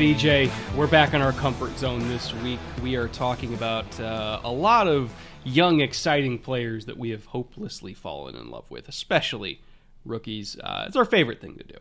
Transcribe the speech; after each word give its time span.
Right, 0.00 0.16
EJ, 0.16 0.50
we're 0.76 0.86
back 0.86 1.12
in 1.12 1.20
our 1.20 1.32
comfort 1.32 1.76
zone 1.78 2.00
this 2.08 2.32
week. 2.36 2.58
We 2.82 2.96
are 2.96 3.06
talking 3.08 3.52
about 3.52 4.00
uh, 4.00 4.40
a 4.42 4.50
lot 4.50 4.88
of 4.88 5.12
young, 5.44 5.80
exciting 5.80 6.38
players 6.38 6.86
that 6.86 6.96
we 6.96 7.10
have 7.10 7.26
hopelessly 7.26 7.92
fallen 7.92 8.34
in 8.34 8.50
love 8.50 8.64
with, 8.70 8.88
especially 8.88 9.60
rookies. 10.06 10.58
Uh, 10.58 10.84
it's 10.86 10.96
our 10.96 11.04
favorite 11.04 11.42
thing 11.42 11.56
to 11.56 11.64
do. 11.64 11.74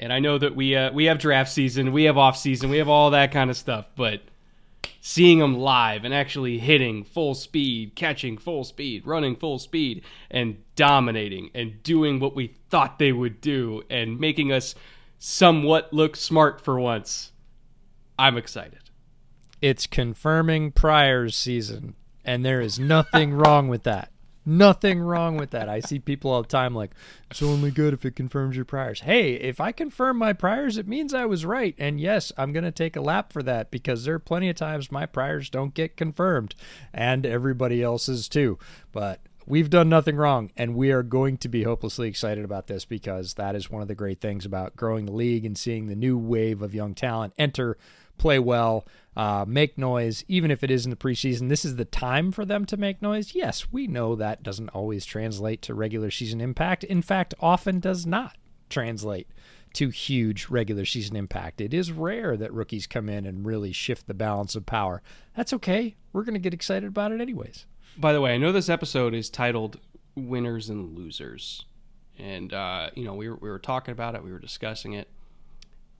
And 0.00 0.12
I 0.12 0.18
know 0.18 0.36
that 0.36 0.56
we 0.56 0.74
uh, 0.74 0.90
we 0.90 1.04
have 1.04 1.20
draft 1.20 1.52
season, 1.52 1.92
we 1.92 2.04
have 2.04 2.18
off 2.18 2.36
season, 2.36 2.70
we 2.70 2.78
have 2.78 2.88
all 2.88 3.12
that 3.12 3.30
kind 3.30 3.50
of 3.50 3.56
stuff, 3.56 3.86
but 3.94 4.22
seeing 5.00 5.38
them 5.38 5.56
live 5.56 6.04
and 6.04 6.12
actually 6.12 6.58
hitting 6.58 7.04
full 7.04 7.36
speed, 7.36 7.94
catching 7.94 8.36
full 8.36 8.64
speed, 8.64 9.06
running 9.06 9.36
full 9.36 9.60
speed, 9.60 10.02
and 10.28 10.56
dominating 10.74 11.50
and 11.54 11.84
doing 11.84 12.18
what 12.18 12.34
we 12.34 12.48
thought 12.68 12.98
they 12.98 13.12
would 13.12 13.40
do 13.40 13.84
and 13.88 14.18
making 14.18 14.50
us 14.50 14.74
somewhat 15.20 15.92
look 15.92 16.16
smart 16.16 16.60
for 16.60 16.80
once. 16.80 17.30
I'm 18.18 18.36
excited. 18.36 18.78
It's 19.60 19.86
confirming 19.86 20.72
priors 20.72 21.36
season, 21.36 21.94
and 22.24 22.44
there 22.44 22.60
is 22.60 22.78
nothing 22.78 23.32
wrong 23.34 23.68
with 23.68 23.82
that. 23.84 24.10
Nothing 24.46 25.00
wrong 25.00 25.38
with 25.38 25.52
that. 25.52 25.70
I 25.70 25.80
see 25.80 25.98
people 25.98 26.30
all 26.30 26.42
the 26.42 26.48
time 26.48 26.74
like, 26.74 26.90
it's 27.30 27.42
only 27.42 27.70
good 27.70 27.94
if 27.94 28.04
it 28.04 28.14
confirms 28.14 28.56
your 28.56 28.66
priors. 28.66 29.00
Hey, 29.00 29.34
if 29.34 29.58
I 29.58 29.72
confirm 29.72 30.18
my 30.18 30.34
priors, 30.34 30.76
it 30.76 30.86
means 30.86 31.14
I 31.14 31.24
was 31.24 31.46
right. 31.46 31.74
And 31.78 31.98
yes, 31.98 32.30
I'm 32.36 32.52
going 32.52 32.64
to 32.64 32.70
take 32.70 32.94
a 32.94 33.00
lap 33.00 33.32
for 33.32 33.42
that 33.42 33.70
because 33.70 34.04
there 34.04 34.16
are 34.16 34.18
plenty 34.18 34.50
of 34.50 34.56
times 34.56 34.92
my 34.92 35.06
priors 35.06 35.48
don't 35.48 35.72
get 35.72 35.96
confirmed 35.96 36.54
and 36.92 37.24
everybody 37.24 37.82
else's 37.82 38.28
too. 38.28 38.58
But 38.92 39.20
we've 39.46 39.70
done 39.70 39.88
nothing 39.88 40.16
wrong, 40.16 40.50
and 40.56 40.74
we 40.74 40.90
are 40.90 41.02
going 41.02 41.36
to 41.38 41.48
be 41.48 41.62
hopelessly 41.62 42.08
excited 42.08 42.44
about 42.44 42.66
this 42.66 42.84
because 42.84 43.34
that 43.34 43.54
is 43.54 43.70
one 43.70 43.82
of 43.82 43.88
the 43.88 43.94
great 43.94 44.20
things 44.20 44.44
about 44.44 44.76
growing 44.76 45.06
the 45.06 45.12
league 45.12 45.44
and 45.44 45.56
seeing 45.56 45.86
the 45.86 45.96
new 45.96 46.18
wave 46.18 46.62
of 46.62 46.74
young 46.74 46.94
talent 46.94 47.34
enter, 47.38 47.76
play 48.18 48.38
well, 48.38 48.86
uh, 49.16 49.44
make 49.46 49.78
noise, 49.78 50.24
even 50.28 50.50
if 50.50 50.64
it 50.64 50.70
is 50.70 50.84
in 50.84 50.90
the 50.90 50.96
preseason. 50.96 51.48
This 51.48 51.64
is 51.64 51.76
the 51.76 51.84
time 51.84 52.32
for 52.32 52.44
them 52.44 52.64
to 52.66 52.76
make 52.76 53.00
noise. 53.00 53.34
Yes, 53.34 53.72
we 53.72 53.86
know 53.86 54.14
that 54.16 54.42
doesn't 54.42 54.70
always 54.70 55.04
translate 55.04 55.62
to 55.62 55.74
regular 55.74 56.10
season 56.10 56.40
impact. 56.40 56.84
In 56.84 57.02
fact, 57.02 57.34
often 57.40 57.80
does 57.80 58.06
not 58.06 58.36
translate 58.68 59.28
to 59.74 59.88
huge 59.90 60.48
regular 60.48 60.84
season 60.84 61.16
impact. 61.16 61.60
It 61.60 61.74
is 61.74 61.92
rare 61.92 62.36
that 62.36 62.52
rookies 62.52 62.86
come 62.86 63.08
in 63.08 63.26
and 63.26 63.44
really 63.44 63.72
shift 63.72 64.06
the 64.06 64.14
balance 64.14 64.54
of 64.54 64.66
power. 64.66 65.02
That's 65.36 65.52
okay. 65.52 65.96
We're 66.12 66.22
going 66.24 66.34
to 66.34 66.40
get 66.40 66.54
excited 66.54 66.88
about 66.88 67.12
it 67.12 67.20
anyways. 67.20 67.66
By 67.96 68.12
the 68.12 68.20
way, 68.20 68.34
I 68.34 68.38
know 68.38 68.52
this 68.52 68.68
episode 68.68 69.14
is 69.14 69.30
titled 69.30 69.78
"Winners 70.16 70.68
and 70.68 70.96
Losers," 70.96 71.64
and 72.18 72.52
uh, 72.52 72.90
you 72.94 73.04
know 73.04 73.14
we 73.14 73.28
were, 73.28 73.36
we 73.36 73.48
were 73.48 73.58
talking 73.58 73.92
about 73.92 74.14
it, 74.16 74.24
we 74.24 74.32
were 74.32 74.40
discussing 74.40 74.94
it. 74.94 75.08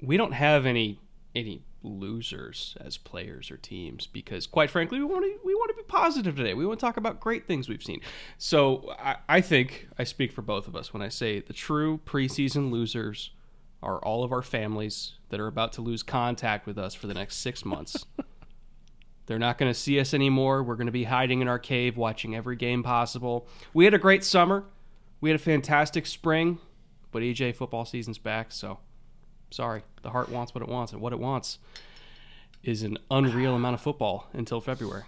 We 0.00 0.16
don't 0.16 0.32
have 0.32 0.66
any 0.66 0.98
any 1.36 1.62
losers 1.84 2.77
as 2.81 2.97
players 2.97 3.50
or 3.50 3.56
teams 3.56 4.06
because, 4.06 4.47
quite 4.47 4.71
frankly, 4.71 4.99
we 4.99 5.05
want 5.05 5.25
to 5.25 5.39
we 5.45 5.55
want 5.55 5.71
to 5.71 5.77
be 5.77 5.87
positive 5.87 6.34
today. 6.34 6.55
We 6.55 6.67
want 6.67 6.81
to 6.81 6.84
talk 6.87 6.97
about 6.97 7.21
great 7.21 7.47
things 7.47 7.69
we've 7.69 7.83
seen. 7.83 8.00
So 8.39 8.95
I, 8.99 9.17
I 9.28 9.41
think 9.41 9.89
I 9.99 10.05
speak 10.05 10.33
for 10.33 10.43
both 10.43 10.67
of 10.67 10.75
us 10.75 10.93
when 10.93 11.03
I 11.03 11.09
say 11.09 11.41
the 11.41 11.53
true 11.53 12.00
preseason 12.05 12.71
losers 12.71 13.31
are 13.83 13.99
all 13.99 14.25
of 14.25 14.33
our 14.33 14.43
families 14.43 15.12
that 15.28 15.39
are 15.39 15.47
about 15.47 15.73
to 15.75 15.83
lose 15.83 16.03
contact 16.03 16.67
with 16.67 16.78
us 16.78 16.94
for 16.94 17.06
the 17.06 17.15
next 17.15 17.37
six 17.37 17.65
months. 17.65 18.06
They're 19.27 19.39
not 19.39 19.59
going 19.59 19.73
to 19.73 19.78
see 19.78 20.00
us 20.00 20.12
anymore. 20.12 20.62
We're 20.62 20.77
going 20.77 20.87
to 20.87 20.93
be 20.93 21.05
hiding 21.05 21.41
in 21.41 21.49
our 21.49 21.59
cave, 21.59 21.97
watching 21.97 22.34
every 22.34 22.56
game 22.56 22.83
possible. 22.83 23.47
We 23.73 23.84
had 23.84 23.94
a 23.94 23.99
great 23.99 24.25
summer. 24.25 24.65
We 25.21 25.31
had 25.31 25.41
a 25.41 25.43
fantastic 25.43 26.06
spring, 26.06 26.59
but 27.11 27.23
EJ 27.23 27.56
football 27.56 27.84
season's 27.84 28.19
back, 28.19 28.53
so 28.53 28.81
sorry. 29.54 29.82
The 30.03 30.10
heart 30.10 30.28
wants 30.28 30.54
what 30.54 30.62
it 30.62 30.69
wants, 30.69 30.92
and 30.92 31.00
what 31.00 31.12
it 31.12 31.19
wants 31.19 31.59
is 32.62 32.82
an 32.82 32.98
unreal 33.10 33.54
amount 33.56 33.75
of 33.75 33.81
football 33.81 34.28
until 34.32 34.60
February. 34.60 35.04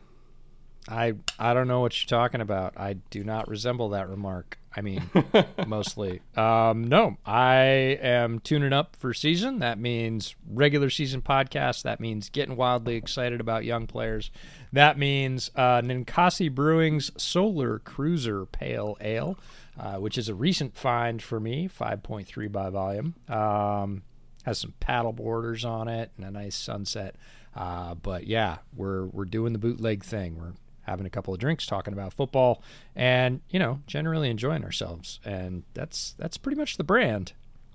I 0.89 1.15
I 1.39 1.53
don't 1.53 1.69
know 1.69 1.81
what 1.81 2.01
you're 2.01 2.19
talking 2.19 2.41
about. 2.41 2.75
I 2.77 2.95
do 3.11 3.25
not 3.25 3.49
resemble 3.49 3.91
that 3.91 4.09
remark. 4.09 4.59
I 4.77 4.83
mean, 4.83 5.11
mostly. 5.67 6.21
Um, 6.37 6.85
no, 6.85 7.17
I 7.25 7.99
am 8.03 8.41
tuning 8.41 8.75
up 8.75 8.95
for 8.97 9.15
season. 9.15 9.61
That 9.61 9.79
means 9.79 10.37
regular 10.47 10.91
season 10.91 11.23
podcast. 11.23 11.83
That 11.83 11.99
means 11.99 12.29
getting 12.29 12.57
wildly 12.57 12.95
excited 12.97 13.41
about 13.41 13.65
young 13.65 13.87
players. 13.87 14.31
That 14.73 14.99
means 14.99 15.51
uh, 15.57 15.81
Ninkasi 15.81 16.55
Brewing's 16.55 17.11
Solar 17.17 17.79
Cruiser 17.79 18.45
Pale 18.45 18.99
Ale, 19.01 19.39
uh, 19.81 19.95
which 19.95 20.19
is 20.19 20.29
a 20.29 20.35
recent 20.35 20.77
find 20.77 21.23
for 21.23 21.41
me, 21.41 21.69
5.3 21.69 22.53
by 22.53 22.69
volume. 22.69 23.15
Um, 23.29 24.03
has 24.47 24.59
some 24.59 24.73
paddle 24.79 25.13
borders 25.13 25.65
on 25.65 25.89
it 25.89 26.13
and 26.17 26.25
a 26.25 26.31
nice 26.31 26.55
sunset. 26.55 27.17
Uh, 27.55 27.95
but 27.95 28.27
yeah, 28.27 28.59
we're 28.75 29.07
we're 29.07 29.25
doing 29.25 29.53
the 29.53 29.59
bootleg 29.59 30.05
thing. 30.05 30.39
We're 30.39 30.53
having 30.83 31.05
a 31.05 31.11
couple 31.11 31.35
of 31.35 31.41
drinks, 31.41 31.67
talking 31.67 31.93
about 31.93 32.15
football, 32.15 32.63
and 32.95 33.41
you 33.51 33.59
know, 33.59 33.81
generally 33.89 34.31
enjoying 34.31 34.65
ourselves. 34.65 35.19
And 35.25 35.65
that's 35.75 36.15
that's 36.17 36.39
pretty 36.39 36.57
much 36.57 36.77
the 36.77 36.85
brand. 36.85 37.33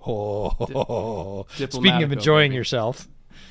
Oh, 0.08 1.46
speaking 1.54 2.04
of 2.04 2.12
enjoying 2.12 2.52
baby. 2.52 2.58
yourself, 2.58 3.08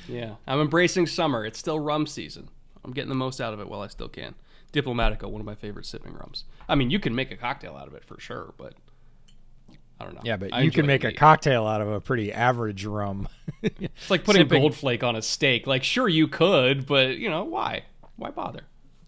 yeah, 0.09 0.35
I'm 0.47 0.59
embracing 0.59 1.07
summer. 1.07 1.45
It's 1.45 1.59
still 1.59 1.79
rum 1.79 2.07
season. 2.07 2.49
I'm 2.83 2.91
getting 2.91 3.09
the 3.09 3.15
most 3.15 3.39
out 3.39 3.53
of 3.53 3.59
it 3.59 3.69
while 3.69 3.81
I 3.81 3.87
still 3.87 4.09
can. 4.09 4.33
Diplomatico, 4.73 5.29
one 5.29 5.41
of 5.41 5.45
my 5.45 5.55
favorite 5.55 5.85
sipping 5.85 6.13
rums. 6.13 6.45
I 6.67 6.75
mean, 6.75 6.89
you 6.89 6.99
can 6.99 7.13
make 7.13 7.31
a 7.31 7.37
cocktail 7.37 7.77
out 7.77 7.87
of 7.87 7.93
it 7.93 8.03
for 8.03 8.19
sure, 8.19 8.53
but 8.57 8.73
I 10.01 10.03
don't 10.05 10.15
know. 10.15 10.21
Yeah, 10.23 10.37
but 10.37 10.53
I 10.53 10.61
you 10.61 10.71
can 10.71 10.85
make 10.85 11.03
a 11.03 11.13
cocktail 11.13 11.65
out 11.65 11.81
of 11.81 11.87
a 11.89 12.01
pretty 12.01 12.33
average 12.33 12.85
rum. 12.85 13.27
it's 13.61 14.09
like 14.09 14.23
putting 14.23 14.43
Sipping. 14.43 14.61
gold 14.61 14.75
flake 14.75 15.03
on 15.03 15.15
a 15.15 15.21
steak. 15.21 15.67
Like, 15.67 15.83
sure 15.83 16.09
you 16.09 16.27
could, 16.27 16.85
but 16.85 17.17
you 17.17 17.29
know 17.29 17.43
why? 17.43 17.83
Why 18.15 18.31
bother? 18.31 18.61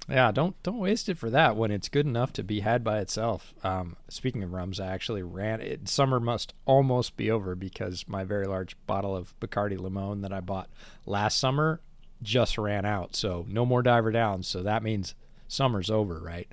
Yeah, 0.10 0.32
don't 0.32 0.62
don't 0.64 0.80
waste 0.80 1.08
it 1.08 1.18
for 1.18 1.30
that 1.30 1.56
when 1.56 1.72
it's 1.72 1.88
good 1.88 2.06
enough 2.06 2.34
to 2.34 2.44
be 2.44 2.60
had 2.60 2.84
by 2.84 3.00
itself. 3.00 3.54
Um, 3.64 3.96
speaking 4.10 4.44
of 4.44 4.52
rums, 4.52 4.80
I 4.80 4.88
actually 4.88 5.24
ran 5.24 5.62
it. 5.62 5.88
Summer 5.88 6.20
must 6.20 6.54
almost 6.66 7.16
be 7.16 7.32
over 7.32 7.56
because 7.56 8.06
my 8.08 8.24
very 8.26 8.46
large 8.46 8.76
bottle 8.86 9.16
of 9.16 9.34
Bacardi 9.40 9.80
Limon 9.80 10.22
that 10.22 10.34
I 10.34 10.42
bought 10.42 10.70
last 11.06 11.40
summer 11.40 11.80
just 12.22 12.58
ran 12.58 12.86
out. 12.86 13.16
So 13.16 13.46
no 13.48 13.66
more 13.66 13.82
diver 13.82 14.12
down. 14.12 14.44
So 14.44 14.62
that 14.64 14.84
means 14.84 15.16
summer's 15.48 15.90
over, 15.90 16.20
right? 16.20 16.50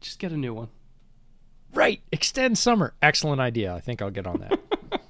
Just 0.00 0.20
get 0.20 0.30
a 0.30 0.36
new 0.36 0.54
one. 0.54 0.68
Right, 1.74 2.00
extend 2.12 2.58
summer. 2.58 2.94
Excellent 3.02 3.40
idea. 3.40 3.74
I 3.74 3.80
think 3.80 4.02
I'll 4.02 4.10
get 4.10 4.26
on 4.26 4.40
that. 4.40 4.58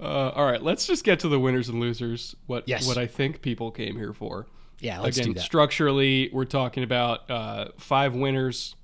uh, 0.00 0.30
all 0.30 0.44
right, 0.44 0.62
let's 0.62 0.86
just 0.86 1.04
get 1.04 1.20
to 1.20 1.28
the 1.28 1.38
winners 1.38 1.68
and 1.68 1.80
losers. 1.80 2.34
What 2.46 2.66
yes. 2.66 2.86
what 2.86 2.98
I 2.98 3.06
think 3.06 3.42
people 3.42 3.70
came 3.70 3.96
here 3.96 4.12
for. 4.12 4.46
Yeah, 4.80 5.00
let's 5.00 5.18
Again, 5.18 5.28
do 5.28 5.34
that. 5.34 5.42
Structurally, 5.42 6.30
we're 6.32 6.46
talking 6.46 6.82
about 6.82 7.30
uh, 7.30 7.68
five 7.76 8.14
winners, 8.14 8.76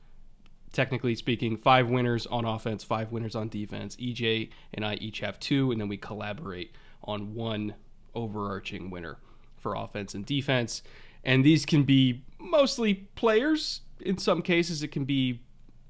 technically 0.73 1.15
speaking, 1.15 1.57
five 1.57 1.89
winners 1.89 2.27
on 2.27 2.45
offense, 2.45 2.85
five 2.85 3.13
winners 3.13 3.35
on 3.35 3.49
defense. 3.49 3.97
EJ 3.97 4.51
and 4.75 4.85
I 4.85 4.97
each 4.97 5.21
have 5.21 5.41
two, 5.41 5.73
and 5.73 5.81
then 5.81 5.89
we 5.89 5.97
collaborate 5.97 6.73
on 7.03 7.35
one 7.35 7.75
overarching 8.15 8.91
winner 8.91 9.17
for 9.57 9.75
offense 9.75 10.15
and 10.15 10.27
defense. 10.27 10.83
And 11.25 11.45
these 11.45 11.65
can 11.65 11.85
be 11.85 12.23
mostly 12.39 12.95
players. 13.15 13.81
In 14.01 14.19
some 14.19 14.43
cases, 14.43 14.83
it 14.83 14.89
can 14.89 15.05
be 15.05 15.41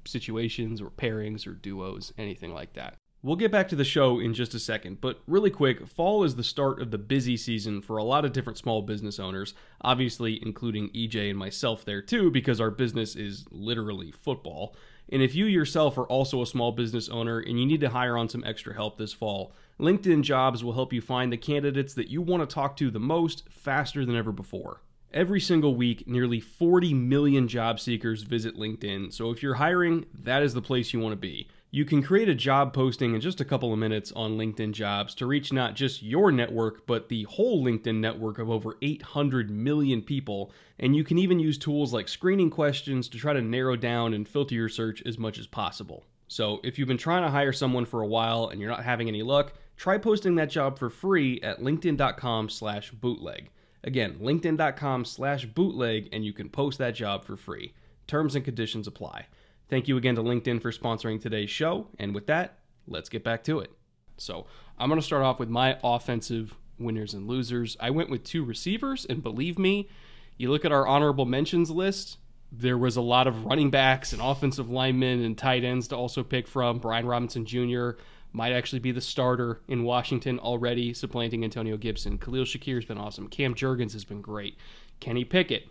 situations 0.07 0.81
or 0.81 0.89
pairings 0.89 1.45
or 1.45 1.53
duos, 1.53 2.13
anything 2.17 2.53
like 2.53 2.73
that. 2.73 2.95
We'll 3.23 3.35
get 3.35 3.51
back 3.51 3.67
to 3.69 3.75
the 3.75 3.83
show 3.83 4.19
in 4.19 4.35
just 4.35 4.53
a 4.53 4.59
second, 4.59 5.01
but 5.01 5.21
really 5.25 5.49
quick, 5.49 5.87
fall 5.87 6.23
is 6.23 6.35
the 6.35 6.43
start 6.43 6.81
of 6.81 6.91
the 6.91 6.99
busy 6.99 7.35
season 7.35 7.81
for 7.81 7.97
a 7.97 8.03
lot 8.03 8.25
of 8.25 8.31
different 8.31 8.59
small 8.59 8.83
business 8.83 9.19
owners, 9.19 9.55
obviously 9.81 10.39
including 10.41 10.89
EJ 10.89 11.31
and 11.31 11.39
myself 11.39 11.83
there 11.83 12.01
too, 12.01 12.29
because 12.29 12.61
our 12.61 12.69
business 12.69 13.15
is 13.15 13.45
literally 13.49 14.11
football. 14.11 14.75
And 15.09 15.21
if 15.21 15.33
you 15.33 15.45
yourself 15.45 15.97
are 15.97 16.05
also 16.05 16.41
a 16.41 16.47
small 16.47 16.71
business 16.71 17.09
owner 17.09 17.39
and 17.39 17.59
you 17.59 17.65
need 17.65 17.81
to 17.81 17.89
hire 17.89 18.17
on 18.17 18.29
some 18.29 18.43
extra 18.43 18.75
help 18.75 18.97
this 18.97 19.13
fall, 19.13 19.51
LinkedIn 19.79 20.21
Jobs 20.21 20.63
will 20.63 20.73
help 20.73 20.93
you 20.93 21.01
find 21.01 21.31
the 21.31 21.37
candidates 21.37 21.93
that 21.95 22.09
you 22.09 22.21
want 22.21 22.47
to 22.47 22.53
talk 22.53 22.77
to 22.77 22.91
the 22.91 22.99
most 22.99 23.49
faster 23.49 24.05
than 24.05 24.15
ever 24.15 24.31
before. 24.31 24.81
Every 25.13 25.39
single 25.39 25.73
week, 25.75 26.05
nearly 26.05 26.41
40 26.41 26.93
million 26.93 27.47
job 27.47 27.79
seekers 27.79 28.23
visit 28.23 28.57
LinkedIn, 28.57 29.13
so 29.13 29.31
if 29.31 29.41
you're 29.41 29.55
hiring, 29.55 30.05
that 30.13 30.43
is 30.43 30.53
the 30.53 30.61
place 30.61 30.91
you 30.91 30.99
want 30.99 31.13
to 31.13 31.17
be. 31.17 31.47
You 31.71 31.85
can 31.85 32.03
create 32.03 32.27
a 32.27 32.35
job 32.35 32.73
posting 32.73 33.15
in 33.15 33.21
just 33.21 33.39
a 33.39 33.45
couple 33.45 33.71
of 33.71 33.79
minutes 33.79 34.11
on 34.13 34.37
LinkedIn 34.37 34.71
Jobs 34.71 35.15
to 35.15 35.25
reach 35.25 35.53
not 35.53 35.75
just 35.75 36.01
your 36.01 36.31
network, 36.31 36.85
but 36.87 37.07
the 37.07 37.23
whole 37.23 37.63
LinkedIn 37.63 37.99
network 37.99 38.37
of 38.39 38.49
over 38.49 38.77
800 38.81 39.49
million 39.49 40.01
people. 40.01 40.51
And 40.79 40.95
you 40.95 41.03
can 41.03 41.17
even 41.17 41.39
use 41.39 41.57
tools 41.57 41.93
like 41.93 42.07
screening 42.07 42.49
questions 42.49 43.09
to 43.09 43.17
try 43.17 43.33
to 43.33 43.41
narrow 43.41 43.75
down 43.75 44.13
and 44.13 44.27
filter 44.27 44.55
your 44.55 44.69
search 44.69 45.01
as 45.05 45.17
much 45.17 45.37
as 45.37 45.47
possible. 45.47 46.05
So 46.29 46.59
if 46.63 46.79
you've 46.79 46.87
been 46.87 46.97
trying 46.97 47.23
to 47.23 47.29
hire 47.31 47.53
someone 47.53 47.85
for 47.85 48.01
a 48.01 48.07
while 48.07 48.47
and 48.47 48.61
you're 48.61 48.69
not 48.69 48.83
having 48.83 49.07
any 49.07 49.21
luck, 49.21 49.53
try 49.75 49.97
posting 49.97 50.35
that 50.35 50.49
job 50.49 50.79
for 50.79 50.89
free 50.89 51.41
at 51.41 51.59
linkedin.com 51.59 52.49
slash 52.49 52.91
bootleg. 52.91 53.49
Again, 53.83 54.17
linkedin.com 54.21 55.05
slash 55.05 55.45
bootleg, 55.45 56.09
and 56.11 56.25
you 56.25 56.33
can 56.33 56.49
post 56.49 56.77
that 56.79 56.95
job 56.95 57.23
for 57.23 57.37
free. 57.37 57.73
Terms 58.07 58.35
and 58.35 58.43
conditions 58.43 58.87
apply. 58.87 59.27
Thank 59.69 59.87
you 59.87 59.97
again 59.97 60.15
to 60.15 60.23
LinkedIn 60.23 60.61
for 60.61 60.71
sponsoring 60.71 61.21
today's 61.21 61.49
show. 61.49 61.87
And 61.99 62.15
with 62.15 62.27
that, 62.27 62.59
let's 62.87 63.09
get 63.09 63.23
back 63.23 63.43
to 63.45 63.59
it. 63.59 63.71
So 64.17 64.47
I'm 64.77 64.89
going 64.89 64.99
to 64.99 65.05
start 65.05 65.23
off 65.23 65.39
with 65.39 65.49
my 65.49 65.77
offensive 65.83 66.55
winners 66.79 67.13
and 67.13 67.27
losers. 67.27 67.75
I 67.79 67.89
went 67.89 68.09
with 68.09 68.23
two 68.23 68.43
receivers, 68.43 69.05
and 69.05 69.21
believe 69.21 69.59
me, 69.59 69.89
you 70.37 70.51
look 70.51 70.65
at 70.65 70.71
our 70.71 70.87
honorable 70.87 71.25
mentions 71.25 71.69
list, 71.69 72.17
there 72.51 72.77
was 72.77 72.95
a 72.95 73.01
lot 73.01 73.27
of 73.27 73.45
running 73.45 73.69
backs 73.69 74.13
and 74.13 74.21
offensive 74.21 74.69
linemen 74.69 75.23
and 75.23 75.37
tight 75.37 75.63
ends 75.63 75.89
to 75.89 75.97
also 75.97 76.23
pick 76.23 76.47
from. 76.47 76.79
Brian 76.79 77.05
Robinson 77.05 77.45
Jr. 77.45 77.91
might 78.37 78.53
actually 78.53 78.77
be 78.77 78.91
the 78.91 79.01
starter 79.01 79.61
in 79.67 79.83
Washington 79.83 80.37
already, 80.37 80.93
supplanting 80.93 81.43
Antonio 81.43 81.75
Gibson. 81.75 82.19
Khalil 82.19 82.45
Shakir 82.45 82.75
has 82.75 82.85
been 82.85 82.99
awesome. 82.99 83.27
Cam 83.27 83.55
Jurgens 83.55 83.93
has 83.93 84.05
been 84.05 84.21
great. 84.21 84.55
Kenny 84.99 85.25
Pickett, 85.25 85.67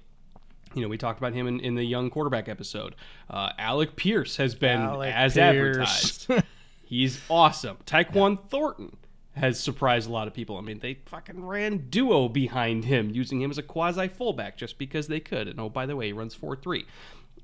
you 0.74 0.82
know, 0.82 0.88
we 0.88 0.98
talked 0.98 1.20
about 1.20 1.32
him 1.32 1.46
in, 1.46 1.60
in 1.60 1.76
the 1.76 1.84
young 1.84 2.10
quarterback 2.10 2.48
episode. 2.48 2.96
Uh, 3.30 3.50
Alec 3.56 3.94
Pierce 3.94 4.36
has 4.38 4.56
been 4.56 4.80
Alec 4.80 5.14
as 5.14 5.34
Pierce. 5.34 6.26
advertised. 6.28 6.44
He's 6.84 7.20
awesome. 7.30 7.78
Tyquan 7.86 8.48
Thornton 8.48 8.96
has 9.36 9.60
surprised 9.60 10.08
a 10.08 10.12
lot 10.12 10.26
of 10.26 10.34
people. 10.34 10.56
I 10.56 10.60
mean, 10.62 10.80
they 10.80 10.94
fucking 11.06 11.44
ran 11.44 11.86
duo 11.88 12.28
behind 12.28 12.84
him, 12.84 13.10
using 13.10 13.40
him 13.40 13.50
as 13.52 13.58
a 13.58 13.62
quasi 13.62 14.08
fullback 14.08 14.56
just 14.56 14.76
because 14.76 15.06
they 15.06 15.20
could. 15.20 15.46
And 15.46 15.60
oh, 15.60 15.68
by 15.68 15.86
the 15.86 15.94
way, 15.94 16.06
he 16.06 16.12
runs 16.12 16.34
4 16.34 16.56
3. 16.56 16.84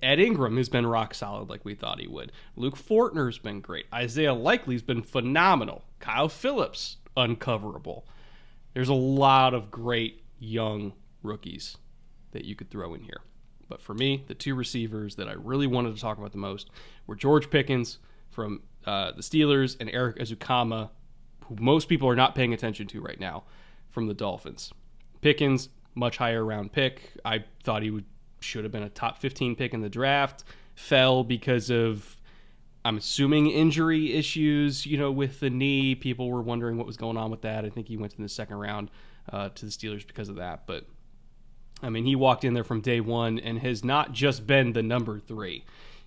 Ed 0.03 0.19
Ingram 0.19 0.57
has 0.57 0.69
been 0.69 0.87
rock 0.87 1.15
solid 1.15 1.49
like 1.49 1.65
we 1.65 1.75
thought 1.75 2.01
he 2.01 2.09
would. 2.09 2.33
Luke 2.57 2.77
Fortner's 2.77 3.39
been 3.39 3.61
great. 3.61 3.87
Isaiah 3.95 4.35
Likely's 4.35 4.83
been 4.83 5.03
phenomenal. 5.03 5.85
Kyle 6.01 6.29
Philips, 6.29 6.97
uncoverable. 7.17 8.05
There's 8.75 8.89
a 8.89 8.95
lot 8.95 9.55
of 9.55 9.71
great 9.71 10.25
young 10.39 10.93
rookies 11.23 11.77
that 12.33 12.45
you 12.45 12.57
could 12.57 12.71
throw 12.71 12.95
in 12.95 13.03
here. 13.03 13.21
But 13.69 13.81
for 13.81 13.95
me, 13.95 14.25
the 14.27 14.35
two 14.35 14.55
receivers 14.55 15.15
that 15.17 15.29
I 15.29 15.33
really 15.33 15.67
wanted 15.67 15.95
to 15.95 16.01
talk 16.01 16.19
about 16.19 16.33
the 16.33 16.39
most 16.39 16.69
were 17.07 17.15
George 17.15 17.49
Pickens 17.49 17.99
from 18.31 18.63
uh, 18.85 19.13
the 19.13 19.23
Steelers 19.23 19.77
and 19.79 19.89
Erik 19.91 20.17
Ezukanma, 20.19 20.91
who 21.47 21.57
most 21.61 21.89
people 21.89 22.09
are 22.09 22.17
not 22.17 22.35
paying 22.35 22.53
attention 22.53 22.87
to 22.89 23.01
right 23.01 23.21
now 23.21 23.45
from 23.91 24.09
the 24.09 24.15
Dolphins. 24.15 24.73
Pickens, 25.21 25.69
much 25.95 26.17
higher 26.17 26.45
round 26.45 26.73
pick. 26.73 27.13
I 27.25 27.45
thought 27.63 27.83
he 27.83 27.91
would 27.91 28.05
should 28.43 28.65
have 28.65 28.73
been 28.73 28.83
a 28.83 28.91
top 28.91 29.19
15 29.19 29.57
pick 29.57 29.75
in 29.75 29.81
the 29.81 29.89
draft. 29.89 30.45
Fell 30.75 31.25
because 31.25 31.71
of 31.71 32.21
I'm 32.85 32.97
assuming 32.97 33.49
injury 33.49 34.13
issues, 34.13 34.87
you 34.87 34.99
know, 34.99 35.13
with 35.13 35.41
the 35.41 35.51
knee. 35.51 35.95
People 35.95 36.31
were 36.31 36.43
wondering 36.43 36.77
what 36.77 36.87
was 36.87 36.97
going 36.97 37.17
on 37.17 37.31
with 37.31 37.43
that. 37.43 37.65
I 37.65 37.71
think 37.71 37.89
he 37.89 37.97
went 37.97 38.15
in 38.15 38.23
the 38.23 38.29
second 38.29 38.57
round 38.57 38.91
uh, 39.33 39.51
to 39.51 39.67
the 39.67 39.71
Steelers 39.71 40.07
because 40.07 40.29
of 40.29 40.37
that. 40.37 40.67
But 40.67 40.87
I 41.83 41.91
mean, 41.91 42.05
he 42.05 42.17
walked 42.17 42.45
in 42.45 42.55
there 42.55 42.65
from 42.65 42.81
day 42.81 43.01
one 43.01 43.39
and 43.39 43.59
has 43.61 43.85
not 43.85 44.13
just 44.13 44.47
been 44.47 44.73
the 44.73 44.83
number 44.83 45.19
three. 45.21 45.65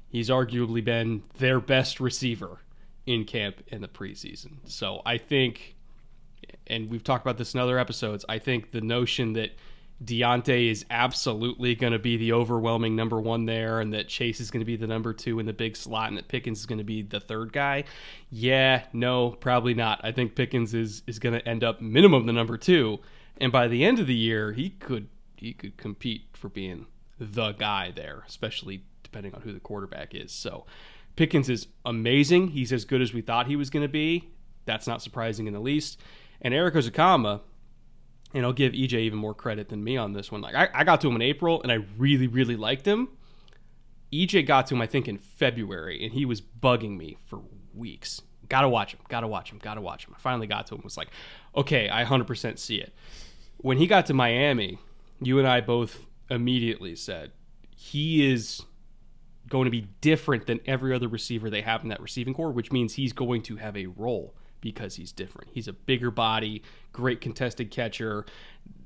He's 0.09 0.29
arguably 0.29 0.83
been 0.83 1.23
their 1.37 1.59
best 1.59 1.99
receiver 1.99 2.59
in 3.05 3.25
camp 3.25 3.61
in 3.67 3.81
the 3.81 3.87
preseason. 3.87 4.57
So 4.65 5.01
I 5.05 5.17
think, 5.17 5.75
and 6.67 6.89
we've 6.89 7.03
talked 7.03 7.25
about 7.25 7.37
this 7.37 7.53
in 7.53 7.59
other 7.59 7.77
episodes, 7.77 8.25
I 8.27 8.39
think 8.39 8.71
the 8.71 8.81
notion 8.81 9.33
that 9.33 9.51
Diontae 10.03 10.69
is 10.69 10.85
absolutely 10.89 11.73
going 11.75 11.93
to 11.93 11.99
be 11.99 12.17
the 12.17 12.33
overwhelming 12.33 12.95
number 12.95 13.19
one 13.19 13.45
there, 13.45 13.79
and 13.79 13.93
that 13.93 14.09
Chase 14.09 14.41
is 14.41 14.51
going 14.51 14.59
to 14.59 14.65
be 14.65 14.75
the 14.75 14.87
number 14.87 15.13
two 15.13 15.39
in 15.39 15.45
the 15.45 15.53
big 15.53 15.77
slot, 15.77 16.09
and 16.09 16.17
that 16.17 16.27
Pickens 16.27 16.59
is 16.59 16.65
going 16.65 16.79
to 16.79 16.83
be 16.83 17.01
the 17.01 17.19
third 17.19 17.53
guy. 17.53 17.85
Yeah, 18.29 18.83
no, 18.91 19.31
probably 19.31 19.73
not. 19.73 20.01
I 20.03 20.11
think 20.11 20.35
Pickens 20.35 20.73
is 20.73 21.01
is 21.07 21.19
going 21.19 21.33
to 21.33 21.47
end 21.47 21.63
up 21.63 21.81
minimum 21.81 22.25
the 22.25 22.33
number 22.33 22.57
two, 22.57 22.99
and 23.37 23.51
by 23.51 23.67
the 23.67 23.85
end 23.85 23.99
of 23.99 24.07
the 24.07 24.15
year, 24.15 24.51
he 24.51 24.69
could 24.69 25.07
he 25.37 25.53
could 25.53 25.77
compete 25.77 26.23
for 26.33 26.49
being 26.49 26.87
the 27.17 27.53
guy 27.53 27.91
there, 27.95 28.23
especially 28.27 28.83
depending 29.03 29.33
on 29.33 29.41
who 29.41 29.53
the 29.53 29.59
quarterback 29.59 30.13
is. 30.13 30.31
So 30.31 30.65
Pickens 31.15 31.49
is 31.49 31.67
amazing. 31.85 32.49
He's 32.49 32.73
as 32.73 32.83
good 32.83 33.01
as 33.01 33.13
we 33.13 33.21
thought 33.21 33.47
he 33.47 33.55
was 33.55 33.69
going 33.69 33.83
to 33.83 33.89
be. 33.89 34.29
That's 34.65 34.87
not 34.87 35.01
surprising 35.01 35.47
in 35.47 35.53
the 35.53 35.59
least. 35.59 36.01
And 36.41 36.53
Erik 36.53 36.73
Ezukanma, 36.73 37.41
and 38.35 38.45
I'll 38.45 38.53
give 38.53 38.73
EJ 38.73 38.93
even 38.93 39.17
more 39.17 39.33
credit 39.33 39.69
than 39.69 39.81
me 39.81 39.95
on 39.95 40.11
this 40.11 40.29
one. 40.29 40.41
Like 40.41 40.55
I, 40.55 40.67
I 40.73 40.83
got 40.83 40.99
to 41.01 41.07
him 41.07 41.15
in 41.15 41.21
April, 41.21 41.63
and 41.63 41.71
I 41.71 41.79
really, 41.97 42.27
really 42.27 42.57
liked 42.57 42.85
him. 42.85 43.07
EJ 44.13 44.45
got 44.45 44.67
to 44.67 44.75
him, 44.75 44.81
I 44.81 44.87
think, 44.87 45.07
in 45.07 45.17
February, 45.17 46.03
and 46.03 46.13
he 46.13 46.25
was 46.25 46.41
bugging 46.41 46.97
me 46.97 47.17
for 47.25 47.41
weeks. 47.73 48.21
Gotta 48.49 48.69
watch 48.69 48.93
him. 48.93 48.99
Gotta 49.07 49.27
watch 49.27 49.51
him. 49.51 49.59
Gotta 49.59 49.81
watch 49.81 50.05
him. 50.05 50.13
I 50.15 50.19
finally 50.19 50.47
got 50.47 50.67
to 50.67 50.75
him. 50.75 50.81
Was 50.83 50.97
like, 50.97 51.07
okay, 51.55 51.89
I 51.89 52.03
100% 52.03 52.59
see 52.59 52.75
it. 52.75 52.93
When 53.57 53.77
he 53.77 53.87
got 53.87 54.05
to 54.07 54.13
Miami, 54.13 54.79
you 55.21 55.39
and 55.39 55.47
I 55.47 55.61
both 55.61 56.05
immediately 56.29 56.95
said 56.95 57.31
he 57.71 58.29
is 58.31 58.61
going 59.47 59.65
to 59.65 59.71
be 59.71 59.87
different 60.01 60.45
than 60.45 60.59
every 60.65 60.93
other 60.93 61.07
receiver 61.07 61.49
they 61.49 61.61
have 61.61 61.83
in 61.83 61.89
that 61.89 62.01
receiving 62.01 62.33
corps, 62.33 62.51
which 62.51 62.71
means 62.71 62.93
he's 62.95 63.13
going 63.13 63.41
to 63.43 63.55
have 63.55 63.77
a 63.77 63.85
role 63.85 64.35
because 64.61 64.95
he's 64.95 65.11
different. 65.11 65.49
He's 65.53 65.67
a 65.67 65.73
bigger 65.73 66.11
body, 66.11 66.63
great 66.91 67.21
contested 67.21 67.71
catcher. 67.71 68.25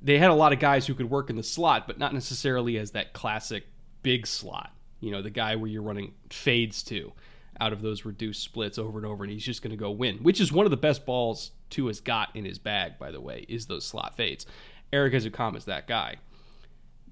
They 0.02 0.18
had 0.18 0.30
a 0.30 0.36
lot 0.36 0.54
of 0.54 0.60
guys 0.60 0.88
who 0.88 0.94
could 0.94 1.10
work 1.10 1.30
in 1.30 1.36
the 1.36 1.44
slot, 1.44 1.88
but 1.88 1.98
not 1.98 2.14
necessarily 2.14 2.78
as 2.78 2.92
that 2.92 3.14
classic 3.14 3.66
big 4.04 4.28
slot. 4.28 4.72
You 5.00 5.12
know, 5.12 5.22
the 5.22 5.30
guy 5.30 5.56
where 5.56 5.70
you're 5.70 5.82
running 5.82 6.14
fades 6.30 6.84
to 6.84 7.14
out 7.60 7.74
of 7.74 7.82
those 7.82 8.06
reduced 8.06 8.44
splits 8.44 8.78
over 8.78 8.98
and 8.98 9.06
over, 9.06 9.24
and 9.24 9.32
he's 9.32 9.46
just 9.46 9.62
going 9.62 9.72
to 9.72 9.78
go 9.78 9.92
win, 9.92 10.18
which 10.18 10.40
is 10.40 10.52
one 10.52 10.66
of 10.66 10.72
the 10.72 10.78
best 10.78 11.06
balls 11.06 11.52
Tua 11.70 11.90
has 11.90 12.00
got 12.00 12.36
in 12.36 12.46
his 12.46 12.58
bag, 12.58 12.98
by 12.98 13.12
the 13.12 13.22
way, 13.22 13.46
is 13.48 13.66
those 13.66 13.86
slot 13.86 14.16
fades. 14.16 14.46
Erik 14.92 15.14
Ezukanma 15.14 15.58
is 15.58 15.66
that 15.66 15.88
guy. 15.88 16.16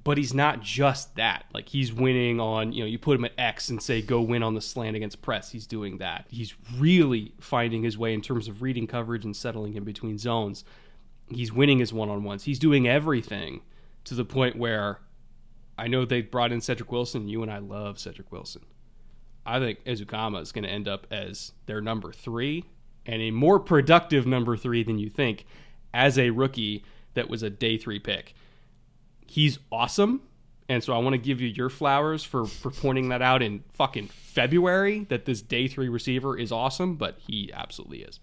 But 0.08 0.18
he's 0.18 0.34
not 0.34 0.62
just 0.62 1.18
that. 1.18 1.48
Like 1.54 1.68
he's 1.68 1.92
winning 1.92 2.40
on, 2.40 2.72
you 2.72 2.80
know, 2.80 2.88
you 2.88 2.98
put 2.98 3.18
him 3.18 3.26
at 3.26 3.34
X 3.38 3.68
and 3.68 3.84
say 3.84 4.02
go 4.02 4.22
win 4.22 4.42
on 4.42 4.54
the 4.54 4.62
slant 4.62 4.96
against 4.96 5.22
press. 5.22 5.52
He's 5.52 5.68
doing 5.68 5.98
that. 5.98 6.28
He's 6.30 6.56
really 6.78 7.34
finding 7.42 7.84
his 7.84 7.98
way 7.98 8.14
in 8.14 8.22
terms 8.22 8.48
of 8.48 8.62
reading 8.62 8.88
coverage 8.88 9.26
and 9.26 9.36
settling 9.36 9.74
in 9.74 9.84
between 9.84 10.18
zones. 10.18 10.64
He's 11.30 11.52
winning 11.52 11.80
his 11.80 11.92
one 11.92 12.10
on 12.10 12.24
ones. 12.24 12.46
He's 12.46 12.58
doing 12.58 12.88
everything 12.88 13.60
to 14.06 14.16
the 14.16 14.24
point 14.24 14.56
where 14.56 15.02
I 15.78 15.90
know 15.90 16.06
they 16.06 16.22
brought 16.22 16.54
in 16.54 16.62
Cedric 16.62 16.90
Wilson. 16.90 17.28
You 17.28 17.42
and 17.42 17.52
I 17.52 17.58
love 17.58 18.00
Cedric 18.00 18.32
Wilson. 18.32 18.62
I 19.46 19.60
think 19.60 19.84
Ezukanma 19.84 20.42
is 20.42 20.54
going 20.54 20.64
to 20.64 20.70
end 20.70 20.88
up 20.88 21.06
as 21.12 21.52
their 21.66 21.82
number 21.82 22.14
three 22.14 22.64
and 23.06 23.22
a 23.22 23.32
more 23.32 23.60
productive 23.60 24.26
number 24.26 24.56
three 24.56 24.84
than 24.84 25.00
you 25.00 25.10
think 25.10 25.46
as 25.94 26.18
a 26.18 26.30
rookie 26.30 26.86
that 27.14 27.30
was 27.30 27.44
a 27.44 27.50
day 27.50 27.78
three 27.78 28.00
pick. 28.00 28.36
He's 29.27 29.60
awesome. 29.72 30.22
And 30.69 30.84
so 30.84 30.93
I 30.93 30.98
want 30.98 31.13
to 31.13 31.17
give 31.17 31.39
you 31.39 31.48
your 31.48 31.69
flowers 31.69 32.24
for, 32.24 32.46
for 32.46 32.72
pointing 32.72 33.10
that 33.10 33.22
out 33.22 33.41
in 33.41 33.63
fucking 33.74 34.07
February 34.07 35.05
that 35.10 35.25
this 35.25 35.41
day 35.41 35.67
three 35.67 35.88
receiver 35.88 36.38
is 36.38 36.51
awesome, 36.51 36.96
but 36.96 37.17
he 37.25 37.51
absolutely 37.53 38.01
is. 38.01 38.19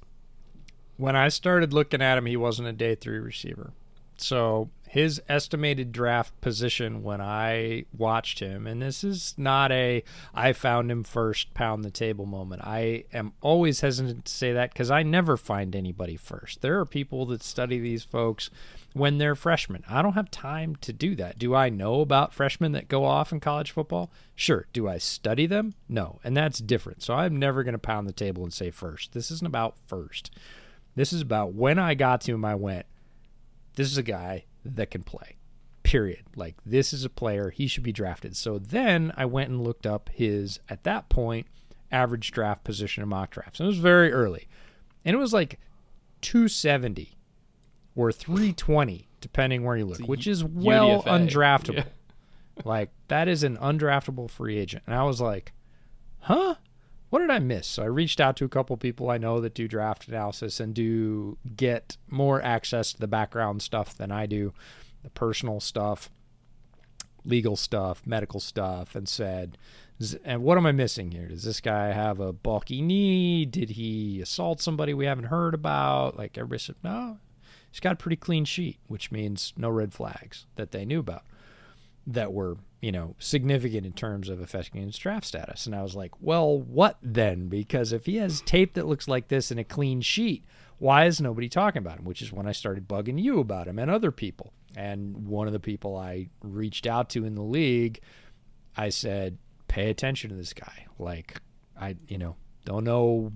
When 0.96 1.16
I 1.16 1.28
started 1.28 1.72
looking 1.72 2.02
at 2.02 2.18
him, 2.18 2.26
he 2.26 2.36
wasn't 2.36 2.68
a 2.68 2.72
day 2.72 2.94
three 2.94 3.18
receiver. 3.18 3.72
So 4.16 4.70
his 4.94 5.20
estimated 5.28 5.90
draft 5.90 6.40
position 6.40 7.02
when 7.02 7.20
I 7.20 7.84
watched 7.98 8.38
him, 8.38 8.64
and 8.66 8.80
this 8.80 9.02
is 9.02 9.34
not 9.36 9.72
a 9.72 10.04
I 10.32 10.52
found 10.52 10.88
him 10.88 11.02
first, 11.02 11.52
pound 11.52 11.84
the 11.84 11.90
table 11.90 12.26
moment. 12.26 12.62
I 12.64 13.02
am 13.12 13.32
always 13.40 13.80
hesitant 13.80 14.26
to 14.26 14.32
say 14.32 14.52
that 14.52 14.72
because 14.72 14.92
I 14.92 15.02
never 15.02 15.36
find 15.36 15.74
anybody 15.74 16.16
first. 16.16 16.62
There 16.62 16.78
are 16.78 16.86
people 16.86 17.26
that 17.26 17.42
study 17.42 17.80
these 17.80 18.04
folks 18.04 18.50
when 18.92 19.18
they're 19.18 19.34
freshmen. 19.34 19.82
I 19.88 20.00
don't 20.00 20.12
have 20.12 20.30
time 20.30 20.76
to 20.76 20.92
do 20.92 21.16
that. 21.16 21.40
Do 21.40 21.56
I 21.56 21.70
know 21.70 22.00
about 22.00 22.32
freshmen 22.32 22.70
that 22.72 22.86
go 22.86 23.04
off 23.04 23.32
in 23.32 23.40
college 23.40 23.72
football? 23.72 24.12
Sure. 24.36 24.66
Do 24.72 24.88
I 24.88 24.98
study 24.98 25.46
them? 25.46 25.74
No. 25.88 26.20
And 26.22 26.36
that's 26.36 26.60
different. 26.60 27.02
So 27.02 27.14
I'm 27.14 27.36
never 27.36 27.64
going 27.64 27.72
to 27.72 27.78
pound 27.80 28.06
the 28.06 28.12
table 28.12 28.44
and 28.44 28.52
say 28.52 28.70
first. 28.70 29.12
This 29.12 29.32
isn't 29.32 29.46
about 29.46 29.74
first. 29.88 30.30
This 30.94 31.12
is 31.12 31.20
about 31.20 31.52
when 31.54 31.80
I 31.80 31.94
got 31.94 32.20
to 32.20 32.34
him, 32.34 32.44
I 32.44 32.54
went, 32.54 32.86
this 33.74 33.90
is 33.90 33.98
a 33.98 34.02
guy 34.02 34.44
that 34.64 34.90
can 34.90 35.02
play. 35.02 35.36
Period. 35.82 36.24
Like 36.34 36.56
this 36.64 36.92
is 36.92 37.04
a 37.04 37.10
player, 37.10 37.50
he 37.50 37.66
should 37.66 37.82
be 37.82 37.92
drafted. 37.92 38.36
So 38.36 38.58
then 38.58 39.12
I 39.16 39.26
went 39.26 39.50
and 39.50 39.62
looked 39.62 39.86
up 39.86 40.10
his 40.12 40.58
at 40.68 40.84
that 40.84 41.08
point 41.08 41.46
average 41.92 42.30
draft 42.32 42.64
position 42.64 43.02
in 43.02 43.08
mock 43.08 43.30
drafts. 43.30 43.60
And 43.60 43.66
it 43.66 43.68
was 43.68 43.78
very 43.78 44.12
early. 44.12 44.48
And 45.04 45.14
it 45.14 45.18
was 45.18 45.32
like 45.32 45.60
270 46.22 47.16
or 47.94 48.10
320 48.10 49.08
depending 49.20 49.64
where 49.64 49.76
you 49.76 49.86
look, 49.86 50.00
which 50.00 50.26
is 50.26 50.44
well 50.44 51.02
UDFA. 51.02 51.28
undraftable. 51.28 51.74
Yeah. 51.76 52.62
Like 52.64 52.90
that 53.08 53.28
is 53.28 53.42
an 53.42 53.56
undraftable 53.58 54.30
free 54.30 54.58
agent. 54.58 54.84
And 54.86 54.94
I 54.94 55.02
was 55.04 55.20
like, 55.20 55.52
"Huh? 56.20 56.54
What 57.14 57.20
did 57.20 57.30
I 57.30 57.38
miss?" 57.38 57.68
So 57.68 57.84
I 57.84 57.86
reached 57.86 58.18
out 58.18 58.36
to 58.38 58.44
a 58.44 58.48
couple 58.48 58.76
people 58.76 59.08
I 59.08 59.18
know 59.18 59.40
that 59.40 59.54
do 59.54 59.68
draft 59.68 60.08
analysis 60.08 60.58
and 60.58 60.74
do 60.74 61.38
get 61.54 61.96
more 62.08 62.42
access 62.42 62.92
to 62.92 62.98
the 62.98 63.06
background 63.06 63.62
stuff 63.62 63.96
than 63.96 64.10
I 64.10 64.26
do, 64.26 64.52
the 65.04 65.10
personal 65.10 65.60
stuff, 65.60 66.10
legal 67.24 67.54
stuff, 67.54 68.04
medical 68.04 68.40
stuff, 68.40 68.96
and 68.96 69.08
said, 69.08 69.56
"And 70.24 70.42
what 70.42 70.58
am 70.58 70.66
I 70.66 70.72
missing 70.72 71.12
here? 71.12 71.28
Does 71.28 71.44
this 71.44 71.60
guy 71.60 71.92
have 71.92 72.18
a 72.18 72.32
bulky 72.32 72.82
knee? 72.82 73.44
Did 73.44 73.70
he 73.70 74.20
assault 74.20 74.60
somebody 74.60 74.92
we 74.92 75.06
haven't 75.06 75.26
heard 75.26 75.54
about?" 75.54 76.18
Like 76.18 76.36
everybody 76.36 76.58
said, 76.58 76.74
"No, 76.82 77.18
he's 77.70 77.78
got 77.78 77.92
a 77.92 78.02
pretty 78.02 78.16
clean 78.16 78.44
sheet," 78.44 78.80
which 78.88 79.12
means 79.12 79.52
no 79.56 79.70
red 79.70 79.94
flags 79.94 80.46
that 80.56 80.72
they 80.72 80.84
knew 80.84 80.98
about 80.98 81.22
that 82.06 82.32
were, 82.32 82.56
you 82.80 82.92
know, 82.92 83.14
significant 83.18 83.86
in 83.86 83.92
terms 83.92 84.28
of 84.28 84.40
affecting 84.40 84.82
his 84.82 84.98
draft 84.98 85.26
status. 85.26 85.66
And 85.66 85.74
I 85.74 85.82
was 85.82 85.94
like, 85.94 86.12
well, 86.20 86.58
what 86.58 86.98
then? 87.02 87.48
Because 87.48 87.92
if 87.92 88.06
he 88.06 88.16
has 88.16 88.40
tape 88.42 88.74
that 88.74 88.86
looks 88.86 89.08
like 89.08 89.28
this 89.28 89.50
and 89.50 89.58
a 89.58 89.64
clean 89.64 90.00
sheet, 90.00 90.44
why 90.78 91.06
is 91.06 91.20
nobody 91.20 91.48
talking 91.48 91.80
about 91.80 91.98
him? 91.98 92.04
Which 92.04 92.22
is 92.22 92.32
when 92.32 92.46
I 92.46 92.52
started 92.52 92.88
bugging 92.88 93.20
you 93.20 93.40
about 93.40 93.68
him 93.68 93.78
and 93.78 93.90
other 93.90 94.10
people. 94.10 94.52
And 94.76 95.26
one 95.26 95.46
of 95.46 95.52
the 95.52 95.60
people 95.60 95.96
I 95.96 96.28
reached 96.42 96.86
out 96.86 97.08
to 97.10 97.24
in 97.24 97.36
the 97.36 97.42
league, 97.42 98.00
I 98.76 98.88
said, 98.88 99.38
pay 99.68 99.88
attention 99.88 100.30
to 100.30 100.36
this 100.36 100.52
guy. 100.52 100.86
Like, 100.98 101.40
I, 101.80 101.96
you 102.08 102.18
know, 102.18 102.36
don't 102.64 102.84
know 102.84 103.32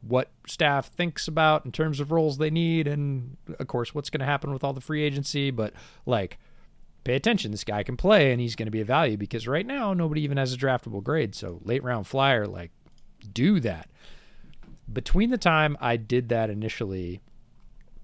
what 0.00 0.30
staff 0.46 0.88
thinks 0.88 1.26
about 1.26 1.64
in 1.64 1.72
terms 1.72 2.00
of 2.00 2.12
roles 2.12 2.38
they 2.38 2.50
need 2.50 2.86
and 2.86 3.36
of 3.58 3.66
course 3.66 3.94
what's 3.94 4.10
going 4.10 4.20
to 4.20 4.26
happen 4.26 4.52
with 4.52 4.62
all 4.62 4.72
the 4.72 4.80
free 4.80 5.02
agency 5.02 5.50
but 5.50 5.72
like 6.04 6.38
pay 7.06 7.14
attention. 7.14 7.52
This 7.52 7.62
guy 7.62 7.84
can 7.84 7.96
play 7.96 8.32
and 8.32 8.40
he's 8.40 8.56
going 8.56 8.66
to 8.66 8.72
be 8.72 8.80
a 8.80 8.84
value 8.84 9.16
because 9.16 9.46
right 9.46 9.64
now 9.64 9.94
nobody 9.94 10.22
even 10.22 10.38
has 10.38 10.52
a 10.52 10.56
draftable 10.56 11.02
grade. 11.02 11.36
So 11.36 11.60
late 11.62 11.84
round 11.84 12.08
flyer, 12.08 12.46
like 12.46 12.72
do 13.32 13.60
that. 13.60 13.88
Between 14.92 15.30
the 15.30 15.38
time 15.38 15.76
I 15.80 15.96
did 15.96 16.28
that 16.30 16.50
initially, 16.50 17.20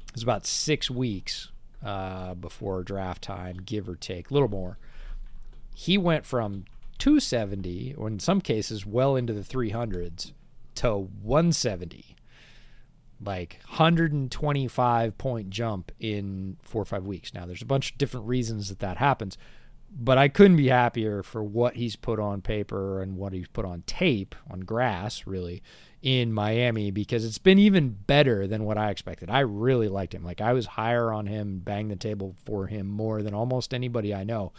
it 0.09 0.15
was 0.15 0.23
about 0.23 0.47
six 0.47 0.89
weeks 0.89 1.51
uh, 1.85 2.35
before 2.35 2.85
draft 2.85 3.23
time, 3.23 3.57
give 3.65 3.89
or 3.89 3.97
take, 3.97 4.31
a 4.31 4.35
little 4.35 4.49
more. 4.49 4.79
He 5.75 5.99
went 5.99 6.25
from 6.25 6.65
270, 6.99 7.95
or 7.97 8.07
in 8.07 8.21
some 8.21 8.41
cases, 8.41 8.87
well 8.87 9.17
into 9.17 9.33
the 9.33 9.41
300s, 9.41 10.33
to 10.77 11.09
170 11.23 12.17
like 13.25 13.59
125 13.69 15.19
point 15.19 15.51
jump 15.51 15.93
in 15.99 16.57
four 16.63 16.83
or 16.83 16.87
five 16.87 17.05
weeks. 17.05 17.35
Now, 17.35 17.47
there's 17.47 17.63
a 17.63 17.67
bunch 17.67 17.93
of 17.93 17.99
different 17.99 18.27
reasons 18.27 18.69
that 18.69 18.81
that 18.81 18.97
happens, 18.97 19.39
but 19.91 20.19
I 20.19 20.29
couldn't 20.29 20.57
be 20.57 20.69
happier 20.69 21.23
for 21.23 21.43
what 21.43 21.77
he's 21.77 21.97
put 21.97 22.19
on 22.19 22.41
paper 22.41 23.03
and 23.03 23.17
what 23.17 23.33
he's 23.33 23.49
put 23.49 23.65
on 23.65 23.83
tape, 23.87 24.35
on 24.51 24.61
grass, 24.61 25.27
really, 25.27 25.63
in 26.03 26.33
Miami 26.33 26.91
because 26.91 27.25
it's 27.25 27.39
been 27.39 27.59
even 27.59 27.91
better 27.91 28.47
than 28.47 28.65
what 28.65 28.79
I 28.79 28.91
expected. 28.91 29.31
I 29.31 29.41
really 29.41 29.89
liked 29.89 30.15
him. 30.15 30.25
Like, 30.25 30.41
I 30.41 30.53
was 30.53 30.67
higher 30.67 31.13
on 31.13 31.27
him, 31.27 31.61
bang 31.61 31.89
the 31.89 31.97
table 31.97 32.35
for 32.45 32.67
him 32.67 32.87
more 32.87 33.23
than 33.23 33.35
almost 33.35 33.73
anybody 33.73 34.15
I 34.15 34.25
know. 34.25 34.53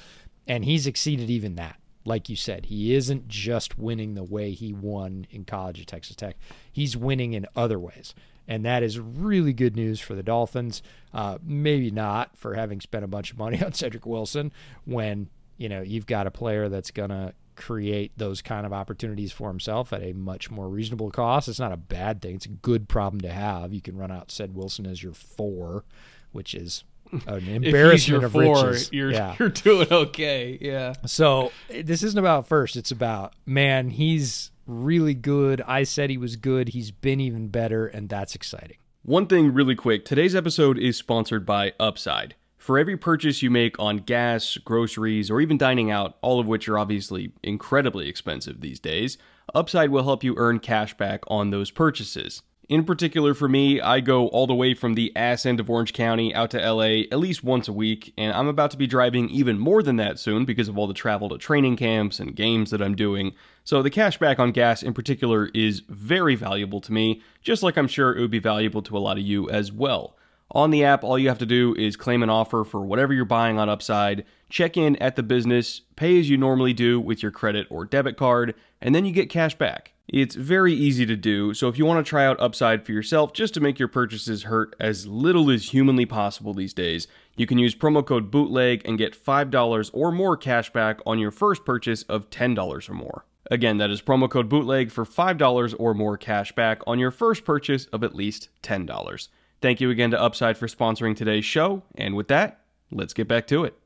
And 0.47 0.65
he's 0.65 0.87
exceeded 0.87 1.29
even 1.29 1.55
that 1.55 1.77
like 2.05 2.29
you 2.29 2.35
said, 2.35 2.65
he 2.65 2.93
isn't 2.93 3.27
just 3.27 3.77
winning 3.77 4.13
the 4.13 4.23
way 4.23 4.51
he 4.51 4.73
won 4.73 5.25
in 5.29 5.45
college 5.45 5.79
at 5.79 5.87
Texas 5.87 6.15
Tech. 6.15 6.35
He's 6.71 6.97
winning 6.97 7.33
in 7.33 7.45
other 7.55 7.79
ways. 7.79 8.13
And 8.47 8.65
that 8.65 8.83
is 8.83 8.99
really 8.99 9.53
good 9.53 9.75
news 9.75 9.99
for 9.99 10.15
the 10.15 10.23
Dolphins. 10.23 10.81
Uh, 11.13 11.37
maybe 11.43 11.91
not 11.91 12.37
for 12.37 12.55
having 12.55 12.81
spent 12.81 13.03
a 13.03 13.07
bunch 13.07 13.31
of 13.31 13.37
money 13.37 13.61
on 13.63 13.73
Cedric 13.73 14.05
Wilson 14.05 14.51
when, 14.85 15.29
you 15.57 15.69
know, 15.69 15.81
you've 15.81 16.07
got 16.07 16.27
a 16.27 16.31
player 16.31 16.69
that's 16.69 16.91
going 16.91 17.09
to 17.09 17.33
create 17.55 18.11
those 18.17 18.41
kind 18.41 18.65
of 18.65 18.73
opportunities 18.73 19.31
for 19.31 19.47
himself 19.47 19.93
at 19.93 20.01
a 20.01 20.13
much 20.13 20.49
more 20.49 20.67
reasonable 20.67 21.11
cost. 21.11 21.47
It's 21.47 21.59
not 21.59 21.71
a 21.71 21.77
bad 21.77 22.21
thing. 22.21 22.35
It's 22.35 22.45
a 22.45 22.49
good 22.49 22.89
problem 22.89 23.21
to 23.21 23.29
have. 23.31 23.73
You 23.73 23.81
can 23.81 23.95
run 23.97 24.11
out 24.11 24.31
Ced 24.31 24.55
Wilson 24.55 24.85
as 24.85 25.03
your 25.03 25.13
four, 25.13 25.85
which 26.31 26.55
is 26.55 26.83
an 27.27 27.47
embarrassment 27.47 28.23
of 28.23 28.31
four, 28.31 28.67
riches. 28.67 28.89
you're 28.91 29.11
yeah. 29.11 29.35
you're 29.39 29.49
doing 29.49 29.87
okay. 29.91 30.57
Yeah. 30.59 30.93
So 31.05 31.51
this 31.69 32.03
isn't 32.03 32.19
about 32.19 32.47
first. 32.47 32.75
It's 32.75 32.91
about 32.91 33.33
man. 33.45 33.89
He's 33.89 34.51
really 34.65 35.13
good. 35.13 35.61
I 35.61 35.83
said 35.83 36.09
he 36.09 36.17
was 36.17 36.35
good. 36.35 36.69
He's 36.69 36.91
been 36.91 37.19
even 37.19 37.47
better, 37.47 37.87
and 37.87 38.09
that's 38.09 38.35
exciting. 38.35 38.77
One 39.03 39.27
thing 39.27 39.53
really 39.53 39.75
quick 39.75 40.05
today's 40.05 40.35
episode 40.35 40.77
is 40.77 40.97
sponsored 40.97 41.45
by 41.45 41.73
Upside. 41.79 42.35
For 42.57 42.79
every 42.79 42.95
purchase 42.95 43.41
you 43.41 43.49
make 43.49 43.77
on 43.77 43.97
gas, 43.97 44.55
groceries, 44.55 45.29
or 45.29 45.41
even 45.41 45.57
dining 45.57 45.91
out, 45.91 46.17
all 46.21 46.39
of 46.39 46.47
which 46.47 46.69
are 46.69 46.79
obviously 46.79 47.33
incredibly 47.43 48.07
expensive 48.07 48.61
these 48.61 48.79
days, 48.79 49.17
Upside 49.53 49.89
will 49.89 50.03
help 50.03 50.23
you 50.23 50.35
earn 50.37 50.59
cash 50.59 50.95
back 50.95 51.23
on 51.27 51.49
those 51.49 51.69
purchases. 51.69 52.41
In 52.69 52.85
particular, 52.85 53.33
for 53.33 53.49
me, 53.49 53.81
I 53.81 53.99
go 53.99 54.27
all 54.29 54.47
the 54.47 54.55
way 54.55 54.73
from 54.73 54.93
the 54.93 55.13
ass 55.17 55.45
end 55.45 55.59
of 55.59 55.69
Orange 55.69 55.91
County 55.91 56.33
out 56.33 56.51
to 56.51 56.71
LA 56.71 57.03
at 57.11 57.19
least 57.19 57.43
once 57.43 57.67
a 57.67 57.73
week, 57.73 58.13
and 58.17 58.31
I'm 58.31 58.47
about 58.47 58.71
to 58.71 58.77
be 58.77 58.87
driving 58.87 59.29
even 59.29 59.59
more 59.59 59.83
than 59.83 59.97
that 59.97 60.17
soon 60.17 60.45
because 60.45 60.69
of 60.69 60.77
all 60.77 60.87
the 60.87 60.93
travel 60.93 61.27
to 61.29 61.37
training 61.37 61.75
camps 61.75 62.21
and 62.21 62.33
games 62.33 62.71
that 62.71 62.81
I'm 62.81 62.95
doing. 62.95 63.33
So 63.65 63.81
the 63.81 63.89
cash 63.89 64.17
back 64.17 64.39
on 64.39 64.53
gas 64.53 64.81
in 64.81 64.93
particular 64.93 65.47
is 65.53 65.81
very 65.89 66.35
valuable 66.35 66.79
to 66.81 66.93
me, 66.93 67.21
just 67.41 67.63
like 67.63 67.77
I'm 67.77 67.87
sure 67.87 68.15
it 68.15 68.21
would 68.21 68.31
be 68.31 68.39
valuable 68.39 68.81
to 68.83 68.97
a 68.97 68.99
lot 68.99 69.17
of 69.17 69.23
you 69.23 69.49
as 69.49 69.73
well. 69.73 70.15
On 70.51 70.71
the 70.71 70.85
app, 70.85 71.03
all 71.03 71.19
you 71.19 71.27
have 71.27 71.39
to 71.39 71.45
do 71.45 71.75
is 71.77 71.97
claim 71.97 72.23
an 72.23 72.29
offer 72.29 72.63
for 72.63 72.85
whatever 72.85 73.13
you're 73.13 73.25
buying 73.25 73.59
on 73.59 73.69
Upside, 73.69 74.23
check 74.49 74.77
in 74.77 74.95
at 74.97 75.17
the 75.17 75.23
business, 75.23 75.81
pay 75.97 76.17
as 76.17 76.29
you 76.29 76.37
normally 76.37 76.73
do 76.73 76.99
with 76.99 77.21
your 77.21 77.31
credit 77.31 77.67
or 77.69 77.83
debit 77.83 78.15
card, 78.15 78.55
and 78.79 78.95
then 78.95 79.03
you 79.03 79.11
get 79.11 79.29
cash 79.29 79.55
back. 79.55 79.92
It's 80.07 80.35
very 80.35 80.73
easy 80.73 81.05
to 81.05 81.15
do, 81.15 81.53
so 81.53 81.69
if 81.69 81.77
you 81.77 81.85
want 81.85 82.05
to 82.05 82.09
try 82.09 82.25
out 82.25 82.39
Upside 82.39 82.85
for 82.85 82.91
yourself 82.91 83.31
just 83.31 83.53
to 83.53 83.61
make 83.61 83.79
your 83.79 83.87
purchases 83.87 84.43
hurt 84.43 84.75
as 84.77 85.07
little 85.07 85.49
as 85.49 85.69
humanly 85.69 86.05
possible 86.05 86.53
these 86.53 86.73
days, 86.73 87.07
you 87.37 87.47
can 87.47 87.57
use 87.57 87.73
promo 87.73 88.05
code 88.05 88.29
BOOTLEG 88.29 88.81
and 88.83 88.97
get 88.97 89.15
$5 89.15 89.89
or 89.93 90.11
more 90.11 90.35
cash 90.35 90.71
back 90.73 90.99
on 91.05 91.19
your 91.19 91.31
first 91.31 91.63
purchase 91.63 92.03
of 92.03 92.29
$10 92.29 92.89
or 92.89 92.93
more. 92.93 93.25
Again, 93.49 93.77
that 93.77 93.91
is 93.91 94.01
promo 94.01 94.29
code 94.29 94.49
BOOTLEG 94.49 94.91
for 94.91 95.05
$5 95.05 95.75
or 95.79 95.93
more 95.93 96.17
cash 96.17 96.51
back 96.51 96.81
on 96.85 96.99
your 96.99 97.11
first 97.11 97.45
purchase 97.45 97.85
of 97.87 98.03
at 98.03 98.13
least 98.13 98.49
$10. 98.61 99.29
Thank 99.61 99.79
you 99.79 99.89
again 99.89 100.11
to 100.11 100.21
Upside 100.21 100.57
for 100.57 100.67
sponsoring 100.67 101.15
today's 101.15 101.45
show, 101.45 101.83
and 101.95 102.15
with 102.15 102.27
that, 102.27 102.59
let's 102.91 103.13
get 103.13 103.29
back 103.29 103.47
to 103.47 103.63
it. 103.63 103.79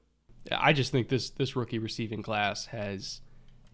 I 0.52 0.74
just 0.74 0.92
think 0.92 1.10
this 1.10 1.30
this 1.30 1.56
rookie 1.56 1.78
receiving 1.78 2.24
class 2.24 2.68
has 2.68 3.22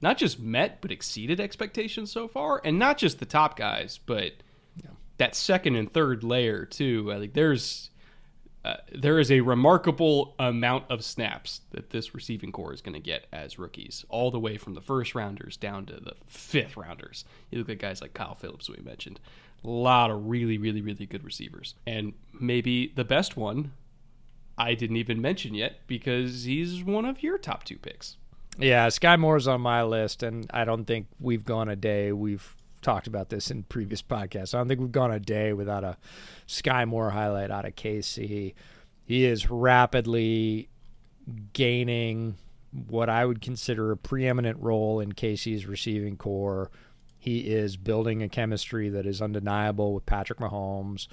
not 0.04 0.18
just 0.18 0.40
met 0.40 0.82
but 0.82 0.92
exceeded 0.92 1.40
expectations 1.40 2.12
so 2.12 2.28
far, 2.28 2.62
and 2.64 2.78
not 2.78 2.98
just 2.98 3.20
the 3.20 3.26
top 3.26 3.58
guys, 3.58 4.00
but 4.06 4.34
that 5.18 5.36
second 5.36 5.76
and 5.76 5.92
third 5.92 6.24
layer 6.24 6.66
too. 6.66 7.12
I 7.14 7.20
think 7.20 7.34
there's 7.34 7.90
uh, 8.66 8.78
there 8.94 9.20
is 9.20 9.32
a 9.32 9.42
remarkable 9.42 10.36
amount 10.40 10.86
of 10.90 11.04
snaps 11.04 11.62
that 11.72 11.90
this 11.90 12.16
receiving 12.16 12.52
corps 12.52 12.74
is 12.74 12.82
going 12.82 12.94
to 12.94 13.00
get 13.00 13.28
as 13.32 13.60
rookies, 13.60 14.06
all 14.10 14.32
the 14.32 14.40
way 14.40 14.58
from 14.58 14.74
the 14.74 14.82
first 14.82 15.16
rounders 15.16 15.58
down 15.58 15.86
to 15.86 15.94
the 15.94 16.14
fifth 16.28 16.78
rounders. 16.78 17.26
You 17.52 17.60
look 17.60 17.70
at 17.70 17.80
guys 17.80 18.02
like 18.02 18.14
Kyle 18.14 18.36
Philips, 18.36 18.70
we 18.70 18.82
mentioned, 18.82 19.20
a 19.66 19.70
lot 19.70 20.12
of 20.12 20.28
really, 20.28 20.58
really, 20.58 20.82
really 20.82 21.06
good 21.06 21.26
receivers, 21.26 21.76
and 21.86 22.14
maybe 22.34 22.94
the 22.96 23.04
best 23.04 23.36
one 23.36 23.74
I 24.58 24.76
didn't 24.76 24.98
even 24.98 25.22
mention 25.22 25.54
yet 25.54 25.80
because 25.88 26.46
he's 26.46 26.84
one 26.84 27.06
of 27.06 27.22
your 27.22 27.38
top 27.38 27.64
two 27.64 27.78
picks. 27.78 28.18
Yeah, 28.58 28.90
Sky 28.90 29.16
Moore's 29.16 29.48
on 29.48 29.62
my 29.62 29.84
list, 29.84 30.22
and 30.24 30.50
I 30.54 30.64
don't 30.66 30.86
think 30.86 31.08
we've 31.20 31.44
gone 31.44 31.70
a 31.70 31.76
day. 31.76 32.12
We've 32.12 32.56
talked 32.82 33.08
about 33.08 33.30
this 33.30 33.50
in 33.50 33.64
previous 33.64 34.02
podcasts. 34.02 34.54
I 34.54 34.60
don't 34.60 34.68
think 34.68 34.80
we've 34.80 34.92
gone 34.92 35.12
a 35.12 35.20
day 35.20 35.54
without 35.54 35.84
a 35.84 35.98
Sky 36.46 36.86
Moore 36.86 37.10
highlight 37.12 37.50
out 37.50 37.66
of 37.66 37.76
KC. 37.76 38.54
He 39.06 39.26
is 39.26 39.50
rapidly 39.50 40.70
gaining 41.54 42.36
what 42.88 43.10
I 43.10 43.26
would 43.26 43.42
consider 43.42 43.92
a 43.92 43.98
preeminent 43.98 44.60
role 44.60 45.00
in 45.00 45.14
KC's 45.14 45.66
receiving 45.66 46.18
corps. 46.18 46.70
He 47.18 47.40
is 47.42 47.78
building 47.78 48.22
a 48.22 48.30
chemistry 48.30 48.90
that 48.90 49.06
is 49.06 49.22
undeniable 49.22 49.94
with 49.94 50.06
Patrick 50.06 50.40
Mahomes. 50.40 51.08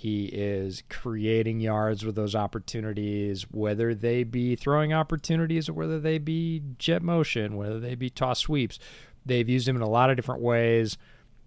He 0.00 0.30
is 0.32 0.82
creating 0.88 1.60
yards 1.60 2.06
with 2.06 2.14
those 2.14 2.34
opportunities, 2.34 3.42
whether 3.50 3.94
they 3.94 4.24
be 4.24 4.56
throwing 4.56 4.94
opportunities 4.94 5.68
or 5.68 5.74
whether 5.74 6.00
they 6.00 6.16
be 6.16 6.62
jet 6.78 7.02
motion, 7.02 7.54
whether 7.54 7.78
they 7.78 7.94
be 7.96 8.08
toss 8.08 8.38
sweeps. 8.38 8.78
They've 9.26 9.46
used 9.46 9.68
him 9.68 9.76
in 9.76 9.82
a 9.82 9.88
lot 9.90 10.08
of 10.08 10.16
different 10.16 10.40
ways 10.40 10.96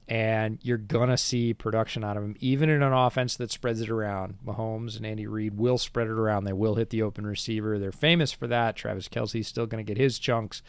and 0.08 0.60
you're 0.62 0.78
gonna 0.78 1.18
see 1.18 1.56
production 1.56 2.04
out 2.04 2.16
of 2.16 2.24
him, 2.24 2.36
even 2.42 2.70
in 2.70 2.84
an 2.84 2.94
offense 2.94 3.38
that 3.38 3.50
spreads 3.50 3.82
it 3.82 3.90
around. 3.90 4.36
Mahomes 4.46 4.98
and 4.98 5.06
Andy 5.06 5.26
Reid 5.26 5.58
will 5.58 5.80
spread 5.80 6.06
it 6.06 6.12
around. 6.12 6.44
They 6.44 6.54
will 6.54 6.76
hit 6.76 6.92
the 6.92 7.02
open 7.02 7.26
receiver. 7.26 7.80
They're 7.80 7.92
famous 7.92 8.32
for 8.32 8.46
that. 8.46 8.76
Travis 8.76 9.08
Kelce's 9.08 9.48
still 9.48 9.66
gonna 9.66 9.82
get 9.82 9.98
his 9.98 10.20
chunks, 10.20 10.62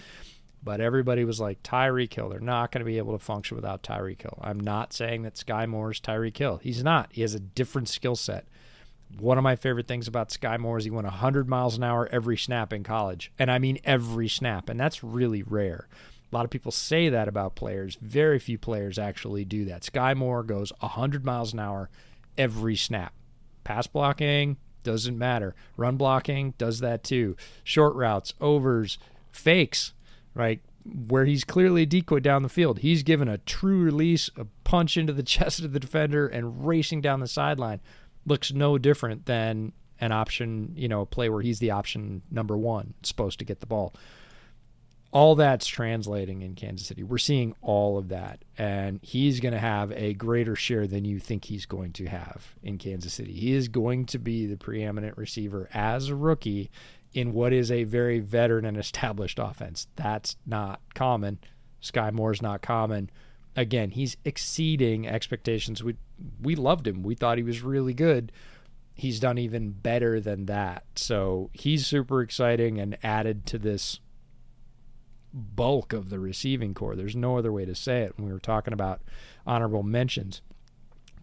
but 0.64 0.80
everybody 0.80 1.24
was 1.24 1.40
like 1.40 1.62
Tyreek 1.62 2.12
Hill. 2.12 2.30
They're 2.30 2.40
not 2.40 2.72
gonna 2.72 2.84
be 2.84 2.98
able 2.98 3.12
to 3.12 3.24
function 3.24 3.56
without 3.56 3.82
Tyreek 3.82 4.22
Hill. 4.22 4.38
I'm 4.40 4.58
not 4.58 4.92
saying 4.92 5.22
that 5.22 5.36
Sky 5.36 5.66
Moore's 5.66 6.00
Tyreek 6.00 6.36
Hill. 6.36 6.58
He's 6.62 6.82
not. 6.82 7.10
He 7.12 7.20
has 7.20 7.34
a 7.34 7.40
different 7.40 7.88
skill 7.88 8.16
set. 8.16 8.46
One 9.18 9.38
of 9.38 9.44
my 9.44 9.54
favorite 9.54 9.86
things 9.86 10.08
about 10.08 10.32
Sky 10.32 10.56
Moore 10.56 10.78
is 10.78 10.84
he 10.84 10.90
went 10.90 11.06
100 11.06 11.48
miles 11.48 11.76
an 11.76 11.84
hour 11.84 12.08
every 12.10 12.36
snap 12.36 12.72
in 12.72 12.82
college, 12.82 13.30
and 13.38 13.50
I 13.50 13.58
mean 13.58 13.78
every 13.84 14.28
snap, 14.28 14.68
and 14.68 14.80
that's 14.80 15.04
really 15.04 15.42
rare. 15.42 15.86
A 16.32 16.34
lot 16.34 16.44
of 16.44 16.50
people 16.50 16.72
say 16.72 17.10
that 17.10 17.28
about 17.28 17.54
players. 17.54 17.96
Very 18.00 18.40
few 18.40 18.58
players 18.58 18.98
actually 18.98 19.44
do 19.44 19.66
that. 19.66 19.84
Sky 19.84 20.14
Moore 20.14 20.42
goes 20.42 20.72
100 20.80 21.24
miles 21.24 21.52
an 21.52 21.60
hour 21.60 21.90
every 22.36 22.74
snap. 22.74 23.12
Pass 23.62 23.86
blocking 23.86 24.56
doesn't 24.82 25.16
matter. 25.16 25.54
Run 25.76 25.96
blocking 25.96 26.54
does 26.58 26.80
that 26.80 27.04
too. 27.04 27.36
Short 27.62 27.94
routes, 27.94 28.34
overs, 28.40 28.98
fakes, 29.30 29.92
right? 30.34 30.60
Where 31.08 31.24
he's 31.24 31.44
clearly 31.44 31.82
a 31.82 31.86
decoy 31.86 32.20
down 32.20 32.42
the 32.42 32.48
field. 32.48 32.80
He's 32.80 33.02
given 33.02 33.28
a 33.28 33.38
true 33.38 33.82
release, 33.82 34.30
a 34.36 34.46
punch 34.64 34.96
into 34.96 35.12
the 35.12 35.22
chest 35.34 35.60
of 35.60 35.72
the 35.72 35.80
defender, 35.80 36.26
and 36.26 36.66
racing 36.66 37.00
down 37.00 37.20
the 37.20 37.28
sideline. 37.28 37.80
Looks 38.26 38.52
no 38.52 38.78
different 38.78 39.26
than 39.26 39.72
an 40.00 40.12
option, 40.12 40.72
you 40.76 40.88
know, 40.88 41.02
a 41.02 41.06
play 41.06 41.28
where 41.28 41.42
he's 41.42 41.58
the 41.58 41.70
option 41.70 42.22
number 42.30 42.56
one, 42.56 42.94
supposed 43.02 43.38
to 43.38 43.44
get 43.44 43.60
the 43.60 43.66
ball 43.66 43.94
all 45.14 45.36
that's 45.36 45.68
translating 45.68 46.42
in 46.42 46.56
Kansas 46.56 46.88
City. 46.88 47.04
We're 47.04 47.18
seeing 47.18 47.54
all 47.62 47.98
of 47.98 48.08
that, 48.08 48.44
and 48.58 48.98
he's 49.00 49.38
going 49.38 49.54
to 49.54 49.60
have 49.60 49.92
a 49.92 50.12
greater 50.14 50.56
share 50.56 50.88
than 50.88 51.04
you 51.04 51.20
think 51.20 51.44
he's 51.44 51.66
going 51.66 51.92
to 51.92 52.06
have 52.06 52.56
in 52.64 52.78
Kansas 52.78 53.14
City. 53.14 53.32
He 53.32 53.52
is 53.52 53.68
going 53.68 54.06
to 54.06 54.18
be 54.18 54.46
the 54.46 54.56
preeminent 54.56 55.16
receiver 55.16 55.70
as 55.72 56.08
a 56.08 56.16
rookie 56.16 56.68
in 57.14 57.32
what 57.32 57.52
is 57.52 57.70
a 57.70 57.84
very 57.84 58.18
veteran 58.18 58.64
and 58.66 58.76
established 58.76 59.38
offense. 59.38 59.86
That's 59.96 60.36
not 60.44 60.80
common. 60.94 61.38
Sky 61.80 62.10
Moore's 62.10 62.42
not 62.42 62.60
common. 62.60 63.08
Again, 63.56 63.90
he's 63.90 64.16
exceeding 64.24 65.06
expectations. 65.06 65.82
We 65.82 65.94
we 66.42 66.56
loved 66.56 66.86
him. 66.86 67.02
We 67.02 67.14
thought 67.14 67.38
he 67.38 67.44
was 67.44 67.62
really 67.62 67.94
good. 67.94 68.32
He's 68.94 69.20
done 69.20 69.38
even 69.38 69.70
better 69.70 70.20
than 70.20 70.46
that. 70.46 70.84
So 70.96 71.50
he's 71.52 71.86
super 71.86 72.20
exciting 72.20 72.78
and 72.78 72.96
added 73.02 73.46
to 73.46 73.58
this 73.58 74.00
bulk 75.32 75.92
of 75.92 76.10
the 76.10 76.20
receiving 76.20 76.74
corps. 76.74 76.94
There's 76.94 77.16
no 77.16 77.36
other 77.36 77.52
way 77.52 77.64
to 77.64 77.74
say 77.74 78.02
it. 78.02 78.16
When 78.16 78.26
we 78.26 78.32
were 78.32 78.38
talking 78.38 78.72
about 78.72 79.02
honorable 79.46 79.82
mentions, 79.82 80.42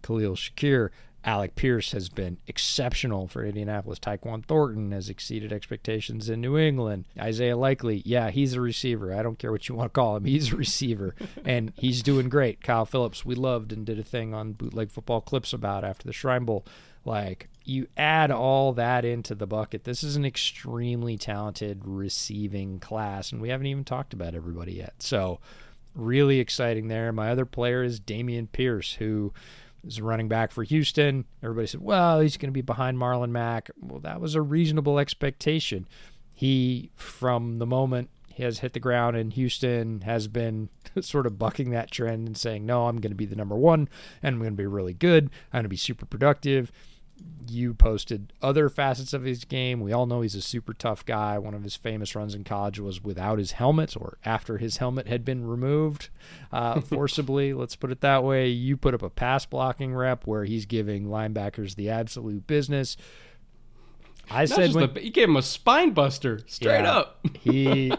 Khalil 0.02 0.36
Shakir, 0.36 0.90
Alec 1.24 1.54
Pierce 1.54 1.92
has 1.92 2.08
been 2.08 2.38
exceptional 2.46 3.28
for 3.28 3.44
Indianapolis. 3.44 3.98
Tyquan 3.98 4.44
Thornton 4.44 4.90
has 4.92 5.08
exceeded 5.08 5.52
expectations 5.52 6.28
in 6.28 6.40
New 6.40 6.58
England. 6.58 7.04
Isaiah 7.18 7.56
Likely, 7.56 8.02
yeah, 8.04 8.30
he's 8.30 8.54
a 8.54 8.60
receiver. 8.60 9.14
I 9.14 9.22
don't 9.22 9.38
care 9.38 9.52
what 9.52 9.68
you 9.68 9.74
want 9.74 9.92
to 9.92 10.00
call 10.00 10.16
him. 10.16 10.24
He's 10.24 10.52
a 10.52 10.56
receiver, 10.56 11.14
and 11.44 11.72
he's 11.76 12.02
doing 12.02 12.28
great. 12.28 12.62
Kyle 12.62 12.86
Philips, 12.86 13.24
we 13.24 13.34
loved 13.34 13.72
and 13.72 13.86
did 13.86 13.98
a 13.98 14.04
thing 14.04 14.34
on 14.34 14.52
Bootleg 14.52 14.90
Football 14.90 15.20
Clips 15.20 15.52
about 15.52 15.84
after 15.84 16.06
the 16.06 16.12
Shrine 16.12 16.44
Bowl. 16.44 16.66
Like 17.04 17.48
you 17.64 17.86
add 17.96 18.30
all 18.30 18.72
that 18.72 19.04
into 19.04 19.34
the 19.34 19.46
bucket. 19.46 19.84
This 19.84 20.02
is 20.02 20.16
an 20.16 20.24
extremely 20.24 21.16
talented 21.16 21.82
receiving 21.84 22.78
class, 22.80 23.32
and 23.32 23.40
we 23.40 23.48
haven't 23.48 23.66
even 23.66 23.84
talked 23.84 24.12
about 24.12 24.34
everybody 24.34 24.72
yet. 24.72 24.94
So, 24.98 25.40
really 25.94 26.40
exciting 26.40 26.88
there. 26.88 27.12
My 27.12 27.30
other 27.30 27.46
player 27.46 27.82
is 27.82 28.00
Dameon 28.00 28.50
Pierce, 28.50 28.94
who 28.94 29.32
is 29.84 30.00
running 30.00 30.28
back 30.28 30.52
for 30.52 30.62
Houston. 30.62 31.24
Everybody 31.42 31.66
said, 31.66 31.80
well, 31.80 32.20
he's 32.20 32.36
going 32.36 32.48
to 32.48 32.52
be 32.52 32.62
behind 32.62 32.98
Marlon 32.98 33.30
Mack. 33.30 33.70
Well, 33.80 34.00
that 34.00 34.20
was 34.20 34.34
a 34.34 34.42
reasonable 34.42 34.98
expectation. 34.98 35.86
He, 36.34 36.90
from 36.96 37.58
the 37.58 37.66
moment 37.66 38.10
he 38.28 38.42
has 38.42 38.60
hit 38.60 38.72
the 38.72 38.80
ground 38.80 39.16
in 39.16 39.30
Houston, 39.32 40.00
has 40.02 40.28
been 40.28 40.68
sort 41.00 41.26
of 41.26 41.38
bucking 41.38 41.70
that 41.70 41.90
trend 41.90 42.26
and 42.26 42.36
saying, 42.36 42.64
no, 42.64 42.86
I'm 42.86 43.00
going 43.00 43.12
to 43.12 43.16
be 43.16 43.26
the 43.26 43.36
number 43.36 43.56
one 43.56 43.88
and 44.22 44.34
I'm 44.34 44.40
going 44.40 44.52
to 44.52 44.56
be 44.56 44.66
really 44.66 44.94
good. 44.94 45.24
I'm 45.52 45.58
going 45.58 45.64
to 45.64 45.68
be 45.68 45.76
super 45.76 46.06
productive 46.06 46.72
you 47.48 47.74
posted 47.74 48.32
other 48.40 48.68
facets 48.68 49.12
of 49.12 49.24
his 49.24 49.44
game. 49.44 49.80
We 49.80 49.92
all 49.92 50.06
know 50.06 50.22
he's 50.22 50.34
a 50.34 50.42
super 50.42 50.72
tough 50.72 51.04
guy. 51.04 51.38
One 51.38 51.54
of 51.54 51.62
his 51.62 51.76
famous 51.76 52.14
runs 52.14 52.34
in 52.34 52.44
college 52.44 52.78
was 52.78 53.02
without 53.02 53.38
his 53.38 53.52
helmet 53.52 53.96
or 53.96 54.18
after 54.24 54.58
his 54.58 54.78
helmet 54.78 55.06
had 55.06 55.24
been 55.24 55.46
removed 55.46 56.08
uh, 56.50 56.80
forcibly. 56.82 57.52
Let's 57.52 57.76
put 57.76 57.90
it 57.90 58.00
that 58.00 58.24
way. 58.24 58.48
You 58.48 58.76
put 58.76 58.94
up 58.94 59.02
a 59.02 59.10
pass 59.10 59.44
blocking 59.46 59.94
rep 59.94 60.26
where 60.26 60.44
he's 60.44 60.66
giving 60.66 61.06
linebackers 61.06 61.74
the 61.74 61.90
absolute 61.90 62.46
business. 62.46 62.96
I 64.30 64.42
Not 64.44 64.48
said 64.48 64.74
when, 64.74 64.94
the, 64.94 65.00
he 65.00 65.10
gave 65.10 65.28
him 65.28 65.36
a 65.36 65.42
spine 65.42 65.90
buster 65.90 66.40
straight 66.46 66.82
yeah, 66.82 66.92
up. 66.92 67.26
he 67.40 67.92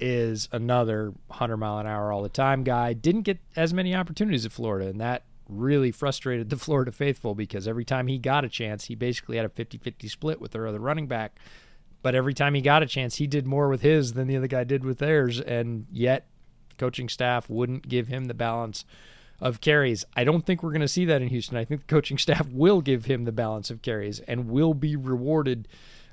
is 0.00 0.48
another 0.52 1.12
100 1.28 1.56
mile 1.56 1.78
an 1.78 1.86
hour 1.86 2.12
all 2.12 2.22
the 2.22 2.28
time 2.28 2.64
guy. 2.64 2.92
Didn't 2.92 3.22
get 3.22 3.38
as 3.56 3.72
many 3.72 3.94
opportunities 3.94 4.44
at 4.44 4.52
Florida, 4.52 4.88
and 4.88 5.00
that 5.00 5.24
really 5.48 5.90
frustrated 5.90 6.50
the 6.50 6.56
Florida 6.56 6.92
faithful 6.92 7.34
because 7.34 7.66
every 7.66 7.84
time 7.84 8.06
he 8.06 8.18
got 8.18 8.44
a 8.44 8.48
chance, 8.48 8.84
he 8.84 8.94
basically 8.94 9.36
had 9.36 9.46
a 9.46 9.50
50 9.50 9.78
50 9.78 10.08
split 10.08 10.40
with 10.40 10.52
their 10.52 10.66
other 10.66 10.80
running 10.80 11.06
back. 11.06 11.38
But 12.00 12.14
every 12.14 12.34
time 12.34 12.54
he 12.54 12.60
got 12.60 12.82
a 12.82 12.86
chance, 12.86 13.16
he 13.16 13.26
did 13.26 13.46
more 13.46 13.68
with 13.68 13.82
his 13.82 14.12
than 14.12 14.28
the 14.28 14.36
other 14.36 14.46
guy 14.46 14.64
did 14.64 14.84
with 14.84 14.98
theirs. 14.98 15.40
And 15.40 15.86
yet, 15.90 16.28
coaching 16.78 17.08
staff 17.08 17.50
wouldn't 17.50 17.88
give 17.88 18.06
him 18.06 18.26
the 18.26 18.34
balance 18.34 18.84
of 19.40 19.60
carries. 19.60 20.04
I 20.16 20.24
don't 20.24 20.44
think 20.44 20.62
we're 20.62 20.70
going 20.70 20.80
to 20.80 20.88
see 20.88 21.04
that 21.06 21.22
in 21.22 21.28
Houston. 21.28 21.56
I 21.56 21.64
think 21.64 21.82
the 21.82 21.92
coaching 21.92 22.18
staff 22.18 22.48
will 22.50 22.80
give 22.80 23.06
him 23.06 23.24
the 23.24 23.32
balance 23.32 23.70
of 23.70 23.82
carries 23.82 24.20
and 24.20 24.48
will 24.48 24.74
be 24.74 24.96
rewarded. 24.96 25.68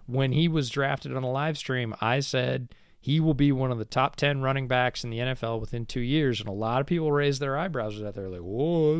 When 0.08 0.34
he 0.34 0.48
was 0.48 0.69
drafted 0.69 1.15
on 1.15 1.24
a 1.24 1.32
live 1.32 1.58
stream, 1.58 1.95
I 2.00 2.19
said, 2.19 2.69
he 3.05 3.19
will 3.19 3.35
be 3.35 3.51
one 3.51 3.71
of 3.71 3.77
the 3.77 3.85
top 3.85 4.15
10 4.15 4.41
running 4.41 4.67
backs 4.67 5.03
in 5.03 5.11
the 5.11 5.19
NFL 5.19 5.61
within 5.61 5.85
two 5.85 5.99
years. 5.99 6.39
And 6.39 6.49
a 6.49 6.51
lot 6.51 6.81
of 6.81 6.87
people 6.87 7.11
raise 7.11 7.37
their 7.37 7.55
eyebrows 7.55 7.97
at 7.97 8.03
that. 8.03 8.15
They're 8.15 8.29
like, 8.29 8.41
whoa, 8.41 8.99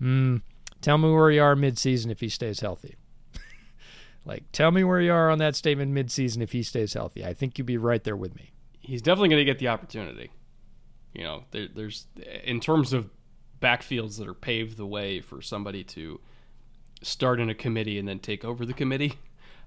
mm, 0.00 0.42
tell 0.80 0.96
me 0.96 1.10
where 1.10 1.32
you 1.32 1.42
are 1.42 1.56
midseason 1.56 2.08
if 2.08 2.20
he 2.20 2.28
stays 2.28 2.60
healthy. 2.60 2.94
like, 4.24 4.44
tell 4.52 4.70
me 4.70 4.84
where 4.84 5.00
you 5.00 5.12
are 5.12 5.28
on 5.28 5.38
that 5.38 5.56
statement 5.56 5.92
midseason 5.92 6.40
if 6.40 6.52
he 6.52 6.62
stays 6.62 6.94
healthy. 6.94 7.24
I 7.24 7.34
think 7.34 7.58
you'd 7.58 7.66
be 7.66 7.78
right 7.78 8.04
there 8.04 8.14
with 8.14 8.36
me. 8.36 8.52
He's 8.78 9.02
definitely 9.02 9.30
going 9.30 9.40
to 9.40 9.44
get 9.44 9.58
the 9.58 9.66
opportunity. 9.66 10.30
You 11.12 11.24
know, 11.24 11.44
there, 11.50 11.66
there's, 11.74 12.06
in 12.44 12.60
terms 12.60 12.92
of 12.92 13.10
backfields 13.60 14.18
that 14.18 14.28
are 14.28 14.34
paved 14.34 14.76
the 14.76 14.86
way 14.86 15.20
for 15.20 15.42
somebody 15.42 15.82
to 15.82 16.20
start 17.02 17.40
in 17.40 17.50
a 17.50 17.56
committee 17.56 17.98
and 17.98 18.06
then 18.06 18.20
take 18.20 18.44
over 18.44 18.64
the 18.64 18.72
committee 18.72 19.18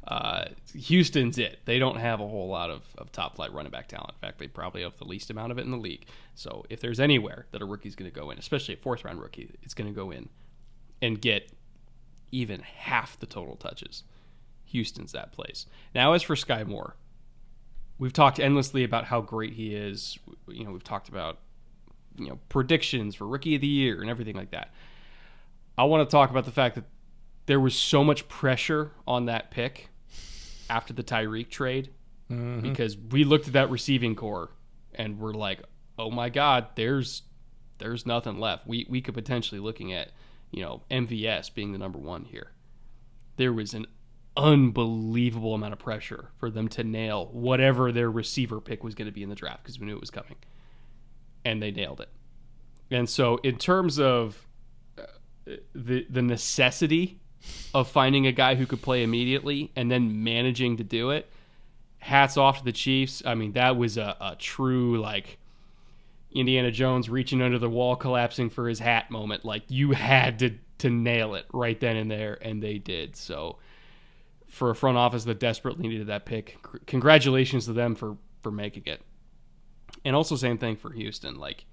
uh, 0.07 0.45
Houston's 0.73 1.37
it. 1.37 1.59
They 1.65 1.77
don't 1.77 1.97
have 1.97 2.19
a 2.19 2.27
whole 2.27 2.47
lot 2.47 2.71
of, 2.71 2.83
of 2.97 3.11
top 3.11 3.35
flight 3.35 3.53
running 3.53 3.71
back 3.71 3.87
talent. 3.87 4.13
In 4.15 4.27
fact, 4.27 4.39
they 4.39 4.47
probably 4.47 4.81
have 4.81 4.97
the 4.97 5.05
least 5.05 5.29
amount 5.29 5.51
of 5.51 5.59
it 5.59 5.65
in 5.65 5.71
the 5.71 5.77
league. 5.77 6.05
So 6.33 6.65
if 6.69 6.81
there's 6.81 6.99
anywhere 6.99 7.45
that 7.51 7.61
a 7.61 7.65
rookie's 7.65 7.95
going 7.95 8.09
to 8.09 8.15
go 8.15 8.31
in, 8.31 8.39
especially 8.39 8.73
a 8.73 8.77
fourth 8.77 9.05
round 9.05 9.21
rookie, 9.21 9.51
it's 9.61 9.73
going 9.73 9.89
to 9.89 9.95
go 9.95 10.11
in 10.11 10.29
and 11.01 11.21
get 11.21 11.51
even 12.31 12.61
half 12.61 13.19
the 13.19 13.25
total 13.25 13.55
touches. 13.55 14.03
Houston's 14.65 15.11
that 15.11 15.33
place. 15.33 15.65
Now, 15.93 16.13
as 16.13 16.23
for 16.23 16.35
Sky 16.35 16.63
Moore, 16.63 16.95
we've 17.99 18.13
talked 18.13 18.39
endlessly 18.39 18.83
about 18.83 19.05
how 19.05 19.21
great 19.21 19.53
he 19.53 19.75
is. 19.75 20.17
You 20.47 20.63
know, 20.63 20.71
we've 20.71 20.83
talked 20.83 21.09
about 21.09 21.39
you 22.17 22.27
know 22.27 22.39
predictions 22.49 23.15
for 23.15 23.27
rookie 23.27 23.55
of 23.55 23.61
the 23.61 23.67
year 23.67 24.01
and 24.01 24.09
everything 24.09 24.35
like 24.35 24.51
that. 24.51 24.73
I 25.77 25.83
want 25.83 26.07
to 26.07 26.11
talk 26.11 26.29
about 26.29 26.45
the 26.45 26.51
fact 26.51 26.75
that 26.75 26.85
there 27.45 27.59
was 27.59 27.75
so 27.75 28.03
much 28.03 28.27
pressure 28.27 28.91
on 29.07 29.25
that 29.25 29.51
pick 29.51 29.89
after 30.71 30.93
the 30.93 31.03
Tyreek 31.03 31.49
trade 31.49 31.89
mm-hmm. 32.31 32.61
because 32.61 32.97
we 32.97 33.25
looked 33.25 33.47
at 33.47 33.53
that 33.53 33.69
receiving 33.69 34.15
corps 34.15 34.49
and 34.95 35.19
we're 35.19 35.33
like, 35.33 35.61
oh 35.99 36.09
my 36.09 36.29
God, 36.29 36.67
there's 36.75 37.23
there's 37.77 38.05
nothing 38.05 38.39
left. 38.39 38.65
We 38.65 38.87
we 38.89 39.01
could 39.01 39.13
potentially 39.13 39.59
looking 39.59 39.91
at 39.91 40.11
you 40.49 40.61
know 40.61 40.83
MVS 40.89 41.53
being 41.53 41.73
the 41.73 41.77
number 41.77 41.99
one 41.99 42.23
here. 42.23 42.51
There 43.35 43.51
was 43.51 43.73
an 43.73 43.85
unbelievable 44.37 45.53
amount 45.53 45.73
of 45.73 45.79
pressure 45.79 46.29
for 46.39 46.49
them 46.49 46.69
to 46.69 46.85
nail 46.85 47.29
whatever 47.33 47.91
their 47.91 48.09
receiver 48.09 48.61
pick 48.61 48.81
was 48.81 48.95
going 48.95 49.07
to 49.07 49.11
be 49.11 49.23
in 49.23 49.29
the 49.29 49.35
draft 49.35 49.63
because 49.63 49.77
we 49.77 49.85
knew 49.85 49.95
it 49.95 50.01
was 50.01 50.11
coming, 50.11 50.35
and 51.43 51.61
they 51.61 51.71
nailed 51.71 51.99
it. 51.99 52.09
And 52.89 53.09
so, 53.09 53.37
in 53.37 53.57
terms 53.57 53.99
of 53.99 54.47
uh, 54.97 55.03
the 55.75 56.05
the 56.09 56.21
necessity 56.21 57.20
of 57.73 57.89
finding 57.89 58.27
a 58.27 58.31
guy 58.31 58.55
who 58.55 58.65
could 58.65 58.81
play 58.81 59.03
immediately 59.03 59.71
and 59.75 59.89
then 59.89 60.23
managing 60.23 60.77
to 60.77 60.83
do 60.83 61.11
it. 61.11 61.31
Hats 61.99 62.37
off 62.37 62.59
to 62.59 62.65
the 62.65 62.71
Chiefs. 62.71 63.21
I 63.25 63.35
mean, 63.35 63.53
that 63.53 63.77
was 63.77 63.97
a, 63.97 64.17
a 64.19 64.35
true 64.37 64.99
like 64.99 65.37
Indiana 66.31 66.71
Jones 66.71 67.09
reaching 67.09 67.41
under 67.41 67.59
the 67.59 67.69
wall, 67.69 67.95
collapsing 67.95 68.49
for 68.49 68.67
his 68.67 68.79
hat 68.79 69.11
moment. 69.11 69.45
Like 69.45 69.63
you 69.67 69.91
had 69.91 70.39
to 70.39 70.51
to 70.79 70.89
nail 70.89 71.35
it 71.35 71.45
right 71.53 71.79
then 71.79 71.95
and 71.95 72.09
there, 72.09 72.39
and 72.41 72.61
they 72.61 72.79
did. 72.79 73.15
So 73.15 73.57
for 74.47 74.71
a 74.71 74.75
front 74.75 74.97
office 74.97 75.23
that 75.25 75.39
desperately 75.39 75.87
needed 75.87 76.07
that 76.07 76.25
pick, 76.25 76.57
congratulations 76.87 77.65
to 77.65 77.73
them 77.73 77.95
for 77.95 78.17
for 78.41 78.51
making 78.51 78.83
it. 78.85 79.01
And 80.03 80.15
also 80.15 80.35
same 80.35 80.57
thing 80.57 80.75
for 80.75 80.91
Houston. 80.91 81.35
Like 81.35 81.65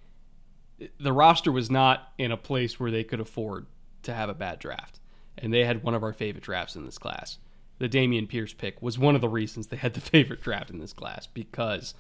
the 1.01 1.13
roster 1.13 1.51
was 1.51 1.71
not 1.71 2.13
in 2.19 2.31
a 2.31 2.37
place 2.37 2.79
where 2.79 2.91
they 2.91 3.05
could 3.05 3.21
afford 3.21 3.67
to 4.03 4.15
have 4.15 4.29
a 4.29 4.35
bad 4.35 4.59
draft. 4.59 5.01
And 5.43 5.53
they 5.53 5.65
had 5.65 5.83
one 5.83 5.95
of 5.95 6.03
our 6.03 6.13
favorite 6.13 6.45
drafts 6.45 6.77
in 6.77 6.85
this 6.85 6.99
class. 6.99 7.39
The 7.79 7.89
Dameon 7.89 8.29
Pierce 8.29 8.53
pick 8.53 8.83
was 8.83 8.99
one 8.99 9.15
of 9.15 9.21
the 9.21 9.29
reasons 9.29 9.69
they 9.69 9.77
had 9.77 9.95
the 9.95 10.01
favorite 10.13 10.43
draft 10.43 10.71
in 10.71 10.79
this 10.79 10.93
class 10.93 11.27
because 11.27 11.95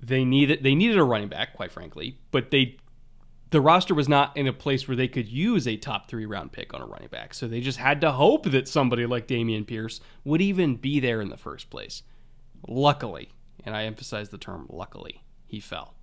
they 0.00 0.24
needed 0.24 0.62
they 0.62 0.74
needed 0.74 0.98
a 0.98 1.04
running 1.04 1.28
back, 1.28 1.54
quite 1.54 1.72
frankly, 1.72 2.18
but 2.30 2.50
they 2.50 2.76
the 3.50 3.60
roster 3.60 3.94
was 3.94 4.08
not 4.08 4.36
in 4.36 4.48
a 4.48 4.52
place 4.52 4.88
where 4.88 4.96
they 4.96 5.06
could 5.06 5.28
use 5.28 5.68
a 5.68 5.76
top 5.76 6.08
three 6.08 6.26
round 6.26 6.50
pick 6.50 6.74
on 6.74 6.82
a 6.82 6.86
running 6.86 7.08
back. 7.08 7.32
So 7.34 7.46
they 7.46 7.60
just 7.60 7.78
had 7.78 8.00
to 8.00 8.10
hope 8.10 8.50
that 8.50 8.66
somebody 8.66 9.06
like 9.06 9.28
Dameon 9.28 9.66
Pierce 9.66 10.00
would 10.24 10.40
even 10.40 10.74
be 10.74 10.98
there 10.98 11.20
in 11.20 11.28
the 11.28 11.36
first 11.36 11.70
place. 11.70 12.02
Luckily, 12.66 13.30
and 13.64 13.76
I 13.76 13.84
emphasize 13.84 14.30
the 14.30 14.38
term 14.38 14.66
luckily, 14.68 15.22
he 15.46 15.60
fell. 15.60 15.94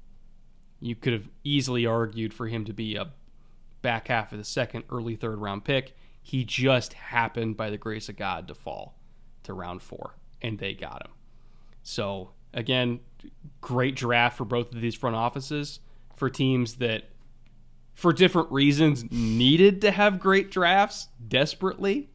You 0.80 0.96
could 0.96 1.12
have 1.12 1.28
easily 1.44 1.86
argued 1.86 2.34
for 2.34 2.48
him 2.48 2.64
to 2.66 2.74
be 2.74 2.96
a 2.96 3.12
back 3.82 4.08
half 4.08 4.32
of 4.32 4.38
the 4.38 4.44
second, 4.46 4.86
early 4.90 5.16
third 5.16 5.40
round 5.40 5.66
pick. 5.66 5.96
He 6.22 6.44
just 6.46 6.94
happened, 6.94 7.58
by 7.58 7.70
the 7.70 7.78
grace 7.78 8.10
of 8.10 8.16
God, 8.16 8.48
to 8.48 8.56
fall 8.56 8.96
to 9.44 9.54
round 9.54 9.82
four, 9.82 10.16
and 10.42 10.60
they 10.60 10.74
got 10.74 11.06
him. 11.06 11.12
So, 11.84 12.32
again, 12.54 13.00
great 13.60 13.96
draft 13.96 14.38
for 14.38 14.46
both 14.46 14.74
of 14.74 14.82
these 14.82 14.96
front 14.96 15.16
offices 15.16 15.80
for 16.16 16.30
teams 16.30 16.76
that, 16.76 17.06
for 17.96 18.14
different 18.14 18.52
reasons, 18.52 19.04
needed 19.12 19.82
to 19.82 19.92
have 19.92 20.20
great 20.20 20.52
drafts 20.52 21.08
desperately, 21.28 22.12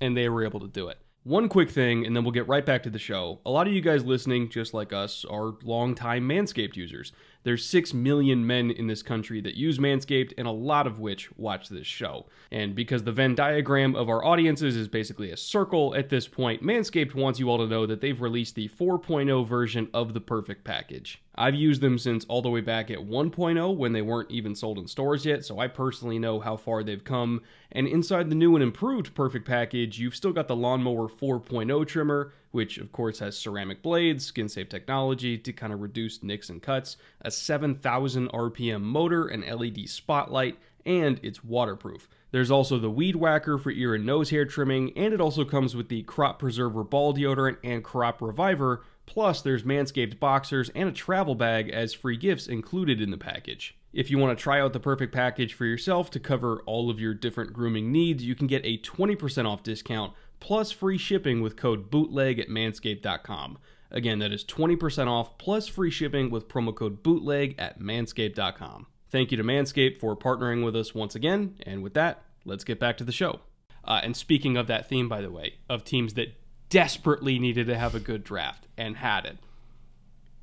and 0.00 0.16
they 0.16 0.28
were 0.28 0.44
able 0.44 0.60
to 0.60 0.68
do 0.68 0.88
it. 0.88 0.98
One 1.24 1.48
quick 1.48 1.70
thing, 1.70 2.06
and 2.06 2.14
then 2.14 2.24
we'll 2.24 2.32
get 2.32 2.48
right 2.48 2.64
back 2.64 2.82
to 2.84 2.90
the 2.90 2.98
show. 2.98 3.40
A 3.44 3.50
lot 3.50 3.66
of 3.66 3.72
you 3.72 3.80
guys 3.80 4.04
listening, 4.04 4.48
just 4.48 4.72
like 4.72 4.92
us, 4.92 5.24
are 5.28 5.54
longtime 5.62 6.28
Manscaped 6.28 6.76
users. 6.76 7.12
There's 7.48 7.64
6 7.64 7.94
million 7.94 8.46
men 8.46 8.70
in 8.70 8.88
this 8.88 9.02
country 9.02 9.40
that 9.40 9.54
use 9.54 9.78
Manscaped, 9.78 10.34
and 10.36 10.46
a 10.46 10.50
lot 10.50 10.86
of 10.86 10.98
which 10.98 11.34
watch 11.38 11.70
this 11.70 11.86
show. 11.86 12.26
And 12.52 12.74
because 12.74 13.04
the 13.04 13.10
Venn 13.10 13.34
diagram 13.34 13.96
of 13.96 14.10
our 14.10 14.22
audiences 14.22 14.76
is 14.76 14.86
basically 14.86 15.30
a 15.30 15.36
circle 15.38 15.94
at 15.94 16.10
this 16.10 16.28
point, 16.28 16.62
Manscaped 16.62 17.14
wants 17.14 17.40
you 17.40 17.48
all 17.48 17.56
to 17.56 17.66
know 17.66 17.86
that 17.86 18.02
they've 18.02 18.20
released 18.20 18.54
the 18.54 18.68
4.0 18.68 19.48
version 19.48 19.88
of 19.94 20.12
the 20.12 20.20
perfect 20.20 20.62
package. 20.62 21.22
I've 21.38 21.54
used 21.54 21.80
them 21.80 21.98
since 21.98 22.24
all 22.24 22.42
the 22.42 22.50
way 22.50 22.60
back 22.60 22.90
at 22.90 22.98
1.0 22.98 23.76
when 23.76 23.92
they 23.92 24.02
weren't 24.02 24.32
even 24.32 24.56
sold 24.56 24.76
in 24.76 24.88
stores 24.88 25.24
yet, 25.24 25.44
so 25.44 25.60
I 25.60 25.68
personally 25.68 26.18
know 26.18 26.40
how 26.40 26.56
far 26.56 26.82
they've 26.82 27.02
come. 27.02 27.42
And 27.70 27.86
inside 27.86 28.28
the 28.28 28.34
new 28.34 28.56
and 28.56 28.62
improved 28.62 29.14
perfect 29.14 29.46
package, 29.46 30.00
you've 30.00 30.16
still 30.16 30.32
got 30.32 30.48
the 30.48 30.56
Lawnmower 30.56 31.08
4.0 31.08 31.86
trimmer, 31.86 32.32
which 32.50 32.76
of 32.78 32.90
course 32.90 33.20
has 33.20 33.38
ceramic 33.38 33.82
blades, 33.82 34.26
skin 34.26 34.48
safe 34.48 34.68
technology 34.68 35.38
to 35.38 35.52
kind 35.52 35.72
of 35.72 35.80
reduce 35.80 36.24
nicks 36.24 36.50
and 36.50 36.60
cuts, 36.60 36.96
a 37.22 37.30
7000 37.30 38.28
RPM 38.32 38.82
motor, 38.82 39.28
an 39.28 39.42
LED 39.42 39.88
spotlight, 39.88 40.58
and 40.84 41.20
it's 41.22 41.44
waterproof. 41.44 42.08
There's 42.32 42.50
also 42.50 42.78
the 42.78 42.90
Weed 42.90 43.14
Whacker 43.14 43.58
for 43.58 43.70
ear 43.70 43.94
and 43.94 44.04
nose 44.04 44.30
hair 44.30 44.44
trimming, 44.44 44.92
and 44.96 45.14
it 45.14 45.20
also 45.20 45.44
comes 45.44 45.76
with 45.76 45.88
the 45.88 46.02
Crop 46.02 46.40
Preserver 46.40 46.82
ball 46.82 47.14
deodorant 47.14 47.58
and 47.62 47.84
Crop 47.84 48.20
Reviver. 48.20 48.82
Plus, 49.08 49.40
there's 49.40 49.62
Manscaped 49.62 50.20
boxers 50.20 50.68
and 50.74 50.86
a 50.86 50.92
travel 50.92 51.34
bag 51.34 51.70
as 51.70 51.94
free 51.94 52.18
gifts 52.18 52.46
included 52.46 53.00
in 53.00 53.10
the 53.10 53.16
package. 53.16 53.74
If 53.90 54.10
you 54.10 54.18
want 54.18 54.36
to 54.36 54.42
try 54.42 54.60
out 54.60 54.74
the 54.74 54.80
perfect 54.80 55.14
package 55.14 55.54
for 55.54 55.64
yourself 55.64 56.10
to 56.10 56.20
cover 56.20 56.60
all 56.66 56.90
of 56.90 57.00
your 57.00 57.14
different 57.14 57.54
grooming 57.54 57.90
needs, 57.90 58.22
you 58.22 58.34
can 58.34 58.46
get 58.46 58.66
a 58.66 58.76
20% 58.76 59.46
off 59.46 59.62
discount 59.62 60.12
plus 60.40 60.70
free 60.70 60.98
shipping 60.98 61.40
with 61.40 61.56
code 61.56 61.90
bootleg 61.90 62.38
at 62.38 62.50
manscaped.com. 62.50 63.56
Again, 63.90 64.18
that 64.18 64.30
is 64.30 64.44
20% 64.44 65.06
off 65.06 65.38
plus 65.38 65.66
free 65.66 65.90
shipping 65.90 66.28
with 66.28 66.46
promo 66.46 66.74
code 66.74 67.02
bootleg 67.02 67.54
at 67.58 67.80
manscaped.com. 67.80 68.88
Thank 69.10 69.30
you 69.30 69.38
to 69.38 69.42
Manscaped 69.42 70.00
for 70.00 70.14
partnering 70.14 70.62
with 70.62 70.76
us 70.76 70.94
once 70.94 71.14
again. 71.14 71.56
And 71.62 71.82
with 71.82 71.94
that, 71.94 72.24
let's 72.44 72.62
get 72.62 72.78
back 72.78 72.98
to 72.98 73.04
the 73.04 73.12
show. 73.12 73.40
Uh, 73.84 74.00
and 74.02 74.14
speaking 74.14 74.58
of 74.58 74.66
that 74.66 74.86
theme, 74.86 75.08
by 75.08 75.22
the 75.22 75.30
way, 75.30 75.54
of 75.70 75.82
teams 75.82 76.12
that 76.12 76.37
desperately 76.70 77.38
needed 77.38 77.66
to 77.66 77.78
have 77.78 77.94
a 77.94 78.00
good 78.00 78.24
draft 78.24 78.66
and 78.76 78.96
had 78.96 79.24
it, 79.24 79.38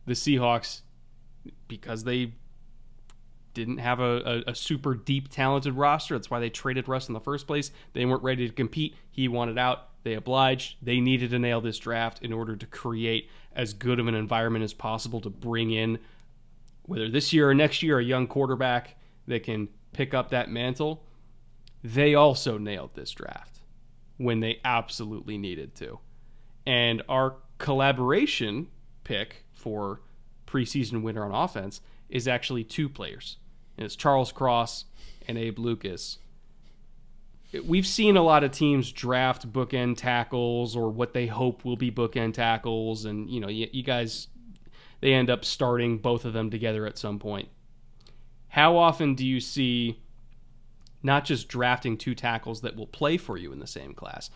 the 0.06 0.14
Seahawks, 0.14 0.82
because 1.68 2.04
they 2.04 2.34
didn't 3.54 3.78
have 3.78 4.00
a, 4.00 4.44
a, 4.48 4.52
a, 4.52 4.56
super 4.56 4.94
deep 4.94 5.30
talented 5.30 5.74
roster. 5.74 6.16
That's 6.16 6.30
why 6.30 6.40
they 6.40 6.50
traded 6.50 6.88
Russ 6.88 7.08
in 7.08 7.14
the 7.14 7.20
first 7.20 7.48
place. 7.48 7.72
They 7.94 8.06
weren't 8.06 8.22
ready 8.22 8.48
to 8.48 8.54
compete. 8.54 8.96
He 9.10 9.28
wanted 9.28 9.58
out. 9.58 9.88
They 10.04 10.14
obliged. 10.14 10.76
They 10.82 11.00
needed 11.00 11.32
to 11.32 11.40
nail 11.40 11.62
this 11.62 11.80
draft 11.80 12.22
in 12.22 12.34
order 12.34 12.56
to 12.56 12.66
create 12.68 13.30
as 13.56 13.74
good 13.74 14.00
of 14.00 14.08
an 14.08 14.14
environment 14.14 14.64
as 14.64 14.74
possible 14.74 15.22
to 15.22 15.30
bring 15.30 15.72
in, 15.72 15.98
whether 16.84 17.10
this 17.10 17.34
year 17.34 17.50
or 17.50 17.56
next 17.56 17.82
year, 17.82 17.98
a 17.98 18.04
young 18.04 18.28
quarterback 18.28 18.98
that 19.28 19.44
can 19.44 19.70
pick 19.94 20.14
up 20.14 20.30
that 20.30 20.50
mantle. 20.50 21.04
They 21.84 22.14
also 22.14 22.58
nailed 22.58 22.94
this 22.94 23.12
draft 23.12 23.62
when 24.18 24.42
they 24.42 24.60
absolutely 24.64 25.38
needed 25.38 25.74
to. 25.76 26.00
And 26.66 27.02
our 27.08 27.36
collaboration 27.58 28.68
pick 29.04 29.46
for 29.54 30.02
preseason 30.48 31.02
winner 31.02 31.24
on 31.24 31.32
offense 31.32 31.82
is 32.10 32.28
actually 32.28 32.64
two 32.64 32.90
players. 32.90 33.38
And 33.78 33.86
it's 33.86 33.96
Charles 33.96 34.32
Cross 34.32 34.86
and 35.28 35.38
Abe 35.38 35.60
Lucas. 35.60 36.18
We've 37.64 37.88
seen 37.88 38.18
a 38.18 38.24
lot 38.24 38.44
of 38.44 38.52
teams 38.52 38.92
draft 38.92 39.52
bookend 39.52 39.98
tackles 39.98 40.76
or 40.76 40.90
what 40.90 41.14
they 41.14 41.28
hope 41.28 41.64
will 41.64 41.78
be 41.78 41.92
bookend 41.92 42.34
tackles, 42.34 43.06
and 43.06 43.30
you 43.30 43.40
know, 43.40 43.48
you, 43.48 43.70
you 43.72 43.84
guys, 43.84 44.28
they 45.00 45.14
end 45.14 45.30
up 45.30 45.46
starting 45.46 46.00
both 46.00 46.26
of 46.26 46.34
them 46.34 46.50
together 46.50 46.86
at 46.86 46.98
some 46.98 47.18
point. 47.18 47.48
How 48.50 48.76
often 48.76 49.16
do 49.16 49.26
you 49.26 49.40
see 49.40 50.02
not 51.02 51.24
just 51.24 51.48
drafting 51.48 51.98
two 51.98 52.16
tackles 52.16 52.62
that 52.62 52.76
will 52.76 52.88
play 52.88 53.16
for 53.16 53.38
you 53.38 53.54
in 53.54 53.60
the 53.60 53.68
same 53.68 53.94
class, 53.94 54.30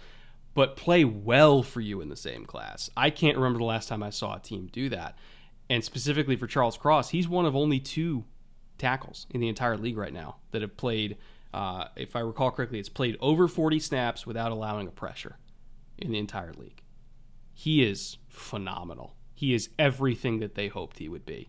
but 0.60 0.76
play 0.76 1.06
well 1.06 1.63
for 1.63 1.80
you 1.80 2.02
in 2.02 2.10
the 2.10 2.17
same 2.17 2.43
class? 2.43 2.89
I 2.98 3.12
can't 3.12 3.38
remember 3.38 3.60
the 3.60 3.63
last 3.63 3.88
time 3.88 4.04
I 4.04 4.10
saw 4.10 4.36
a 4.36 4.41
team 4.41 4.67
do 4.74 4.89
that. 4.89 5.17
And 5.69 5.86
specifically 5.86 6.36
for 6.36 6.48
Charles 6.48 6.76
Cross, 6.76 7.12
he's 7.12 7.30
one 7.30 7.45
of 7.45 7.56
only 7.56 7.80
two 7.80 8.26
tackles 8.78 9.26
in 9.30 9.39
the 9.39 9.48
entire 9.48 9.78
league 9.78 9.95
right 9.95 10.12
now 10.12 10.36
that 10.52 10.62
have 10.62 10.76
played, 10.76 11.15
uh, 11.54 11.86
if 11.95 12.13
I 12.13 12.19
recall 12.19 12.52
correctly, 12.52 12.78
it's 12.78 12.89
played 12.89 13.15
over 13.22 13.48
40 13.48 13.80
snaps 13.80 14.28
without 14.28 14.52
allowing 14.52 14.86
a 14.86 14.91
pressure 14.91 15.38
in 15.98 16.12
the 16.12 16.19
entire 16.19 16.52
league. 16.52 16.84
He 17.54 17.82
is 17.82 18.17
phenomenal. 18.28 19.15
He 19.34 19.54
is 19.54 19.69
everything 19.80 20.41
that 20.41 20.56
they 20.56 20.67
hoped 20.67 21.00
he 21.00 21.08
would 21.08 21.26
be. 21.26 21.48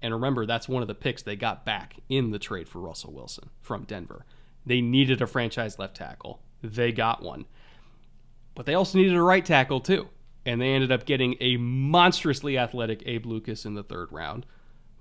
And 0.00 0.14
remember, 0.14 0.46
that's 0.46 0.68
one 0.68 0.80
of 0.80 0.86
the 0.86 0.94
picks 0.94 1.24
they 1.24 1.34
got 1.34 1.64
back 1.64 1.96
in 2.08 2.30
the 2.30 2.38
trade 2.38 2.68
for 2.68 2.78
Russell 2.78 3.14
Wilson 3.14 3.50
from 3.60 3.82
Denver. 3.82 4.24
They 4.64 4.80
needed 4.80 5.20
a 5.20 5.26
franchise 5.26 5.76
left 5.76 5.96
tackle. 5.96 6.40
They 6.62 6.92
got 6.92 7.20
one. 7.20 7.46
But 8.54 8.66
they 8.66 8.74
also 8.74 8.98
needed 8.98 9.14
a 9.14 9.22
right 9.22 9.44
tackle, 9.44 9.80
too. 9.80 10.08
And 10.46 10.60
they 10.60 10.72
ended 10.74 10.92
up 10.92 11.06
getting 11.06 11.36
a 11.40 11.56
monstrously 11.56 12.58
athletic 12.58 13.02
Abe 13.06 13.26
Lucas 13.26 13.64
in 13.64 13.74
the 13.74 13.82
third 13.82 14.12
round 14.12 14.46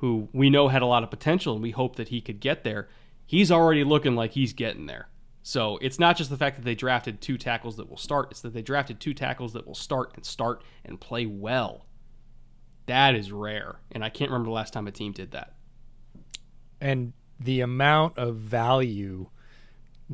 who 0.03 0.27
we 0.33 0.49
know 0.49 0.67
had 0.67 0.81
a 0.81 0.85
lot 0.85 1.01
of 1.01 1.09
potential 1.09 1.53
and 1.53 1.63
we 1.63 1.71
hope 1.71 1.95
that 1.95 2.09
he 2.09 2.19
could 2.19 2.41
get 2.41 2.65
there, 2.65 2.89
he's 3.25 3.49
already 3.49 3.85
looking 3.85 4.17
like 4.17 4.31
he's 4.31 4.51
getting 4.51 4.85
there. 4.85 5.07
So 5.43 5.77
it's 5.81 5.97
not 5.97 6.17
just 6.17 6.29
the 6.29 6.35
fact 6.35 6.57
that 6.57 6.65
they 6.65 6.75
drafted 6.75 7.21
two 7.21 7.37
tackles 7.37 7.77
that 7.77 7.89
will 7.89 7.95
start, 7.95 8.27
it's 8.29 8.41
that 8.41 8.53
they 8.53 8.61
drafted 8.61 8.99
two 8.99 9.13
tackles 9.13 9.53
that 9.53 9.65
will 9.65 9.73
start 9.73 10.11
and 10.15 10.25
start 10.25 10.61
and 10.83 10.99
play 10.99 11.25
well. 11.25 11.85
That 12.85 13.15
is 13.15 13.31
rare. 13.31 13.77
And 13.93 14.03
I 14.03 14.09
can't 14.09 14.29
remember 14.29 14.49
the 14.49 14.55
last 14.55 14.73
time 14.73 14.87
a 14.87 14.91
team 14.91 15.13
did 15.13 15.31
that. 15.31 15.53
And 16.81 17.13
the 17.39 17.61
amount 17.61 18.17
of 18.17 18.35
value 18.35 19.29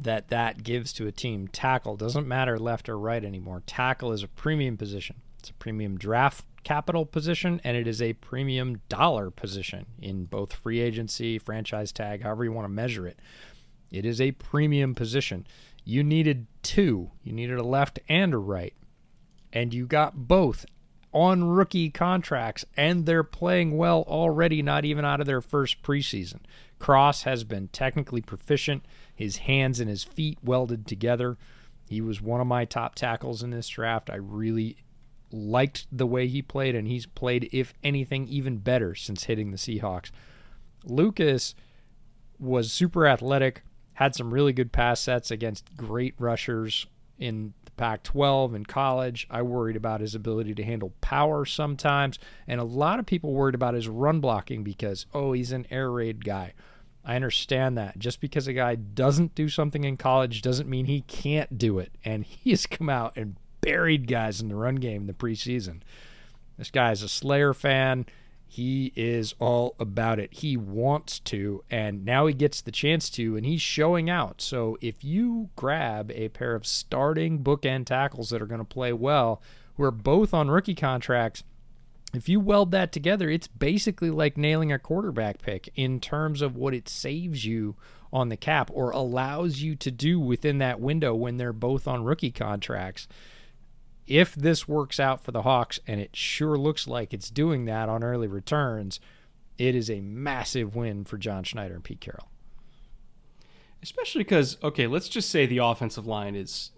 that 0.04 0.30
that 0.30 0.64
gives 0.64 0.94
to 0.94 1.08
a 1.08 1.12
team, 1.12 1.48
tackle 1.48 1.96
doesn't 1.96 2.28
matter 2.28 2.58
left 2.58 2.90
or 2.90 2.98
right 2.98 3.24
anymore. 3.24 3.64
Tackle 3.66 4.12
is 4.12 4.24
a 4.24 4.28
premium 4.28 4.78
position. 4.78 5.18
It's 5.40 5.50
a 5.50 5.54
premium 5.54 5.98
draft 5.98 6.46
capital 6.64 7.06
position 7.06 7.62
and 7.64 7.78
it 7.78 7.88
is 7.88 8.02
a 8.02 8.14
premium 8.14 8.82
dollar 8.90 9.32
position 9.32 9.86
in 10.02 10.26
both 10.26 10.54
free 10.54 10.80
agency, 10.80 11.40
franchise 11.40 11.92
tag, 11.92 12.24
however 12.24 12.44
you 12.44 12.52
want 12.52 12.66
to 12.66 12.70
measure 12.70 13.08
it. 13.08 13.20
It 13.92 14.06
is 14.06 14.22
a 14.22 14.32
premium 14.32 14.94
position. 14.94 15.48
You 15.84 16.04
needed 16.04 16.48
two, 16.62 17.12
you 17.24 17.34
needed 17.34 17.58
a 17.58 17.64
left 17.64 18.00
and 18.08 18.34
a 18.34 18.38
right, 18.38 18.74
and 19.52 19.74
you 19.74 19.88
got 19.88 20.28
both 20.28 20.66
on 21.12 21.44
rookie 21.44 21.90
contracts, 21.90 22.66
and 22.78 23.06
they're 23.06 23.24
playing 23.24 23.78
well 23.78 24.04
already, 24.08 24.62
not 24.62 24.86
even 24.86 25.06
out 25.06 25.20
of 25.20 25.28
their 25.28 25.42
first 25.42 25.82
preseason. 25.82 26.40
Cross 26.78 27.24
has 27.24 27.44
been 27.44 27.68
technically 27.70 28.22
proficient, 28.22 28.86
his 29.14 29.38
hands 29.38 29.80
and 29.80 29.90
his 29.90 30.04
feet 30.04 30.38
welded 30.44 30.86
together. 30.88 31.38
He 31.88 32.02
was 32.02 32.22
one 32.22 32.40
of 32.40 32.48
my 32.48 32.66
top 32.66 32.96
tackles 32.96 33.42
in 33.42 33.50
this 33.50 33.68
draft. 33.68 34.10
I 34.10 34.16
really 34.16 34.78
liked 35.32 35.88
the 35.92 36.08
way 36.08 36.28
he 36.28 36.42
played, 36.42 36.76
and 36.76 36.88
he's 36.88 37.06
played, 37.06 37.50
if 37.52 37.74
anything, 37.84 38.28
even 38.28 38.58
better 38.58 38.96
since 38.96 39.24
hitting 39.24 39.52
the 39.52 39.58
Seahawks. 39.58 40.12
Lucas 40.84 41.56
was 42.38 42.72
super 42.72 43.08
athletic, 43.08 43.64
had 43.94 44.16
some 44.16 44.34
really 44.34 44.54
good 44.54 44.72
pass 44.72 45.02
sets 45.02 45.32
against 45.32 45.76
great 45.76 46.14
rushers 46.18 46.86
in 47.18 47.54
Pac 47.80 48.04
12 48.04 48.56
in 48.56 48.66
college. 48.66 49.26
I 49.32 49.42
worried 49.42 49.78
about 49.78 50.02
his 50.02 50.14
ability 50.14 50.54
to 50.56 50.64
handle 50.64 50.92
power 51.00 51.46
sometimes, 51.46 52.20
and 52.46 52.60
a 52.60 52.66
lot 52.66 53.00
of 53.00 53.06
people 53.06 53.32
worried 53.32 53.56
about 53.56 53.74
his 53.74 53.88
run 53.88 54.20
blocking 54.20 54.66
because, 54.66 55.06
oh, 55.14 55.32
he's 55.32 55.54
an 55.54 55.66
air 55.72 55.90
raid 55.90 56.26
guy. 56.26 56.54
I 57.06 57.16
understand 57.16 57.78
that. 57.78 57.98
Just 57.98 58.20
because 58.20 58.48
a 58.48 58.54
guy 58.54 58.76
doesn't 58.76 59.34
do 59.34 59.48
something 59.48 59.86
in 59.86 59.96
college 59.96 60.42
doesn't 60.42 60.70
mean 60.70 60.88
he 60.88 61.02
can't 61.02 61.58
do 61.58 61.80
it. 61.80 61.94
And 62.04 62.26
he 62.26 62.50
has 62.50 62.66
come 62.66 62.90
out 62.90 63.16
and 63.16 63.38
buried 63.62 64.08
guys 64.08 64.42
in 64.42 64.50
the 64.50 64.56
run 64.56 64.76
game 64.76 65.04
in 65.04 65.08
the 65.08 65.14
preseason. 65.14 65.80
This 66.58 66.72
guy 66.72 66.92
is 66.92 67.02
a 67.02 67.08
Slayer 67.08 67.54
fan. 67.54 68.08
He 68.52 68.92
is 68.96 69.36
all 69.38 69.76
about 69.80 70.18
it. 70.18 70.34
He 70.34 70.58
wants 70.58 71.20
to, 71.20 71.64
and 71.70 72.04
now 72.04 72.26
he 72.26 72.34
gets 72.34 72.62
the 72.62 72.72
chance 72.72 73.08
to, 73.12 73.38
and 73.38 73.46
he's 73.46 73.62
showing 73.62 74.10
out. 74.10 74.42
So 74.42 74.76
if 74.82 75.04
you 75.04 75.52
grab 75.56 76.12
a 76.16 76.30
pair 76.30 76.56
of 76.56 76.66
starting 76.66 77.44
bookend 77.44 77.86
tackles 77.86 78.32
that 78.32 78.42
are 78.42 78.48
going 78.48 78.58
to 78.58 78.66
play 78.66 78.92
well, 78.92 79.40
who 79.78 79.84
are 79.84 79.92
both 79.92 80.34
on 80.34 80.50
rookie 80.50 80.74
contracts, 80.74 81.44
if 82.12 82.28
you 82.28 82.40
weld 82.40 82.72
that 82.72 82.92
together, 82.92 83.30
it's 83.30 83.48
basically 83.48 84.10
like 84.10 84.36
nailing 84.36 84.72
a 84.72 84.80
quarterback 84.80 85.44
pick 85.44 85.70
in 85.76 86.00
terms 86.00 86.42
of 86.42 86.56
what 86.56 86.74
it 86.74 86.90
saves 86.90 87.46
you 87.46 87.76
on 88.12 88.30
the 88.30 88.36
cap 88.36 88.72
or 88.74 88.90
allows 88.90 89.62
you 89.62 89.76
to 89.76 89.92
do 89.92 90.20
within 90.20 90.58
that 90.58 90.80
window 90.80 91.14
when 91.14 91.38
they're 91.38 91.54
both 91.54 91.88
on 91.88 92.04
rookie 92.04 92.32
contracts 92.32 93.08
if 94.10 94.34
this 94.36 94.68
works 94.68 95.00
out 95.00 95.24
for 95.24 95.32
the 95.32 95.44
Hawks, 95.44 95.80
and 95.88 96.02
it 96.02 96.16
sure 96.16 96.58
looks 96.58 96.88
like 96.88 97.14
it's 97.14 97.30
doing 97.30 97.66
that 97.66 97.88
on 97.88 98.04
early 98.04 98.28
returns, 98.28 99.00
it 99.58 99.76
is 99.76 99.90
a 99.90 100.02
massive 100.02 100.76
win 100.76 101.06
for 101.06 101.18
John 101.18 101.44
Schneider 101.44 101.76
and 101.76 101.84
Pete 101.84 102.02
Carroll. 102.02 102.28
Especially 103.82 104.24
because, 104.24 104.58
okay, 104.64 104.88
let's 104.88 105.08
just 105.08 105.30
say 105.30 105.46
the 105.46 105.60
offensive 105.60 106.08
line 106.08 106.36
is 106.36 106.72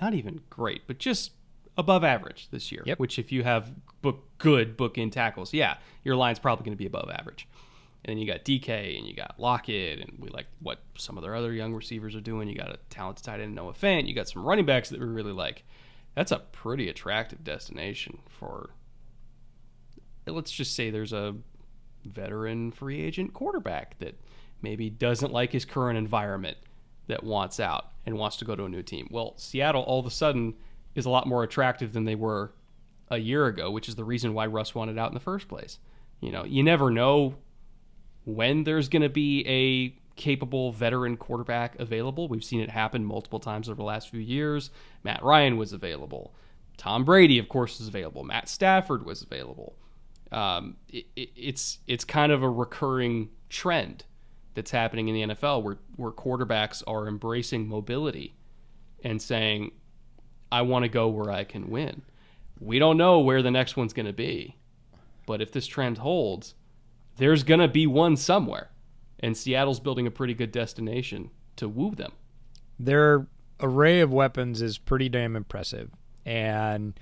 not 0.00 0.14
even 0.14 0.40
great, 0.50 0.82
but 0.86 0.98
just 0.98 1.32
above 1.76 2.02
average 2.02 2.48
this 2.50 2.72
year. 2.72 2.82
Yep. 2.86 2.98
Which, 2.98 3.18
if 3.18 3.30
you 3.30 3.44
have 3.44 3.72
book 4.02 4.24
good 4.38 4.76
book 4.76 4.98
in 4.98 5.10
tackles, 5.10 5.52
yeah, 5.52 5.76
your 6.02 6.16
line's 6.16 6.38
probably 6.38 6.64
going 6.64 6.76
to 6.76 6.78
be 6.78 6.86
above 6.86 7.10
average. 7.10 7.46
And 8.04 8.10
then 8.10 8.18
you 8.18 8.26
got 8.26 8.44
DK 8.44 8.98
and 8.98 9.06
you 9.06 9.14
got 9.14 9.34
Lockett, 9.38 10.00
and 10.00 10.18
we 10.18 10.28
like 10.30 10.46
what 10.60 10.80
some 10.96 11.16
of 11.16 11.22
their 11.22 11.34
other 11.34 11.52
young 11.52 11.72
receivers 11.72 12.14
are 12.14 12.20
doing. 12.20 12.48
You 12.48 12.56
got 12.56 12.68
a 12.68 12.78
talented 12.90 13.24
tight 13.24 13.40
end, 13.40 13.54
Noah 13.54 13.72
Fant. 13.72 14.08
You 14.08 14.14
got 14.14 14.28
some 14.28 14.44
running 14.44 14.66
backs 14.66 14.90
that 14.90 15.00
we 15.00 15.06
really 15.06 15.32
like 15.32 15.64
that's 16.14 16.32
a 16.32 16.38
pretty 16.38 16.88
attractive 16.88 17.44
destination 17.44 18.18
for 18.28 18.70
let's 20.26 20.50
just 20.50 20.74
say 20.74 20.90
there's 20.90 21.12
a 21.12 21.34
veteran 22.04 22.70
free 22.70 23.00
agent 23.00 23.32
quarterback 23.34 23.98
that 23.98 24.18
maybe 24.62 24.88
doesn't 24.88 25.32
like 25.32 25.52
his 25.52 25.64
current 25.64 25.98
environment 25.98 26.56
that 27.06 27.22
wants 27.22 27.60
out 27.60 27.90
and 28.06 28.16
wants 28.16 28.36
to 28.38 28.44
go 28.44 28.56
to 28.56 28.64
a 28.64 28.68
new 28.68 28.82
team. 28.82 29.06
Well, 29.10 29.34
Seattle 29.36 29.82
all 29.82 30.00
of 30.00 30.06
a 30.06 30.10
sudden 30.10 30.54
is 30.94 31.06
a 31.06 31.10
lot 31.10 31.26
more 31.26 31.42
attractive 31.42 31.92
than 31.92 32.04
they 32.04 32.14
were 32.14 32.52
a 33.10 33.18
year 33.18 33.46
ago, 33.46 33.70
which 33.70 33.88
is 33.88 33.96
the 33.96 34.04
reason 34.04 34.32
why 34.32 34.46
Russ 34.46 34.74
wanted 34.74 34.98
out 34.98 35.08
in 35.08 35.14
the 35.14 35.20
first 35.20 35.48
place. 35.48 35.78
You 36.20 36.32
know, 36.32 36.44
you 36.44 36.62
never 36.62 36.90
know 36.90 37.34
when 38.24 38.64
there's 38.64 38.88
going 38.88 39.02
to 39.02 39.10
be 39.10 39.44
a 39.46 40.03
capable 40.16 40.72
veteran 40.72 41.16
quarterback 41.16 41.78
available. 41.78 42.28
We've 42.28 42.44
seen 42.44 42.60
it 42.60 42.70
happen 42.70 43.04
multiple 43.04 43.40
times 43.40 43.68
over 43.68 43.76
the 43.76 43.84
last 43.84 44.10
few 44.10 44.20
years. 44.20 44.70
Matt 45.02 45.22
Ryan 45.22 45.56
was 45.56 45.72
available. 45.72 46.34
Tom 46.76 47.04
Brady, 47.04 47.38
of 47.38 47.48
course, 47.48 47.78
was 47.78 47.88
available. 47.88 48.24
Matt 48.24 48.48
Stafford 48.48 49.04
was 49.04 49.22
available. 49.22 49.76
Um, 50.32 50.76
it, 50.88 51.06
it, 51.14 51.30
it's 51.36 51.78
it's 51.86 52.04
kind 52.04 52.32
of 52.32 52.42
a 52.42 52.50
recurring 52.50 53.30
trend 53.48 54.04
that's 54.54 54.70
happening 54.70 55.08
in 55.08 55.14
the 55.14 55.34
NFL 55.34 55.62
where 55.62 55.78
where 55.96 56.12
quarterbacks 56.12 56.82
are 56.86 57.06
embracing 57.06 57.68
mobility 57.68 58.34
and 59.04 59.20
saying, 59.22 59.72
"I 60.50 60.62
want 60.62 60.84
to 60.84 60.88
go 60.88 61.08
where 61.08 61.30
I 61.30 61.44
can 61.44 61.70
win." 61.70 62.02
We 62.60 62.78
don't 62.78 62.96
know 62.96 63.20
where 63.20 63.42
the 63.42 63.50
next 63.50 63.76
one's 63.76 63.92
going 63.92 64.06
to 64.06 64.12
be, 64.12 64.56
but 65.26 65.40
if 65.40 65.52
this 65.52 65.66
trend 65.66 65.98
holds, 65.98 66.54
there's 67.16 67.42
going 67.42 67.60
to 67.60 67.68
be 67.68 67.86
one 67.86 68.16
somewhere 68.16 68.70
and 69.24 69.34
Seattle's 69.34 69.80
building 69.80 70.06
a 70.06 70.10
pretty 70.10 70.34
good 70.34 70.52
destination 70.52 71.30
to 71.56 71.66
woo 71.66 71.94
them. 71.94 72.12
Their 72.78 73.26
array 73.58 74.00
of 74.00 74.12
weapons 74.12 74.60
is 74.60 74.76
pretty 74.76 75.08
damn 75.08 75.34
impressive, 75.34 75.90
and 76.26 76.92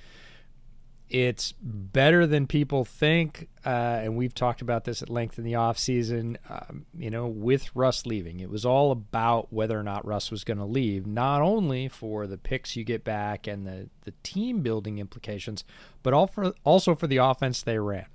it's 1.10 1.52
better 1.60 2.24
than 2.24 2.46
people 2.46 2.84
think. 2.84 3.48
Uh, 3.66 4.02
and 4.04 4.16
we've 4.16 4.36
talked 4.36 4.62
about 4.62 4.84
this 4.84 5.02
at 5.02 5.10
length 5.10 5.36
in 5.36 5.42
the 5.44 5.56
off 5.56 5.76
season. 5.78 6.38
Um, 6.48 6.86
you 6.96 7.10
know, 7.10 7.26
with 7.26 7.74
Russ 7.74 8.06
leaving, 8.06 8.38
it 8.38 8.50
was 8.50 8.64
all 8.64 8.92
about 8.92 9.52
whether 9.52 9.76
or 9.76 9.82
not 9.82 10.06
Russ 10.06 10.30
was 10.30 10.44
going 10.44 10.58
to 10.58 10.64
leave, 10.64 11.08
not 11.08 11.42
only 11.42 11.88
for 11.88 12.28
the 12.28 12.38
picks 12.38 12.76
you 12.76 12.84
get 12.84 13.02
back 13.02 13.48
and 13.48 13.66
the 13.66 13.88
the 14.02 14.14
team 14.22 14.60
building 14.60 14.98
implications, 14.98 15.64
but 16.04 16.14
all 16.14 16.28
for, 16.28 16.54
also 16.62 16.94
for 16.94 17.08
the 17.08 17.16
offense 17.16 17.62
they 17.62 17.80
ran. 17.80 18.06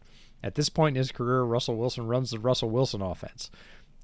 At 0.43 0.55
this 0.55 0.69
point 0.69 0.95
in 0.95 0.99
his 0.99 1.11
career, 1.11 1.41
Russell 1.41 1.75
Wilson 1.75 2.07
runs 2.07 2.31
the 2.31 2.39
Russell 2.39 2.69
Wilson 2.69 3.01
offense. 3.01 3.49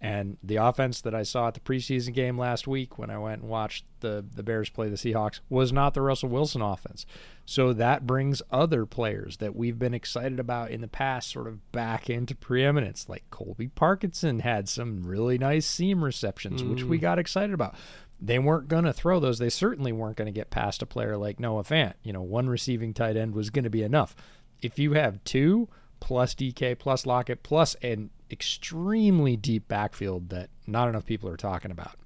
And 0.04 0.36
the 0.44 0.58
offense 0.58 1.00
that 1.00 1.16
I 1.16 1.24
saw 1.24 1.48
at 1.48 1.54
the 1.54 1.62
preseason 1.62 2.14
game 2.14 2.38
last 2.38 2.68
week 2.68 3.00
when 3.00 3.10
I 3.10 3.18
went 3.18 3.42
and 3.42 3.50
watched 3.50 3.86
the, 4.02 4.24
the 4.36 4.44
Bears 4.44 4.70
play 4.70 4.90
the 4.90 4.98
Seahawks 4.98 5.40
was 5.50 5.72
not 5.72 5.94
the 5.94 6.02
Russell 6.02 6.28
Wilson 6.28 6.62
offense. 6.62 7.06
So 7.46 7.72
that 7.72 8.06
brings 8.06 8.42
other 8.52 8.86
players 8.86 9.38
that 9.38 9.56
we've 9.56 9.80
been 9.80 9.94
excited 9.94 10.42
about 10.42 10.72
in 10.72 10.82
the 10.82 10.90
past 10.90 11.30
sort 11.32 11.48
of 11.48 11.72
back 11.72 12.10
into 12.10 12.36
preeminence. 12.36 13.08
Like 13.08 13.24
Colby 13.32 13.70
Parkinson 13.70 14.40
had 14.40 14.68
some 14.68 15.06
really 15.06 15.38
nice 15.38 15.66
seam 15.66 16.04
receptions, 16.04 16.62
mm. 16.62 16.72
which 16.72 16.84
we 16.84 16.98
mm. 16.98 17.02
got 17.02 17.18
excited 17.18 17.54
about. 17.54 17.74
They 18.20 18.40
weren't 18.40 18.68
going 18.68 18.84
to 18.84 18.94
throw 18.94 19.22
those. 19.22 19.40
They 19.40 19.50
certainly 19.50 19.94
weren't 19.94 20.18
going 20.18 20.26
to 20.26 20.38
get 20.38 20.50
past 20.50 20.82
a 20.82 20.86
player 20.86 21.16
like 21.16 21.40
Noah 21.40 21.64
Fant. 21.64 21.94
You 22.04 22.12
know, 22.12 22.22
one 22.22 22.50
receiving 22.50 22.94
tight 22.94 23.16
end 23.16 23.36
was 23.36 23.50
going 23.50 23.64
to 23.64 23.70
be 23.70 23.84
enough. 23.84 24.18
If 24.62 24.78
you 24.78 24.94
have 24.94 25.24
two 25.24 25.70
plus 26.02 26.36
DK 26.36 26.78
plus 26.78 27.06
Lockett 27.06 27.42
plus 27.42 27.76
an 27.76 28.10
extremely 28.34 29.38
deep 29.38 29.68
backfield 29.68 30.30
that 30.30 30.50
not 30.68 30.90
enough 30.90 31.06
people 31.06 31.30
are 31.30 31.38
talking 31.38 31.72
about. 31.72 31.98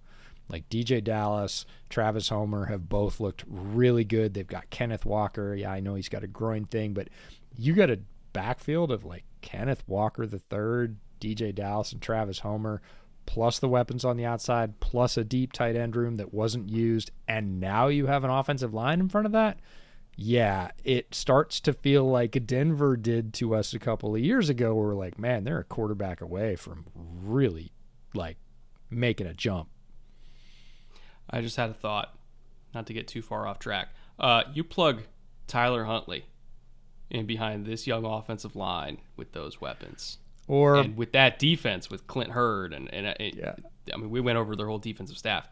Like 0.49 0.69
DeeJay 0.69 1.03
Dallas, 1.03 1.65
Travis 1.89 2.29
Homer 2.29 2.65
have 2.65 2.87
both 2.87 3.19
looked 3.19 3.43
really 3.47 4.03
good. 4.03 4.33
They've 4.33 4.47
got 4.47 4.69
Kenneth 4.69 5.05
Walker. 5.05 5.55
Yeah, 5.55 5.71
I 5.71 5.79
know 5.79 5.95
he's 5.95 6.09
got 6.09 6.23
a 6.23 6.27
groin 6.27 6.65
thing, 6.65 6.93
but 6.93 7.09
you 7.57 7.73
got 7.73 7.89
a 7.89 7.99
backfield 8.33 8.91
of 8.91 9.03
like 9.03 9.23
Kenneth 9.41 9.83
Walker 9.87 10.27
the 10.27 10.39
third, 10.39 10.97
DeeJay 11.19 11.55
Dallas, 11.55 11.91
and 11.91 12.01
Travis 12.01 12.39
Homer, 12.39 12.81
plus 13.25 13.59
the 13.59 13.67
weapons 13.67 14.05
on 14.05 14.15
the 14.15 14.25
outside, 14.25 14.79
plus 14.79 15.17
a 15.17 15.23
deep 15.23 15.51
tight 15.51 15.75
end 15.75 15.95
room 15.95 16.17
that 16.17 16.33
wasn't 16.33 16.69
used, 16.69 17.11
and 17.27 17.59
now 17.59 17.87
you 17.87 18.05
have 18.05 18.23
an 18.23 18.29
offensive 18.29 18.73
line 18.73 18.99
in 18.99 19.09
front 19.09 19.25
of 19.25 19.33
that 19.33 19.57
yeah, 20.19 20.71
it 20.83 21.13
starts 21.13 21.59
to 21.61 21.73
feel 21.73 22.03
like 22.03 22.47
Denver 22.47 22.97
did 22.97 23.35
to 23.35 23.53
us 23.53 23.75
a 23.75 23.79
couple 23.79 24.15
of 24.15 24.21
years 24.21 24.49
ago, 24.49 24.73
where 24.73 24.87
we're 24.87 24.95
like, 24.95 25.19
man, 25.19 25.43
they're 25.43 25.59
a 25.59 25.63
quarterback 25.63 26.21
away 26.21 26.55
from 26.55 26.85
really 26.95 27.71
like 28.15 28.37
making 28.89 29.27
a 29.27 29.35
jump. 29.35 29.69
I 31.29 31.41
just 31.41 31.55
had 31.55 31.69
a 31.69 31.73
thought, 31.73 32.17
not 32.73 32.87
to 32.87 32.93
get 32.93 33.07
too 33.07 33.21
far 33.21 33.45
off 33.45 33.59
track. 33.59 33.89
Uh, 34.19 34.41
you 34.55 34.63
plug 34.63 35.03
Tyler 35.45 35.83
Huntley 35.83 36.25
in 37.11 37.27
behind 37.27 37.67
this 37.67 37.85
young 37.85 38.03
offensive 38.03 38.55
line 38.55 38.97
with 39.17 39.33
those 39.33 39.61
weapons, 39.61 40.17
or 40.47 40.77
and 40.77 40.97
with 40.97 41.11
that 41.11 41.37
defense 41.37 41.91
with 41.91 42.07
Clint 42.07 42.31
Hurtt 42.31 42.73
and 42.73 42.91
and 42.91 43.05
it, 43.05 43.35
yeah. 43.35 43.53
I 43.93 43.97
mean 43.97 44.09
we 44.09 44.19
went 44.19 44.39
over 44.39 44.55
their 44.55 44.67
whole 44.67 44.79
defensive 44.79 45.17
staff. 45.17 45.47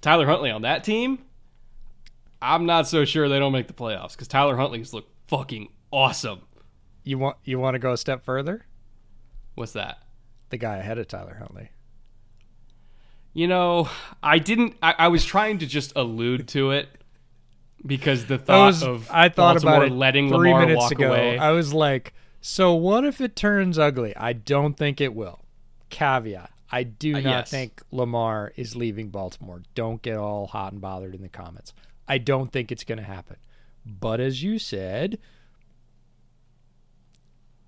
Tyler 0.00 0.26
Huntley 0.26 0.52
on 0.52 0.62
that 0.62 0.84
team 0.84 1.18
I'm 2.40 2.66
not 2.66 2.86
so 2.86 3.04
sure 3.04 3.28
they 3.28 3.38
don't 3.38 3.52
make 3.52 3.66
the 3.66 3.72
playoffs 3.72 4.12
because 4.12 4.28
Tyler 4.28 4.56
Huntley's 4.56 4.92
look 4.92 5.08
fucking 5.26 5.68
awesome. 5.90 6.42
You 7.04 7.18
want 7.18 7.36
you 7.44 7.58
want 7.58 7.74
to 7.74 7.78
go 7.78 7.92
a 7.92 7.96
step 7.96 8.24
further? 8.24 8.66
What's 9.54 9.72
that? 9.72 9.98
The 10.50 10.56
guy 10.56 10.76
ahead 10.76 10.98
of 10.98 11.08
Tyler 11.08 11.36
Huntley. 11.38 11.70
You 13.32 13.46
know, 13.46 13.88
I 14.22 14.38
didn't. 14.38 14.76
I, 14.82 14.94
I 14.98 15.08
was 15.08 15.24
trying 15.24 15.58
to 15.58 15.66
just 15.66 15.92
allude 15.96 16.48
to 16.48 16.70
it 16.70 16.88
because 17.84 18.26
the 18.26 18.38
thought 18.38 18.66
was, 18.66 18.82
of 18.82 19.08
I 19.10 19.28
thought 19.28 19.54
Baltimore 19.54 19.76
about 19.76 19.86
it 19.88 19.92
letting 19.92 20.28
three 20.28 20.52
Lamar 20.52 20.60
minutes 20.60 20.82
walk 20.82 20.92
ago. 20.92 21.08
away. 21.08 21.38
I 21.38 21.50
was 21.52 21.72
like, 21.72 22.14
so 22.40 22.74
what 22.74 23.04
if 23.04 23.20
it 23.20 23.36
turns 23.36 23.78
ugly? 23.78 24.16
I 24.16 24.32
don't 24.32 24.76
think 24.76 25.00
it 25.00 25.14
will. 25.14 25.40
Caveat: 25.90 26.50
I 26.70 26.82
do 26.82 27.16
uh, 27.16 27.20
not 27.20 27.30
yes. 27.30 27.50
think 27.50 27.82
Lamar 27.90 28.52
is 28.56 28.76
leaving 28.76 29.08
Baltimore. 29.10 29.62
Don't 29.74 30.02
get 30.02 30.16
all 30.16 30.46
hot 30.46 30.72
and 30.72 30.80
bothered 30.80 31.14
in 31.14 31.22
the 31.22 31.28
comments. 31.28 31.72
I 32.08 32.18
don't 32.18 32.50
think 32.52 32.72
it's 32.72 32.84
going 32.84 32.98
to 32.98 33.04
happen. 33.04 33.36
But 33.84 34.20
as 34.20 34.42
you 34.42 34.58
said, 34.58 35.18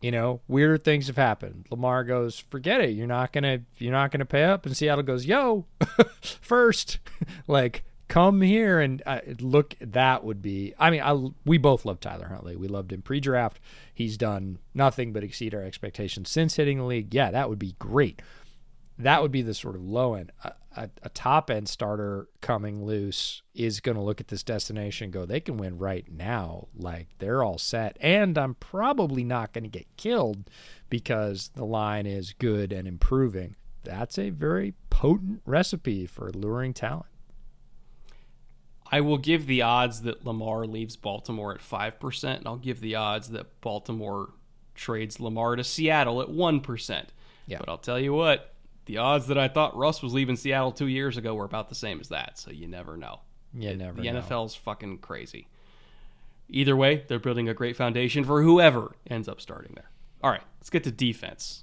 you 0.00 0.10
know, 0.10 0.40
weirder 0.48 0.78
things 0.78 1.06
have 1.08 1.16
happened. 1.16 1.66
Lamar 1.70 2.04
goes, 2.04 2.38
"Forget 2.38 2.80
it. 2.80 2.90
You're 2.90 3.06
not 3.06 3.32
going 3.32 3.44
to 3.44 3.60
you're 3.78 3.92
not 3.92 4.10
going 4.10 4.20
to 4.20 4.26
pay 4.26 4.44
up." 4.44 4.66
And 4.66 4.76
Seattle 4.76 5.04
goes, 5.04 5.26
"Yo, 5.26 5.66
first, 6.40 6.98
like 7.46 7.84
come 8.08 8.40
here 8.40 8.80
and 8.80 9.02
uh, 9.06 9.20
look. 9.40 9.74
That 9.80 10.24
would 10.24 10.42
be. 10.42 10.74
I 10.78 10.90
mean, 10.90 11.02
I, 11.02 11.12
we 11.44 11.58
both 11.58 11.84
love 11.84 12.00
Tyler 12.00 12.28
Huntley. 12.28 12.56
We 12.56 12.68
loved 12.68 12.92
him 12.92 13.02
pre-draft. 13.02 13.60
He's 13.94 14.16
done 14.16 14.58
nothing 14.74 15.12
but 15.12 15.22
exceed 15.22 15.54
our 15.54 15.62
expectations 15.62 16.28
since 16.28 16.56
hitting 16.56 16.78
the 16.78 16.84
league. 16.84 17.14
Yeah, 17.14 17.30
that 17.30 17.48
would 17.48 17.58
be 17.58 17.76
great. 17.78 18.20
That 19.02 19.22
would 19.22 19.32
be 19.32 19.42
the 19.42 19.54
sort 19.54 19.76
of 19.76 19.82
low 19.82 20.14
end. 20.14 20.32
A, 20.44 20.52
a, 20.76 20.90
a 21.02 21.08
top 21.08 21.50
end 21.50 21.68
starter 21.68 22.28
coming 22.40 22.84
loose 22.84 23.42
is 23.54 23.80
going 23.80 23.96
to 23.96 24.02
look 24.02 24.20
at 24.20 24.28
this 24.28 24.42
destination 24.42 25.06
and 25.06 25.12
go, 25.12 25.26
they 25.26 25.40
can 25.40 25.56
win 25.56 25.78
right 25.78 26.10
now. 26.10 26.68
Like 26.74 27.08
they're 27.18 27.42
all 27.42 27.58
set. 27.58 27.96
And 28.00 28.36
I'm 28.38 28.54
probably 28.54 29.24
not 29.24 29.52
going 29.52 29.64
to 29.64 29.70
get 29.70 29.86
killed 29.96 30.50
because 30.88 31.50
the 31.54 31.64
line 31.64 32.06
is 32.06 32.32
good 32.32 32.72
and 32.72 32.86
improving. 32.86 33.56
That's 33.82 34.18
a 34.18 34.30
very 34.30 34.74
potent 34.90 35.42
recipe 35.46 36.06
for 36.06 36.30
luring 36.30 36.74
talent. 36.74 37.06
I 38.92 39.00
will 39.00 39.18
give 39.18 39.46
the 39.46 39.62
odds 39.62 40.02
that 40.02 40.26
Lamar 40.26 40.66
leaves 40.66 40.96
Baltimore 40.96 41.54
at 41.54 41.60
5%, 41.60 42.38
and 42.38 42.46
I'll 42.46 42.56
give 42.56 42.80
the 42.80 42.96
odds 42.96 43.28
that 43.30 43.60
Baltimore 43.60 44.30
trades 44.74 45.20
Lamar 45.20 45.56
to 45.56 45.62
Seattle 45.62 46.20
at 46.20 46.28
1%. 46.28 47.04
Yeah. 47.46 47.58
But 47.58 47.68
I'll 47.68 47.78
tell 47.78 48.00
you 48.00 48.12
what, 48.12 48.54
the 48.90 48.98
odds 48.98 49.28
that 49.28 49.38
I 49.38 49.46
thought 49.46 49.76
Russ 49.76 50.02
was 50.02 50.12
leaving 50.12 50.34
Seattle 50.34 50.72
two 50.72 50.88
years 50.88 51.16
ago 51.16 51.32
were 51.36 51.44
about 51.44 51.68
the 51.68 51.76
same 51.76 52.00
as 52.00 52.08
that, 52.08 52.36
so 52.40 52.50
you 52.50 52.66
never 52.66 52.96
know. 52.96 53.20
You 53.54 53.76
never 53.76 54.02
the 54.02 54.10
know. 54.10 54.20
NFL's 54.20 54.56
fucking 54.56 54.98
crazy. 54.98 55.46
Either 56.48 56.74
way, 56.74 57.04
they're 57.06 57.20
building 57.20 57.48
a 57.48 57.54
great 57.54 57.76
foundation 57.76 58.24
for 58.24 58.42
whoever 58.42 58.96
ends 59.08 59.28
up 59.28 59.40
starting 59.40 59.74
there. 59.76 59.90
All 60.24 60.30
right, 60.32 60.42
let's 60.58 60.70
get 60.70 60.82
to 60.84 60.90
defense. 60.90 61.62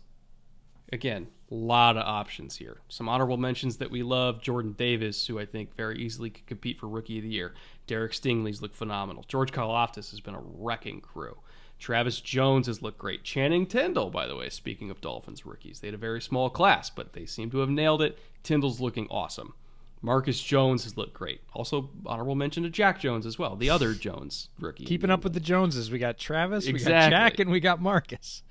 Again, 0.94 1.28
a 1.52 1.54
lot 1.54 1.98
of 1.98 2.04
options 2.04 2.56
here. 2.56 2.78
Some 2.88 3.10
honorable 3.10 3.36
mentions 3.36 3.76
that 3.78 3.92
we 3.92 4.04
love 4.04 4.42
Jordan 4.42 4.72
Davis, 4.72 5.28
who 5.28 5.38
I 5.38 5.46
think 5.46 5.76
very 5.76 6.00
easily 6.00 6.30
could 6.30 6.48
compete 6.48 6.80
for 6.80 6.88
Rookie 6.88 7.18
of 7.18 7.24
the 7.24 7.30
Year. 7.30 7.54
Derek 7.88 8.13
Stingley's 8.13 8.62
looked 8.62 8.76
phenomenal. 8.76 9.26
George 9.28 9.52
Karlaftis 9.52 10.12
has 10.12 10.22
been 10.22 10.34
a 10.34 10.42
wrecking 10.42 11.02
crew. 11.02 11.36
Travis 11.80 12.22
Jones 12.22 12.68
has 12.68 12.82
looked 12.82 12.98
great. 12.98 13.24
Channing 13.24 13.66
Tindall, 13.66 14.10
by 14.10 14.26
the 14.28 14.36
way, 14.36 14.50
speaking 14.50 14.90
of 14.90 15.02
Dolphins 15.02 15.46
rookies, 15.46 15.80
they 15.80 15.88
had 15.88 15.94
a 15.94 15.98
very 15.98 16.22
small 16.22 16.50
class, 16.50 16.90
but 16.90 17.13
they 17.13 17.26
seem 17.26 17.52
to 17.52 17.60
have 17.60 17.70
nailed 17.70 18.02
it. 18.02 18.18
Tindall's 18.44 18.80
looking 18.80 19.08
awesome. 19.10 19.54
Marcus 20.02 20.42
Jones 20.42 20.84
has 20.84 20.96
looked 20.98 21.13
great. 21.13 21.42
Also, 21.54 21.90
honorable 22.06 22.36
mention 22.36 22.63
to 22.63 22.70
Jack 22.70 23.00
Jones 23.00 23.26
as 23.26 23.40
well, 23.40 23.56
the 23.56 23.70
other 23.70 23.94
Jones 23.94 24.50
rookie. 24.60 24.86
Keeping 24.86 25.10
up 25.10 25.24
with 25.24 25.34
the 25.34 25.40
Joneses. 25.40 25.90
We 25.90 26.00
got 26.00 26.18
Travis, 26.18 26.68
exactly. 26.68 26.94
we 26.94 27.00
got 27.00 27.10
Jack, 27.10 27.40
and 27.40 27.50
we 27.52 27.60
got 27.60 27.82
Marcus. 27.82 28.44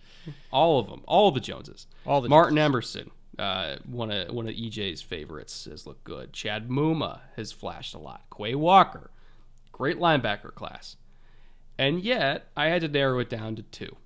all 0.50 0.80
of 0.80 0.88
them, 0.88 1.02
all 1.06 1.30
the 1.30 1.40
Joneses. 1.40 1.86
All 2.04 2.20
the 2.20 2.28
Martin 2.28 2.58
Emerson, 2.58 3.10
uh, 3.38 3.76
one 3.86 4.10
of 4.10 4.34
one 4.34 4.48
of 4.48 4.54
EJ's 4.54 5.02
favorites, 5.02 5.66
has 5.70 5.86
looked 5.86 6.04
good. 6.04 6.32
Chad 6.32 6.68
Muma 6.68 7.20
has 7.36 7.52
flashed 7.52 7.94
a 7.94 7.98
lot. 7.98 8.24
Quay 8.36 8.54
Walker, 8.54 9.10
great 9.72 9.98
linebacker 9.98 10.54
class, 10.54 10.96
and 11.78 12.02
yet 12.02 12.48
I 12.56 12.66
had 12.66 12.82
to 12.82 12.88
narrow 12.88 13.18
it 13.18 13.30
down 13.30 13.56
to 13.56 13.62
two. 13.62 13.96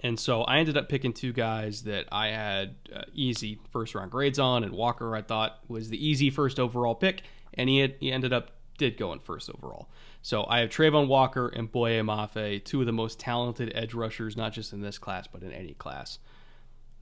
And 0.00 0.20
so 0.20 0.42
I 0.42 0.58
ended 0.58 0.76
up 0.76 0.88
picking 0.88 1.14
two 1.14 1.32
guys 1.32 1.84
that 1.84 2.06
I 2.12 2.28
had 2.28 2.74
uh, 2.94 3.02
easy 3.14 3.58
first 3.70 3.94
round 3.94 4.10
grades 4.10 4.38
on, 4.38 4.62
and 4.62 4.72
Walker 4.72 5.16
I 5.16 5.22
thought 5.22 5.60
was 5.66 5.88
the 5.88 6.06
easy 6.06 6.28
first 6.28 6.60
overall 6.60 6.94
pick, 6.94 7.22
and 7.54 7.70
he 7.70 7.78
had, 7.78 7.94
he 8.00 8.12
ended 8.12 8.32
up 8.32 8.50
did 8.76 8.96
go 8.96 9.12
in 9.12 9.18
first 9.20 9.48
overall. 9.48 9.88
So 10.20 10.44
I 10.48 10.60
have 10.60 10.70
Travon 10.70 11.06
Walker 11.06 11.48
and 11.48 11.70
Boye 11.70 12.00
Mafe, 12.02 12.64
two 12.64 12.80
of 12.80 12.86
the 12.86 12.92
most 12.92 13.20
talented 13.20 13.72
edge 13.74 13.94
rushers, 13.94 14.36
not 14.36 14.52
just 14.52 14.72
in 14.72 14.80
this 14.80 14.98
class 14.98 15.26
but 15.26 15.42
in 15.42 15.52
any 15.52 15.74
class. 15.74 16.18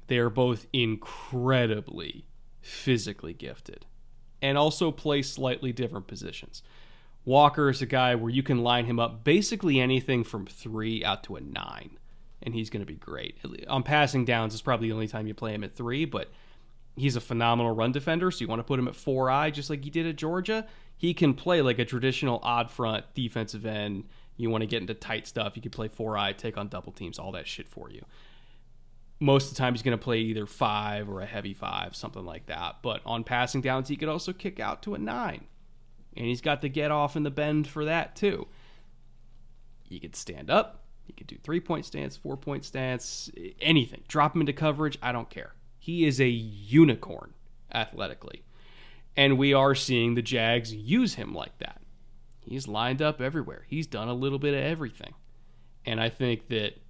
They 0.09 0.18
are 0.18 0.31
both 0.31 0.66
incredibly 0.72 2.27
physically 2.61 3.33
gifted, 3.33 3.87
and 4.40 4.59
also 4.59 4.92
play 4.92 5.22
slightly 5.22 5.72
different 5.72 6.07
positions. 6.07 6.62
Walker 7.24 7.70
is 7.70 7.80
a 7.80 7.87
guy 7.87 8.14
where 8.14 8.30
you 8.30 8.42
can 8.42 8.62
line 8.62 8.87
him 8.87 8.98
up 8.98 9.22
basically 9.22 9.80
anything 9.80 10.24
from 10.24 10.46
three 10.46 11.04
out 11.04 11.22
to 11.24 11.37
a 11.37 11.40
nine, 11.40 11.98
and 12.42 12.54
he's 12.54 12.68
going 12.68 12.80
to 12.80 12.87
be 12.87 12.96
great. 12.96 13.37
On 13.68 13.82
passing 13.82 14.24
downs, 14.24 14.54
it's 14.54 14.62
probably 14.62 14.88
the 14.88 14.94
only 14.94 15.06
time 15.06 15.26
you 15.26 15.35
play 15.35 15.54
him 15.54 15.62
at 15.62 15.76
three, 15.76 16.04
but 16.04 16.30
he's 16.96 17.14
a 17.14 17.20
phenomenal 17.20 17.74
run 17.74 17.92
defender. 17.92 18.30
So 18.30 18.40
you 18.40 18.48
want 18.48 18.58
to 18.58 18.64
put 18.64 18.78
him 18.78 18.88
at 18.88 18.96
four 18.96 19.30
I, 19.30 19.50
just 19.50 19.70
like 19.70 19.85
he 19.85 19.90
did 19.90 20.06
at 20.06 20.16
Georgia. 20.16 20.66
He 20.96 21.14
can 21.14 21.35
play 21.35 21.62
like 21.62 21.78
a 21.78 21.85
traditional 21.85 22.40
odd 22.42 22.70
front 22.70 23.04
defensive 23.14 23.66
end. 23.66 24.04
You 24.37 24.50
want 24.50 24.62
to 24.62 24.66
get 24.66 24.80
into 24.80 24.94
tight 24.94 25.28
stuff, 25.28 25.54
you 25.54 25.62
can 25.62 25.70
play 25.70 25.88
four 25.88 26.18
I, 26.18 26.32
take 26.32 26.56
on 26.56 26.68
double 26.68 26.90
teams, 26.90 27.18
all 27.18 27.32
that 27.32 27.46
shit 27.46 27.68
for 27.68 27.88
you. 27.90 28.04
Most 29.20 29.50
of 29.50 29.54
the 29.54 29.58
time, 29.58 29.74
he's 29.74 29.82
going 29.82 29.96
to 29.96 30.02
play 30.02 30.18
either 30.18 30.46
five 30.46 31.08
or 31.08 31.20
a 31.20 31.26
heavy 31.26 31.54
five, 31.54 31.94
something 31.94 32.24
like 32.24 32.46
that. 32.46 32.78
But 32.82 33.02
on 33.06 33.22
passing 33.22 33.61
downs, 33.61 33.88
he 33.88 33.94
could 33.94 34.08
also 34.08 34.32
kick 34.32 34.58
out 34.58 34.82
to 34.82 34.94
a 34.94 34.98
nine 34.98 35.44
and 36.16 36.27
he's 36.27 36.40
got 36.40 36.61
the 36.61 36.68
get 36.68 36.90
off 36.90 37.16
in 37.16 37.22
the 37.22 37.31
bend 37.31 37.66
for 37.66 37.85
that 37.85 38.16
too. 38.16 38.46
He 39.83 39.98
could 40.01 40.16
stand 40.16 40.51
up, 40.51 40.85
he 41.05 41.12
could 41.12 41.27
do 41.27 41.37
three 41.42 41.61
point 41.61 41.85
stance, 41.85 42.16
four 42.16 42.37
point 42.37 42.64
stance, 42.64 43.31
anything. 43.61 44.03
Drop 44.09 44.35
him 44.35 44.40
into 44.40 44.53
coverage, 44.53 44.98
I 45.03 45.12
don't 45.12 45.31
care. 45.31 45.55
He 45.79 46.07
is 46.07 46.20
a 46.20 46.29
unicorn 46.29 47.35
athletically. 47.72 48.44
And 49.16 49.37
we 49.37 49.53
are 49.53 49.75
seeing 49.75 50.14
the 50.14 50.22
Jags 50.22 50.72
use 50.72 51.14
him 51.14 51.35
like 51.35 51.59
that. 51.59 51.83
He's 52.40 52.66
lined 52.66 53.03
up 53.03 53.20
everywhere. 53.20 53.64
He's 53.68 53.87
done 53.87 54.09
a 54.09 54.14
little 54.14 54.38
bit 54.38 54.55
of 54.55 54.62
everything. 54.62 55.14
And 55.85 56.01
I 56.01 56.09
think 56.09 56.48
that 56.48 56.81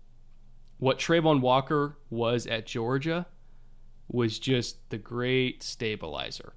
what 0.78 0.98
Travon 0.98 1.40
Walker 1.40 1.96
was 2.10 2.46
at 2.46 2.66
Georgia 2.66 3.26
was 4.08 4.38
just 4.38 4.90
the 4.90 4.98
great 4.98 5.62
stabilizer 5.62 6.54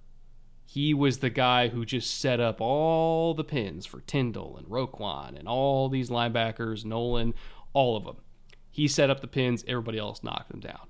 he 0.75 0.93
was 0.93 1.19
the 1.19 1.29
guy 1.29 1.69
who 1.69 1.85
just 1.85 2.19
set 2.19 2.41
up 2.41 2.59
all 2.59 3.33
the 3.33 3.45
pins 3.45 3.85
for 3.85 4.01
Tindall 4.01 4.57
and 4.57 4.67
Roquan 4.67 5.39
and 5.39 5.47
all 5.47 5.88
these 5.88 6.09
linebackers, 6.09 6.83
Nolan, 6.83 7.33
all 7.71 7.95
of 7.95 8.03
them. 8.03 8.17
He 8.71 8.89
set 8.89 9.09
up 9.09 9.21
the 9.21 9.27
pins, 9.29 9.63
everybody 9.69 9.97
else 9.97 10.21
knocked 10.21 10.49
them 10.49 10.59
down. 10.59 10.81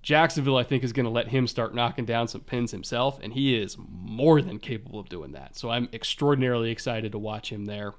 Jacksonville, 0.00 0.56
I 0.56 0.62
think, 0.62 0.82
is 0.82 0.94
going 0.94 1.04
to 1.04 1.10
let 1.10 1.28
him 1.28 1.46
start 1.46 1.74
knocking 1.74 2.06
down 2.06 2.26
some 2.26 2.40
pins 2.40 2.70
himself, 2.70 3.20
and 3.22 3.34
he 3.34 3.54
is 3.54 3.76
more 3.78 4.40
than 4.40 4.58
capable 4.58 4.98
of 4.98 5.10
doing 5.10 5.32
that. 5.32 5.58
So 5.58 5.68
I'm 5.68 5.90
extraordinarily 5.92 6.70
excited 6.70 7.12
to 7.12 7.18
watch 7.18 7.52
him 7.52 7.66
there. 7.66 7.92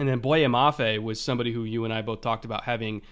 And 0.00 0.08
then 0.08 0.18
Boye 0.18 0.46
Mafe 0.46 1.00
was 1.00 1.20
somebody 1.20 1.52
who 1.52 1.62
you 1.62 1.84
and 1.84 1.94
I 1.94 2.02
both 2.02 2.22
talked 2.22 2.44
about 2.44 2.64
having 2.64 3.02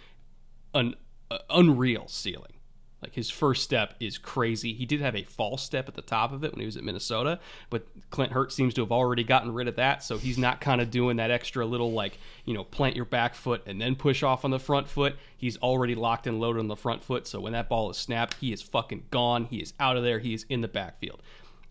an 0.74 0.96
uh, 1.30 1.38
unreal 1.50 2.08
ceiling. 2.08 2.54
Like 3.02 3.14
his 3.14 3.28
first 3.28 3.64
step 3.64 3.94
is 3.98 4.16
crazy. 4.16 4.72
He 4.72 4.86
did 4.86 5.00
have 5.00 5.16
a 5.16 5.24
false 5.24 5.62
step 5.62 5.88
at 5.88 5.94
the 5.94 6.02
top 6.02 6.32
of 6.32 6.44
it 6.44 6.52
when 6.52 6.60
he 6.60 6.66
was 6.66 6.76
at 6.76 6.84
Minnesota, 6.84 7.40
but 7.68 7.86
Clint 8.10 8.32
Hurtt 8.32 8.52
seems 8.52 8.74
to 8.74 8.80
have 8.82 8.92
already 8.92 9.24
gotten 9.24 9.52
rid 9.52 9.66
of 9.66 9.76
that, 9.76 10.04
so 10.04 10.18
he's 10.18 10.38
not 10.38 10.60
kind 10.60 10.80
of 10.80 10.90
doing 10.90 11.16
that 11.16 11.30
extra 11.30 11.66
little 11.66 11.92
like, 11.92 12.18
you 12.44 12.54
know, 12.54 12.62
plant 12.62 12.94
your 12.94 13.04
back 13.04 13.34
foot 13.34 13.62
and 13.66 13.80
then 13.80 13.96
push 13.96 14.22
off 14.22 14.44
on 14.44 14.52
the 14.52 14.60
front 14.60 14.88
foot. 14.88 15.16
He's 15.36 15.56
already 15.58 15.96
locked 15.96 16.28
and 16.28 16.38
loaded 16.40 16.60
on 16.60 16.68
the 16.68 16.76
front 16.76 17.02
foot, 17.02 17.26
so 17.26 17.40
when 17.40 17.52
that 17.54 17.68
ball 17.68 17.90
is 17.90 17.96
snapped, 17.96 18.36
he 18.40 18.52
is 18.52 18.62
fucking 18.62 19.06
gone. 19.10 19.46
He 19.46 19.58
is 19.58 19.74
out 19.80 19.96
of 19.96 20.04
there. 20.04 20.20
He 20.20 20.32
is 20.32 20.46
in 20.48 20.60
the 20.60 20.68
backfield. 20.68 21.20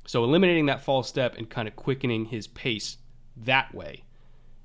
So 0.05 0.25
eliminating 0.25 0.65
that 0.65 0.81
false 0.81 1.07
step 1.07 1.37
and 1.37 1.49
kind 1.49 1.67
of 1.67 1.75
quickening 1.77 2.25
his 2.25 2.47
pace 2.47 2.97
that 3.37 3.73
way 3.73 4.03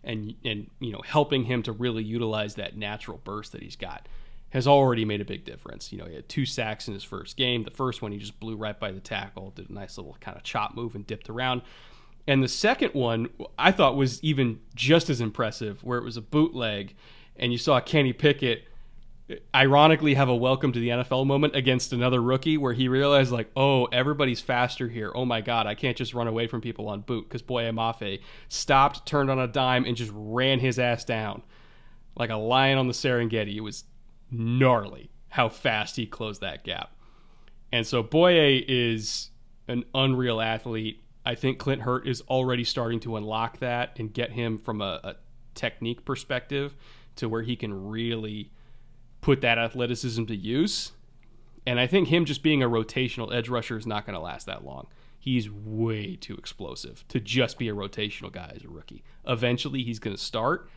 and 0.02 0.34
and 0.44 0.70
you 0.80 0.92
know, 0.92 1.02
helping 1.04 1.44
him 1.44 1.62
to 1.64 1.72
really 1.72 2.02
utilize 2.02 2.54
that 2.54 2.76
natural 2.76 3.20
burst 3.22 3.52
that 3.52 3.62
he's 3.62 3.76
got 3.76 4.08
has 4.50 4.66
already 4.66 5.04
made 5.04 5.20
a 5.20 5.24
big 5.24 5.44
difference. 5.44 5.92
You 5.92 5.98
know, 5.98 6.04
he 6.06 6.14
had 6.14 6.28
two 6.28 6.46
sacks 6.46 6.88
in 6.88 6.94
his 6.94 7.04
first 7.04 7.36
game. 7.36 7.64
The 7.64 7.70
first 7.70 8.02
one 8.02 8.12
he 8.12 8.18
just 8.18 8.38
blew 8.38 8.56
right 8.56 8.78
by 8.78 8.92
the 8.92 9.00
tackle, 9.00 9.50
did 9.50 9.68
a 9.68 9.72
nice 9.72 9.98
little 9.98 10.16
kind 10.20 10.36
of 10.36 10.42
chop 10.44 10.74
move 10.74 10.94
and 10.94 11.06
dipped 11.06 11.28
around. 11.28 11.62
And 12.28 12.42
the 12.42 12.48
second 12.48 12.94
one 12.94 13.28
I 13.58 13.72
thought 13.72 13.96
was 13.96 14.22
even 14.22 14.60
just 14.74 15.10
as 15.10 15.20
impressive, 15.20 15.82
where 15.84 15.98
it 15.98 16.04
was 16.04 16.16
a 16.16 16.22
bootleg, 16.22 16.94
and 17.36 17.52
you 17.52 17.58
saw 17.58 17.80
Kenny 17.80 18.12
Pickett 18.12 18.64
eh, 19.30 19.36
ironically 19.54 20.14
have 20.14 20.28
a 20.28 20.34
welcome 20.34 20.72
to 20.72 20.80
the 20.80 20.88
NFL 20.88 21.26
moment 21.26 21.54
against 21.54 21.92
another 21.92 22.20
rookie 22.20 22.56
where 22.56 22.72
he 22.72 22.88
realized 22.88 23.30
like, 23.30 23.50
oh, 23.56 23.84
everybody's 23.86 24.40
faster 24.40 24.88
here. 24.88 25.12
Oh 25.14 25.24
my 25.24 25.40
god, 25.40 25.66
I 25.66 25.74
can't 25.74 25.96
just 25.96 26.14
run 26.14 26.26
away 26.26 26.46
from 26.46 26.60
people 26.60 26.88
on 26.88 27.02
boot 27.02 27.28
because 27.28 27.42
Boye 27.42 27.70
Mafe 27.70 28.20
stopped, 28.48 29.06
turned 29.06 29.30
on 29.30 29.38
a 29.38 29.46
dime, 29.46 29.84
and 29.84 29.96
just 29.96 30.12
ran 30.14 30.58
his 30.58 30.78
ass 30.78 31.04
down 31.04 31.42
like 32.16 32.30
a 32.30 32.36
lion 32.36 32.78
on 32.78 32.86
the 32.86 32.92
Serengeti. 32.92 33.56
It 33.56 33.60
was 33.60 33.84
gnarly 34.30 35.10
how 35.28 35.48
fast 35.48 35.96
he 35.96 36.06
closed 36.06 36.40
that 36.40 36.64
gap. 36.64 36.92
And 37.72 37.86
so 37.86 38.02
Boye 38.02 38.64
is 38.66 39.30
an 39.68 39.84
unreal 39.94 40.40
athlete. 40.40 41.02
I 41.24 41.34
think 41.34 41.58
Clint 41.58 41.82
Hurtt 41.82 42.06
is 42.06 42.22
already 42.22 42.64
starting 42.64 43.00
to 43.00 43.16
unlock 43.16 43.58
that 43.58 43.98
and 43.98 44.12
get 44.12 44.32
him 44.32 44.58
from 44.58 44.80
a, 44.80 45.00
a 45.02 45.14
technique 45.54 46.04
perspective 46.04 46.74
to 47.16 47.28
where 47.28 47.42
he 47.42 47.56
can 47.56 47.88
really 47.88 48.50
put 49.20 49.40
that 49.40 49.58
athleticism 49.58 50.24
to 50.26 50.36
use. 50.36 50.92
And 51.66 51.80
I 51.80 51.86
think 51.88 52.08
him 52.08 52.24
just 52.24 52.42
being 52.42 52.62
a 52.62 52.68
rotational 52.68 53.34
edge 53.34 53.48
rusher 53.48 53.76
is 53.76 53.86
not 53.86 54.06
going 54.06 54.14
to 54.14 54.20
last 54.20 54.46
that 54.46 54.64
long. 54.64 54.86
He's 55.18 55.50
way 55.50 56.14
too 56.14 56.36
explosive 56.36 57.04
to 57.08 57.18
just 57.18 57.58
be 57.58 57.68
a 57.68 57.74
rotational 57.74 58.30
guy 58.30 58.52
as 58.54 58.62
a 58.62 58.68
rookie. 58.68 59.02
Eventually, 59.26 59.82
he's 59.82 59.98
going 59.98 60.14
to 60.14 60.22
start. 60.22 60.70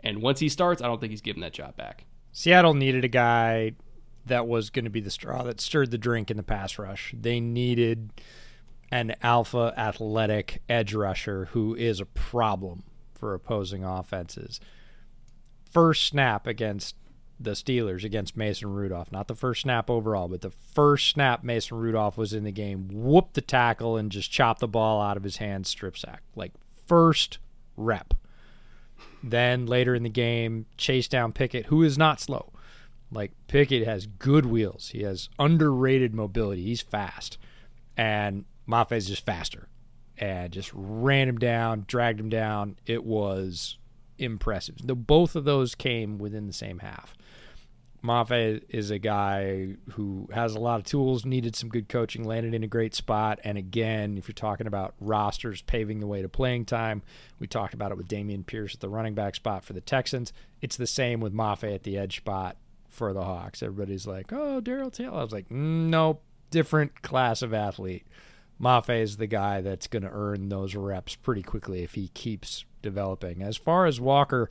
And 0.00 0.20
once 0.20 0.40
he 0.40 0.48
starts, 0.48 0.82
I 0.82 0.88
don't 0.88 1.00
think 1.00 1.12
he's 1.12 1.20
giving 1.20 1.42
that 1.42 1.52
job 1.52 1.76
back. 1.76 2.06
Seattle 2.32 2.74
needed 2.74 3.04
a 3.04 3.08
guy 3.08 3.72
that 4.26 4.48
was 4.48 4.70
going 4.70 4.84
to 4.84 4.90
be 4.90 5.00
the 5.00 5.10
straw 5.10 5.42
that 5.42 5.60
stirred 5.60 5.90
the 5.90 5.98
drink 5.98 6.30
in 6.30 6.36
the 6.36 6.42
pass 6.42 6.78
rush. 6.78 7.14
They 7.18 7.40
needed 7.40 8.10
an 8.90 9.14
alpha 9.22 9.74
athletic 9.76 10.62
edge 10.68 10.94
rusher 10.94 11.46
who 11.46 11.74
is 11.74 12.00
a 12.00 12.06
problem 12.06 12.84
for 13.14 13.34
opposing 13.34 13.84
offenses. 13.84 14.60
First 15.70 16.06
snap 16.06 16.46
against 16.46 16.96
the 17.40 17.52
Steelers 17.52 18.04
against 18.04 18.36
Mason 18.36 18.72
Rudolph. 18.72 19.10
Not 19.10 19.28
the 19.28 19.34
first 19.34 19.62
snap 19.62 19.90
overall, 19.90 20.28
but 20.28 20.42
the 20.42 20.50
first 20.50 21.08
snap 21.08 21.42
Mason 21.42 21.76
Rudolph 21.76 22.16
was 22.16 22.32
in 22.32 22.44
the 22.44 22.52
game, 22.52 22.88
whooped 22.92 23.34
the 23.34 23.40
tackle 23.40 23.96
and 23.96 24.12
just 24.12 24.30
chopped 24.30 24.60
the 24.60 24.68
ball 24.68 25.00
out 25.00 25.16
of 25.16 25.22
his 25.22 25.38
hand, 25.38 25.66
strip 25.66 25.96
sack. 25.96 26.22
Like 26.36 26.52
first 26.86 27.38
rep. 27.76 28.14
Then 29.22 29.66
later 29.66 29.94
in 29.94 30.02
the 30.02 30.08
game, 30.08 30.66
chase 30.76 31.08
down 31.08 31.32
Pickett, 31.32 31.66
who 31.66 31.82
is 31.82 31.96
not 31.96 32.20
slow. 32.20 32.52
Like 33.10 33.32
Pickett 33.46 33.86
has 33.86 34.06
good 34.06 34.46
wheels. 34.46 34.88
He 34.88 35.02
has 35.02 35.28
underrated 35.38 36.14
mobility. 36.14 36.64
He's 36.64 36.80
fast. 36.80 37.38
And 37.96 38.44
Mafe 38.66 38.92
is 38.92 39.06
just 39.06 39.24
faster. 39.24 39.68
And 40.18 40.52
just 40.52 40.70
ran 40.74 41.28
him 41.28 41.38
down, 41.38 41.84
dragged 41.86 42.20
him 42.20 42.28
down. 42.28 42.76
It 42.86 43.04
was 43.04 43.78
impressive. 44.18 44.76
The, 44.84 44.94
both 44.94 45.36
of 45.36 45.44
those 45.44 45.74
came 45.74 46.18
within 46.18 46.46
the 46.46 46.52
same 46.52 46.78
half. 46.78 47.14
Mafe 48.02 48.62
is 48.68 48.90
a 48.90 48.98
guy 48.98 49.74
who 49.92 50.28
has 50.32 50.54
a 50.54 50.58
lot 50.58 50.80
of 50.80 50.84
tools, 50.84 51.24
needed 51.24 51.54
some 51.54 51.68
good 51.68 51.88
coaching, 51.88 52.24
landed 52.24 52.52
in 52.52 52.64
a 52.64 52.68
great 52.68 52.94
spot. 52.94 53.38
And 53.44 53.56
again, 53.56 54.18
if 54.18 54.26
you're 54.26 54.34
talking 54.34 54.66
about 54.66 54.94
rosters 55.00 55.62
paving 55.62 56.00
the 56.00 56.06
way 56.06 56.20
to 56.22 56.28
playing 56.28 56.64
time, 56.64 57.02
we 57.38 57.46
talked 57.46 57.74
about 57.74 57.92
it 57.92 57.96
with 57.96 58.08
Dameon 58.08 58.44
Pierce 58.44 58.74
at 58.74 58.80
the 58.80 58.88
running 58.88 59.14
back 59.14 59.36
spot 59.36 59.64
for 59.64 59.72
the 59.72 59.80
Texans. 59.80 60.32
It's 60.60 60.76
the 60.76 60.86
same 60.86 61.20
with 61.20 61.32
Mafe 61.32 61.74
at 61.74 61.84
the 61.84 61.96
edge 61.96 62.16
spot 62.16 62.56
for 62.88 63.12
the 63.12 63.24
Hawks. 63.24 63.62
Everybody's 63.62 64.06
like, 64.06 64.32
oh, 64.32 64.60
Darrell 64.60 64.90
Taylor. 64.90 65.18
I 65.18 65.22
was 65.22 65.32
like, 65.32 65.50
nope, 65.50 66.22
different 66.50 67.02
class 67.02 67.40
of 67.42 67.54
athlete. 67.54 68.06
Mafe 68.60 69.00
is 69.00 69.16
the 69.16 69.26
guy 69.26 69.60
that's 69.60 69.86
going 69.86 70.02
to 70.02 70.10
earn 70.12 70.48
those 70.48 70.74
reps 70.74 71.14
pretty 71.14 71.42
quickly 71.42 71.82
if 71.82 71.94
he 71.94 72.08
keeps 72.08 72.64
developing. 72.80 73.42
As 73.42 73.56
far 73.56 73.86
as 73.86 74.00
Walker, 74.00 74.50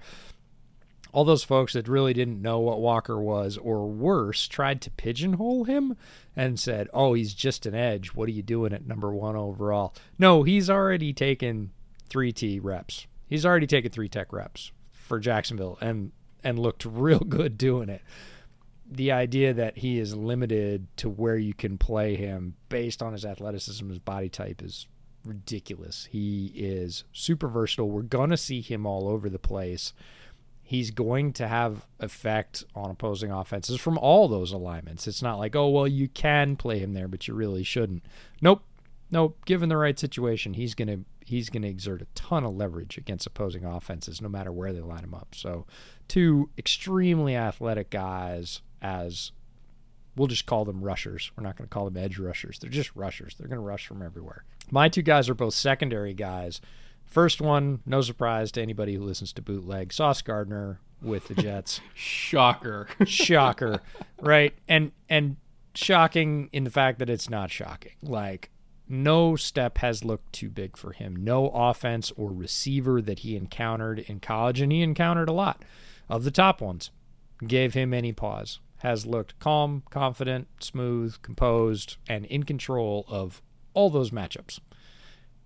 all 1.13 1.25
those 1.25 1.43
folks 1.43 1.73
that 1.73 1.87
really 1.87 2.13
didn't 2.13 2.41
know 2.41 2.59
what 2.59 2.79
Walker 2.79 3.19
was, 3.19 3.57
or 3.57 3.87
worse, 3.87 4.47
tried 4.47 4.81
to 4.81 4.91
pigeonhole 4.91 5.65
him 5.65 5.97
and 6.35 6.59
said, 6.59 6.87
oh, 6.93 7.13
he's 7.13 7.33
just 7.33 7.65
an 7.65 7.75
edge. 7.75 8.09
What 8.09 8.29
are 8.29 8.33
you 8.33 8.43
doing 8.43 8.73
at 8.73 8.87
number 8.87 9.13
one 9.13 9.35
overall? 9.35 9.93
No, 10.17 10.43
he's 10.43 10.69
already 10.69 11.13
taken 11.13 11.71
three 12.09 12.31
T 12.31 12.59
reps. 12.59 13.07
He's 13.27 13.45
already 13.45 13.67
taken 13.67 13.91
three 13.91 14.09
tech 14.09 14.31
reps 14.31 14.71
for 14.91 15.19
Jacksonville 15.19 15.77
and 15.81 16.11
and 16.43 16.57
looked 16.57 16.85
real 16.85 17.19
good 17.19 17.57
doing 17.57 17.89
it. 17.89 18.01
The 18.89 19.11
idea 19.11 19.53
that 19.53 19.77
he 19.77 19.99
is 19.99 20.15
limited 20.15 20.87
to 20.97 21.09
where 21.09 21.37
you 21.37 21.53
can 21.53 21.77
play 21.77 22.15
him 22.15 22.55
based 22.67 23.01
on 23.01 23.13
his 23.13 23.23
athleticism, 23.23 23.87
his 23.87 23.99
body 23.99 24.27
type 24.27 24.61
is 24.61 24.87
ridiculous. 25.23 26.09
He 26.11 26.51
is 26.55 27.05
super 27.13 27.47
versatile. 27.47 27.89
We're 27.89 28.01
going 28.01 28.31
to 28.31 28.37
see 28.37 28.59
him 28.59 28.85
all 28.85 29.07
over 29.07 29.29
the 29.29 29.39
place 29.39 29.93
he's 30.71 30.89
going 30.89 31.33
to 31.33 31.49
have 31.49 31.85
effect 31.99 32.63
on 32.73 32.89
opposing 32.89 33.29
offenses 33.29 33.77
from 33.77 33.97
all 33.97 34.29
those 34.29 34.53
alignments. 34.53 35.05
It's 35.05 35.21
not 35.21 35.37
like, 35.37 35.53
oh, 35.53 35.67
well, 35.67 35.85
you 35.85 36.07
can 36.07 36.55
play 36.55 36.79
him 36.79 36.93
there, 36.93 37.09
but 37.09 37.27
you 37.27 37.33
really 37.33 37.61
shouldn't. 37.61 38.05
Nope. 38.41 38.63
Nope. 39.11 39.43
Given 39.45 39.67
the 39.67 39.75
right 39.75 39.99
situation, 39.99 40.53
he's 40.53 40.73
going 40.73 40.87
to 40.87 41.03
he's 41.25 41.49
going 41.49 41.63
to 41.63 41.67
exert 41.67 42.01
a 42.01 42.07
ton 42.15 42.45
of 42.45 42.55
leverage 42.55 42.97
against 42.97 43.27
opposing 43.27 43.65
offenses 43.65 44.21
no 44.21 44.29
matter 44.29 44.49
where 44.49 44.71
they 44.71 44.79
line 44.79 45.03
him 45.03 45.13
up. 45.13 45.35
So, 45.35 45.65
two 46.07 46.49
extremely 46.57 47.35
athletic 47.35 47.89
guys 47.89 48.61
as 48.81 49.33
we'll 50.15 50.29
just 50.29 50.45
call 50.45 50.63
them 50.63 50.81
rushers. 50.81 51.33
We're 51.35 51.43
not 51.43 51.57
going 51.57 51.67
to 51.67 51.73
call 51.73 51.83
them 51.83 52.01
edge 52.01 52.17
rushers. 52.17 52.59
They're 52.59 52.69
just 52.69 52.95
rushers. 52.95 53.35
They're 53.37 53.49
going 53.49 53.59
to 53.59 53.61
rush 53.61 53.87
from 53.87 54.01
everywhere. 54.01 54.45
My 54.71 54.87
two 54.87 55.01
guys 55.01 55.27
are 55.27 55.35
both 55.35 55.53
secondary 55.53 56.13
guys 56.13 56.61
First 57.11 57.41
one, 57.41 57.81
no 57.85 58.01
surprise 58.01 58.53
to 58.53 58.61
anybody 58.61 58.95
who 58.95 59.03
listens 59.03 59.33
to 59.33 59.41
bootleg, 59.41 59.91
Sauce 59.91 60.21
Gardner 60.21 60.79
with 61.01 61.27
the 61.27 61.35
Jets. 61.35 61.81
Shocker. 61.93 62.87
Shocker. 63.05 63.81
Right? 64.23 64.53
And 64.67 64.91
and 65.09 65.37
shocking 65.73 66.47
in 66.53 66.63
the 66.63 66.69
fact 66.69 66.99
that 66.99 67.09
it's 67.09 67.27
not 67.27 67.49
shocking. 67.49 67.93
Like 68.03 68.51
no 68.87 69.35
step 69.35 69.79
has 69.79 70.05
looked 70.05 70.31
too 70.31 70.47
big 70.47 70.77
for 70.77 70.91
him. 70.91 71.15
No 71.15 71.49
offense 71.49 72.11
or 72.15 72.31
receiver 72.31 73.01
that 73.01 73.19
he 73.19 73.35
encountered 73.35 73.97
in 73.97 74.19
college, 74.19 74.61
and 74.61 74.71
he 74.71 74.83
encountered 74.83 75.27
a 75.27 75.33
lot 75.33 75.65
of 76.07 76.23
the 76.23 76.29
top 76.29 76.61
ones, 76.61 76.91
gave 77.47 77.73
him 77.73 77.95
any 77.95 78.13
pause. 78.13 78.59
Has 78.77 79.07
looked 79.07 79.39
calm, 79.39 79.81
confident, 79.89 80.47
smooth, 80.59 81.19
composed, 81.23 81.97
and 82.07 82.25
in 82.25 82.43
control 82.43 83.05
of 83.07 83.41
all 83.73 83.89
those 83.89 84.11
matchups 84.11 84.59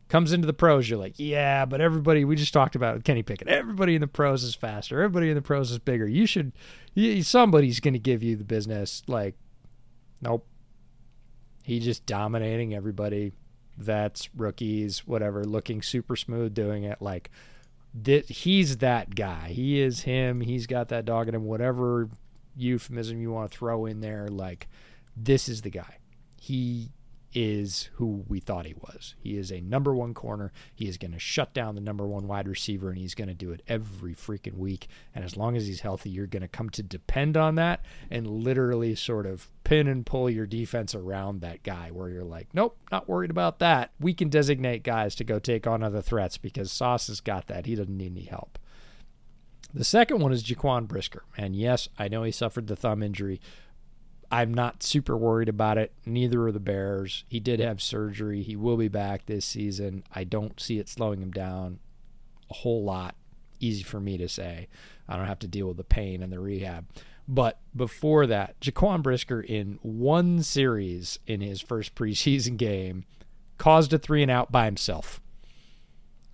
comes 0.10 0.34
into 0.34 0.46
the 0.46 0.54
pros, 0.54 0.90
you're 0.90 1.00
like, 1.00 1.16
yeah, 1.18 1.66
but 1.66 1.82
everybody, 1.82 2.26
we 2.26 2.36
just 2.36 2.54
talked 2.54 2.76
about 2.76 3.04
Kenny 3.04 3.24
Pickett. 3.24 3.48
Everybody 3.48 3.96
in 3.96 4.02
the 4.02 4.08
pros 4.08 4.44
is 4.44 4.56
faster. 4.56 5.02
Everybody 5.02 5.30
in 5.30 5.36
the 5.36 5.42
pros 5.42 5.72
is 5.72 5.80
bigger. 5.80 6.08
You 6.08 6.26
should, 6.26 6.52
you, 6.94 7.24
somebody's 7.24 7.80
going 7.80 7.94
to 7.94 8.00
give 8.00 8.22
you 8.22 8.36
the 8.36 8.44
business. 8.44 9.02
Like, 9.08 9.36
nope. 10.22 10.46
He 11.64 11.80
just 11.80 12.06
dominating 12.06 12.76
everybody. 12.76 13.34
Vets, 13.78 14.30
rookies, 14.38 15.06
whatever, 15.06 15.44
looking 15.44 15.82
super 15.82 16.16
smooth 16.16 16.54
doing 16.54 16.84
it. 16.84 17.02
Like, 17.02 17.30
that 18.04 18.30
he's 18.30 18.78
that 18.78 19.16
guy. 19.16 19.50
He 19.50 19.82
is 19.82 20.02
him. 20.02 20.42
He's 20.42 20.68
got 20.68 20.90
that 20.90 21.06
dog 21.06 21.28
in 21.28 21.36
him. 21.36 21.46
Whatever 21.46 22.10
euphemism 22.56 23.20
you 23.20 23.32
want 23.32 23.52
to 23.52 23.58
throw 23.58 23.86
in 23.86 24.00
there, 24.00 24.28
like, 24.28 24.68
this 25.18 25.50
is 25.50 25.62
the 25.62 25.70
guy. 25.70 25.98
He 26.40 26.92
is 27.36 27.90
who 27.96 28.24
we 28.30 28.40
thought 28.40 28.66
he 28.66 28.74
was. 28.74 29.14
He 29.20 29.38
is 29.38 29.52
a 29.52 29.60
number 29.60 29.94
one 29.94 30.14
corner. 30.14 30.54
He 30.74 30.88
is 30.88 30.98
going 30.98 31.12
to 31.12 31.20
shut 31.20 31.54
down 31.54 31.76
the 31.76 31.82
number 31.82 32.08
one 32.08 32.28
wide 32.28 32.48
receiver, 32.48 32.90
and 32.90 32.98
he's 32.98 33.14
going 33.14 33.28
to 33.28 33.34
do 33.34 33.52
it 33.52 33.62
every 33.68 34.16
freaking 34.16 34.58
week. 34.58 34.88
And 35.14 35.26
as 35.26 35.36
long 35.36 35.58
as 35.58 35.68
he's 35.68 35.82
healthy, 35.82 36.10
you're 36.10 36.28
going 36.28 36.42
to 36.42 36.48
come 36.48 36.70
to 36.72 36.82
depend 36.82 37.36
on 37.36 37.56
that 37.56 37.84
and 38.10 38.26
literally 38.26 38.96
sort 38.96 39.26
of 39.26 39.50
pin 39.66 39.88
and 39.88 40.06
pull 40.06 40.30
your 40.30 40.46
defense 40.46 40.96
around 40.96 41.42
that 41.42 41.62
guy 41.62 41.92
where 41.92 42.10
you're 42.10 42.24
like, 42.24 42.48
nope, 42.54 42.78
not 42.90 43.10
worried 43.10 43.32
about 43.32 43.60
that. 43.60 43.92
We 44.00 44.14
can 44.14 44.30
designate 44.30 44.84
guys 44.84 45.14
to 45.16 45.26
go 45.26 45.38
take 45.38 45.68
on 45.68 45.84
other 45.84 46.02
threats 46.02 46.38
because 46.38 46.72
Sauce 46.72 47.08
has 47.08 47.20
got 47.20 47.48
that. 47.48 47.66
He 47.66 47.76
doesn't 47.76 47.98
need 47.98 48.14
any 48.14 48.26
help. 48.26 48.58
The 49.74 49.84
second 49.84 50.22
one 50.22 50.32
is 50.32 50.42
Jaquan 50.42 50.88
Brisker. 50.88 51.24
And 51.36 51.54
yes, 51.54 51.90
I 52.00 52.08
know 52.08 52.24
he 52.24 52.32
suffered 52.32 52.68
the 52.68 52.78
thumb 52.78 53.04
injury, 53.04 53.42
I'm 54.36 54.54
not 54.54 54.84
super 54.84 55.16
worried 55.16 55.48
about 55.48 55.78
it. 55.78 55.94
Neither 56.06 56.46
are 56.46 56.52
the 56.52 56.60
Bears. 56.60 57.24
He 57.30 57.40
did 57.40 57.62
have 57.62 57.82
surgery. 57.82 58.44
He 58.44 58.58
will 58.58 58.76
be 58.76 58.90
back 58.90 59.26
this 59.26 59.46
season. 59.46 60.04
I 60.14 60.26
don't 60.26 60.60
see 60.60 60.78
it 60.78 60.90
slowing 60.90 61.22
him 61.22 61.32
down 61.32 61.80
a 62.52 62.54
whole 62.54 62.84
lot. 62.84 63.16
Easy 63.62 63.82
for 63.82 64.02
me 64.02 64.18
to 64.18 64.28
say. 64.28 64.68
I 65.08 65.16
don't 65.16 65.28
have 65.28 65.40
to 65.40 65.48
deal 65.48 65.70
with 65.70 65.78
the 65.78 65.86
pain 65.86 66.22
and 66.22 66.34
the 66.34 66.42
rehab. 66.42 66.86
But 67.30 67.60
before 67.74 68.28
that, 68.28 68.60
Jaquan 68.60 69.02
Brisker 69.02 69.40
in 69.40 69.80
one 69.82 70.44
series 70.44 71.18
in 71.26 71.40
his 71.40 71.62
first 71.62 71.96
preseason 71.96 72.58
game 72.58 73.06
caused 73.58 73.94
a 73.94 73.98
three 73.98 74.22
and 74.22 74.30
out 74.30 74.52
by 74.52 74.66
himself. 74.66 75.22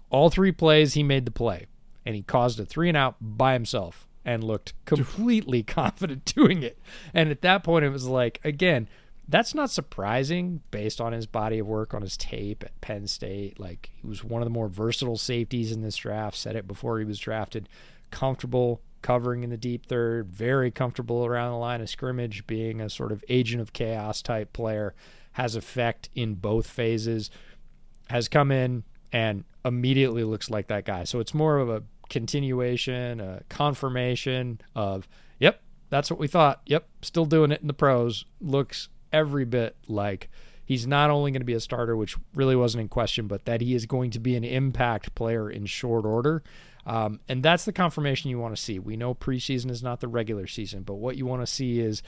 All 0.10 0.32
three 0.32 0.52
plays, 0.52 0.96
he 0.96 1.04
made 1.04 1.26
the 1.26 1.32
play, 1.32 1.68
and 2.04 2.16
he 2.16 2.24
caused 2.24 2.60
a 2.60 2.66
three 2.66 2.88
and 2.88 2.98
out 2.98 3.18
by 3.22 3.54
himself 3.54 4.08
and 4.26 4.44
looked 4.44 4.74
completely 4.86 5.64
confident 5.64 6.26
doing 6.26 6.64
it. 6.64 6.80
And 7.14 7.30
at 7.30 7.42
that 7.42 7.64
point, 7.64 7.86
it 7.86 7.90
was 7.90 8.08
like, 8.08 8.40
again, 8.44 8.88
that's 9.28 9.56
not 9.56 9.72
surprising 9.72 10.62
based 10.72 11.00
on 11.00 11.14
his 11.14 11.26
body 11.26 11.60
of 11.60 11.68
work 11.68 11.94
on 11.94 12.02
his 12.02 12.18
tape 12.18 12.64
at 12.64 12.80
Penn 12.82 13.08
State. 13.08 13.60
Like, 13.60 13.92
he 13.94 14.08
was 14.08 14.24
one 14.24 14.42
of 14.42 14.46
the 14.46 14.54
more 14.54 14.68
versatile 14.68 15.18
safeties 15.18 15.72
in 15.72 15.82
this 15.82 15.96
draft, 15.96 16.38
said 16.38 16.56
it 16.56 16.68
before 16.68 17.00
he 17.00 17.06
was 17.06 17.20
drafted. 17.20 17.70
Comfortable 18.10 18.82
covering 19.02 19.44
in 19.44 19.50
the 19.50 19.58
deep 19.58 19.86
third, 19.86 20.28
very 20.28 20.70
comfortable 20.70 21.26
around 21.26 21.52
the 21.52 21.58
line 21.58 21.82
of 21.82 21.90
scrimmage, 21.90 22.46
being 22.46 22.82
a 22.82 22.90
sort 22.90 23.12
of 23.12 23.24
agent 23.30 23.62
of 23.62 23.74
chaos 23.74 24.22
type 24.22 24.54
player, 24.54 24.94
has 25.34 25.56
effect 25.56 26.10
in 26.14 26.36
both 26.36 26.68
phases, 26.68 27.30
has 28.10 28.28
come 28.28 28.52
in 28.52 28.84
and 29.12 29.44
immediately 29.64 30.24
looks 30.24 30.50
like 30.50 30.68
that 30.68 30.86
guy. 30.86 31.04
So 31.04 31.20
it's 31.20 31.34
more 31.34 31.58
of 31.58 31.70
a 31.70 31.84
continuation, 32.12 33.20
a 33.20 33.42
confirmation 33.50 34.62
of, 34.76 35.08
yep, 35.40 35.62
that's 35.90 36.12
what 36.12 36.20
we 36.20 36.28
thought. 36.28 36.62
Yep, 36.68 36.88
still 37.02 37.26
doing 37.26 37.52
it 37.52 37.62
in 37.62 37.68
the 37.68 37.74
pros. 37.74 38.26
Looks 38.40 38.90
every 39.12 39.46
bit 39.46 39.76
like 39.88 40.30
he's 40.64 40.86
not 40.86 41.10
only 41.10 41.32
going 41.32 41.42
to 41.42 41.46
be 41.46 41.54
a 41.54 41.60
starter, 41.60 41.98
which 41.98 42.18
really 42.36 42.56
wasn't 42.56 42.82
in 42.82 42.90
question, 42.90 43.26
but 43.26 43.46
that 43.46 43.62
he 43.62 43.74
is 43.74 43.88
going 43.88 44.12
to 44.12 44.20
be 44.20 44.36
an 44.36 44.44
impact 44.44 45.16
player 45.16 45.50
in 45.50 45.66
short 45.66 46.06
order. 46.06 46.44
Um, 46.86 47.20
and 47.28 47.42
that's 47.42 47.66
the 47.66 47.74
confirmation 47.74 48.30
you 48.30 48.40
want 48.40 48.56
to 48.56 48.62
see. 48.62 48.78
We 48.78 48.98
know 48.98 49.16
preseason 49.16 49.72
is 49.72 49.82
not 49.82 50.02
the 50.02 50.08
regular 50.08 50.48
season, 50.48 50.84
but 50.84 50.96
what 50.96 51.16
you 51.16 51.26
want 51.26 51.42
to 51.42 51.48
see 51.48 51.80
is 51.80 52.04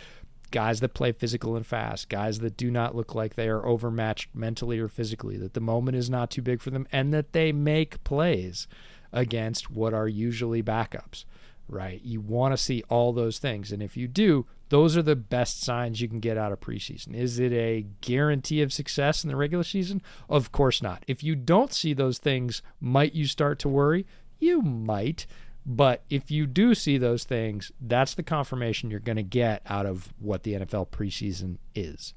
guys 0.52 0.82
that 0.82 0.94
play 0.94 1.12
physical 1.12 1.56
and 1.56 1.66
fast, 1.66 2.10
guys 2.10 2.40
that 2.40 2.58
do 2.58 2.70
not 2.70 2.96
look 2.96 3.16
like 3.16 3.36
they 3.36 3.48
are 3.48 3.66
overmatched 3.66 4.30
mentally 4.36 4.80
or 4.80 4.88
physically, 4.88 5.38
that 5.38 5.54
the 5.54 5.62
moment 5.62 5.98
is 5.98 6.10
not 6.10 6.30
too 6.30 6.42
big 6.42 6.62
for 6.62 6.72
them, 6.72 6.88
and 6.92 7.14
that 7.14 7.34
they 7.34 7.52
make 7.52 8.04
plays 8.04 8.68
against 9.14 9.72
what 9.72 9.94
are 9.94 10.08
usually 10.10 10.62
backups, 10.62 11.24
right? 11.70 12.02
You 12.04 12.20
want 12.20 12.52
to 12.54 12.58
see 12.58 12.84
all 12.90 13.14
those 13.14 13.40
things. 13.40 13.72
And 13.72 13.82
if 13.82 13.96
you 13.96 14.08
do, 14.10 14.46
Those 14.70 14.98
are 14.98 15.04
the 15.04 15.16
best 15.16 15.62
signs 15.62 16.02
you 16.02 16.08
can 16.08 16.20
get 16.20 16.36
out 16.36 16.52
of 16.52 16.60
preseason. 16.60 17.14
Is 17.14 17.38
it 17.38 17.54
a 17.54 17.86
guarantee 18.02 18.64
of 18.64 18.74
success 18.74 19.24
in 19.24 19.30
the 19.30 19.36
regular 19.36 19.64
season? 19.64 20.02
Of 20.28 20.52
course 20.52 20.82
not. 20.82 21.04
If 21.08 21.24
you 21.24 21.36
don't 21.36 21.72
see 21.72 21.94
those 21.94 22.18
things, 22.18 22.64
might 22.82 23.14
you 23.14 23.28
start 23.28 23.60
to 23.60 23.70
worry? 23.70 24.08
You 24.40 24.64
might. 24.64 25.28
But 25.64 26.02
if 26.10 26.32
you 26.32 26.48
do 26.48 26.74
see 26.74 26.98
those 26.98 27.24
things, 27.24 27.72
that's 27.80 28.16
the 28.16 28.24
confirmation 28.24 28.90
you're 28.90 29.00
going 29.00 29.18
to 29.18 29.22
get 29.22 29.62
out 29.68 29.86
of 29.86 30.12
what 30.20 30.42
the 30.42 30.54
NFL 30.54 30.88
preseason 30.88 31.58
is. 31.76 32.16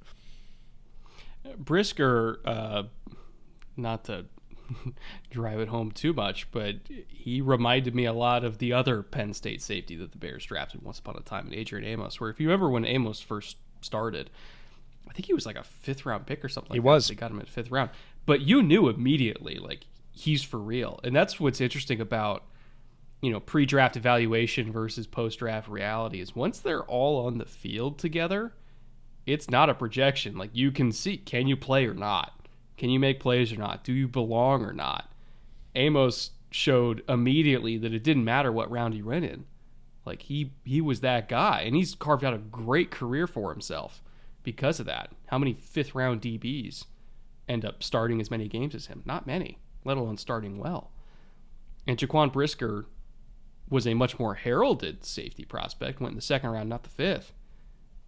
Brisker, 1.58 2.40
uh, 2.46 2.84
not 3.76 4.04
to 4.04 4.24
drive 5.30 5.60
it 5.60 5.68
home 5.68 5.90
too 5.90 6.12
much, 6.12 6.50
but 6.50 6.76
he 7.08 7.40
reminded 7.40 7.94
me 7.94 8.04
a 8.04 8.12
lot 8.12 8.44
of 8.44 8.58
the 8.58 8.72
other 8.72 9.02
Penn 9.02 9.34
State 9.34 9.62
safety 9.62 9.96
that 9.96 10.12
the 10.12 10.18
Bears 10.18 10.44
drafted 10.44 10.82
once 10.82 10.98
upon 10.98 11.16
a 11.16 11.20
time, 11.20 11.46
in 11.48 11.54
Adrian 11.54 11.84
Amos. 11.84 12.20
Where 12.20 12.30
if 12.30 12.40
you 12.40 12.48
remember 12.48 12.70
when 12.70 12.84
Amos 12.84 13.20
first 13.20 13.56
started, 13.80 14.30
I 15.08 15.12
think 15.12 15.26
he 15.26 15.34
was 15.34 15.46
like 15.46 15.56
a 15.56 15.64
fifth 15.64 16.06
round 16.06 16.26
pick 16.26 16.44
or 16.44 16.48
something. 16.48 16.70
Like 16.70 16.76
he 16.76 16.80
was. 16.80 17.08
They 17.08 17.14
got 17.14 17.30
him 17.30 17.40
at 17.40 17.48
fifth 17.48 17.70
round, 17.70 17.90
but 18.24 18.42
you 18.42 18.62
knew 18.62 18.88
immediately 18.88 19.56
like 19.56 19.86
he's 20.12 20.42
for 20.42 20.58
real, 20.58 21.00
and 21.04 21.14
that's 21.14 21.38
what's 21.38 21.60
interesting 21.60 22.00
about 22.00 22.44
you 23.22 23.30
know 23.30 23.40
pre-draft 23.40 23.96
evaluation 23.96 24.70
versus 24.70 25.06
post-draft 25.06 25.68
reality 25.68 26.20
is 26.20 26.36
once 26.36 26.58
they're 26.58 26.84
all 26.84 27.26
on 27.26 27.38
the 27.38 27.44
field 27.44 27.98
together 27.98 28.52
it's 29.24 29.50
not 29.50 29.70
a 29.70 29.74
projection 29.74 30.36
like 30.36 30.50
you 30.52 30.70
can 30.70 30.92
see 30.92 31.16
can 31.16 31.46
you 31.46 31.56
play 31.56 31.86
or 31.86 31.94
not 31.94 32.35
can 32.76 32.90
you 32.90 33.00
make 33.00 33.20
plays 33.20 33.52
or 33.52 33.56
not? 33.56 33.84
Do 33.84 33.92
you 33.92 34.08
belong 34.08 34.64
or 34.64 34.72
not? 34.72 35.10
Amos 35.74 36.30
showed 36.50 37.02
immediately 37.08 37.76
that 37.78 37.92
it 37.92 38.02
didn't 38.02 38.24
matter 38.24 38.52
what 38.52 38.70
round 38.70 38.94
he 38.94 39.02
went 39.02 39.24
in. 39.24 39.44
Like 40.04 40.22
he 40.22 40.52
he 40.64 40.80
was 40.80 41.00
that 41.00 41.28
guy, 41.28 41.62
and 41.62 41.74
he's 41.74 41.94
carved 41.94 42.24
out 42.24 42.34
a 42.34 42.38
great 42.38 42.90
career 42.90 43.26
for 43.26 43.52
himself 43.52 44.02
because 44.42 44.78
of 44.78 44.86
that. 44.86 45.10
How 45.26 45.38
many 45.38 45.52
fifth 45.54 45.94
round 45.94 46.22
DBs 46.22 46.84
end 47.48 47.64
up 47.64 47.82
starting 47.82 48.20
as 48.20 48.30
many 48.30 48.46
games 48.46 48.74
as 48.74 48.86
him? 48.86 49.02
Not 49.04 49.26
many, 49.26 49.58
let 49.84 49.96
alone 49.96 50.16
starting 50.16 50.58
well. 50.58 50.92
And 51.86 51.98
Jaquan 51.98 52.32
Brisker 52.32 52.86
was 53.68 53.86
a 53.86 53.94
much 53.94 54.18
more 54.18 54.34
heralded 54.34 55.04
safety 55.04 55.44
prospect, 55.44 56.00
went 56.00 56.12
in 56.12 56.16
the 56.16 56.22
second 56.22 56.50
round, 56.50 56.68
not 56.68 56.84
the 56.84 56.90
fifth. 56.90 57.32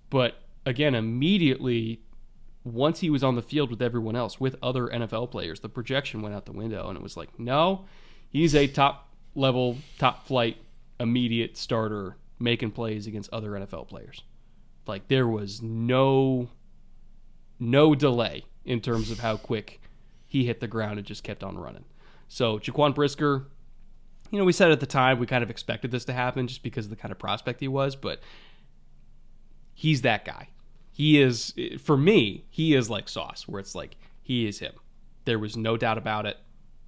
But 0.09 0.43
again, 0.65 0.95
immediately 0.95 2.03
once 2.73 3.01
he 3.01 3.11
was 3.11 3.23
on 3.23 3.35
the 3.35 3.43
field 3.43 3.71
with 3.71 3.83
everyone 3.83 4.17
else, 4.17 4.41
with 4.41 4.57
other 4.63 4.89
NFL 4.89 5.31
players, 5.31 5.61
the 5.61 5.69
projection 5.69 6.23
went 6.23 6.35
out 6.35 6.47
the 6.47 6.53
window, 6.53 6.89
and 6.89 6.97
it 6.97 7.03
was 7.03 7.17
like, 7.17 7.39
no, 7.39 7.85
he's 8.29 8.55
a 8.55 8.67
top 8.67 9.09
level, 9.35 9.79
top 9.99 10.27
flight, 10.27 10.57
immediate 11.01 11.57
starter 11.57 12.17
making 12.39 12.71
plays 12.71 13.07
against 13.07 13.33
other 13.33 13.51
NFL 13.51 13.89
players. 13.89 14.23
Like 14.87 15.09
there 15.09 15.27
was 15.27 15.63
no 15.63 16.49
no 17.61 17.95
delay 17.95 18.45
in 18.65 18.81
terms 18.81 19.11
of 19.11 19.19
how 19.19 19.37
quick 19.37 19.81
he 20.27 20.45
hit 20.45 20.61
the 20.61 20.69
ground 20.69 20.99
and 20.99 21.07
just 21.07 21.25
kept 21.25 21.43
on 21.43 21.59
running. 21.59 21.85
So 22.29 22.59
Jaquan 22.59 22.95
Brisker, 22.95 23.47
you 24.31 24.39
know, 24.39 24.45
we 24.45 24.53
said 24.53 24.71
at 24.71 24.81
the 24.81 24.87
time 24.87 25.19
we 25.19 25.27
kind 25.27 25.43
of 25.43 25.51
expected 25.51 25.91
this 25.91 26.05
to 26.05 26.13
happen 26.13 26.47
just 26.47 26.63
because 26.63 26.87
of 26.87 26.91
the 26.91 26.97
kind 26.97 27.11
of 27.11 27.19
prospect 27.19 27.61
he 27.61 27.69
was, 27.69 27.97
but 27.97 28.21
he's 29.75 30.03
that 30.03 30.25
guy 30.25 30.49
he 30.99 31.23
is 31.23 31.55
for 31.79 31.97
me 31.97 32.45
he 32.51 32.75
is 32.75 32.91
like 32.91 33.09
sauce 33.09 33.47
where 33.47 33.61
it's 33.61 33.77
like 33.77 33.97
he 34.21 34.49
is 34.49 34.59
him. 34.59 34.73
There 35.27 35.39
was 35.39 35.57
no 35.57 35.77
doubt 35.77 35.97
about 35.97 36.27
it 36.27 36.37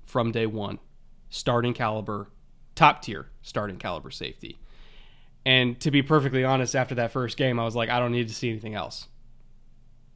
from 0.04 0.32
day 0.32 0.46
one. 0.46 0.80
Starting 1.28 1.72
caliber 1.72 2.28
top 2.74 3.02
tier 3.02 3.28
starting 3.40 3.76
caliber 3.76 4.10
safety. 4.10 4.58
And 5.46 5.78
to 5.78 5.92
be 5.92 6.02
perfectly 6.02 6.42
honest 6.42 6.74
after 6.74 6.96
that 6.96 7.12
first 7.12 7.36
game 7.36 7.60
i 7.60 7.64
was 7.64 7.76
like 7.76 7.88
i 7.88 8.00
don't 8.00 8.10
need 8.10 8.26
to 8.26 8.34
see 8.34 8.50
anything 8.50 8.74
else. 8.74 9.06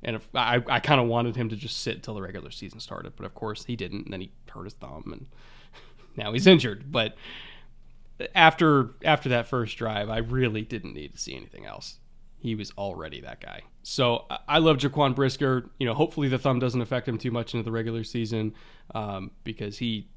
And 0.02 0.16
if, 0.16 0.28
i, 0.34 0.60
I 0.66 0.80
kind 0.80 1.00
of 1.00 1.06
wanted 1.06 1.36
him 1.36 1.48
to 1.50 1.56
just 1.56 1.80
sit 1.80 1.94
until 1.94 2.14
the 2.14 2.22
regular 2.22 2.50
season 2.50 2.80
started 2.80 3.12
but 3.14 3.26
of 3.26 3.34
course 3.36 3.64
he 3.64 3.76
didn't 3.76 4.06
and 4.06 4.12
then 4.12 4.22
he 4.22 4.32
hurt 4.50 4.64
his 4.64 4.74
thumb 4.74 5.04
and 5.12 5.26
now 6.16 6.32
he's 6.32 6.48
injured. 6.48 6.90
But 6.90 7.14
after 8.34 8.90
after 9.04 9.28
that 9.28 9.46
first 9.46 9.76
drive 9.76 10.08
i 10.08 10.18
really 10.18 10.62
didn't 10.62 10.94
need 10.94 11.12
to 11.12 11.18
see 11.18 11.36
anything 11.36 11.64
else 11.64 11.98
he 12.44 12.54
was 12.54 12.72
already 12.76 13.22
that 13.22 13.40
guy. 13.40 13.62
So 13.82 14.26
I 14.46 14.58
love 14.58 14.76
Jaquan 14.76 15.14
Brisker. 15.14 15.70
You 15.78 15.86
know, 15.86 15.94
hopefully 15.94 16.28
the 16.28 16.38
thumb 16.38 16.58
doesn't 16.58 16.80
affect 16.80 17.08
him 17.08 17.16
too 17.16 17.30
much 17.30 17.54
into 17.54 17.64
the 17.64 17.72
regular 17.72 18.04
season 18.04 18.52
um, 18.94 19.30
because 19.44 19.78
he 19.78 20.08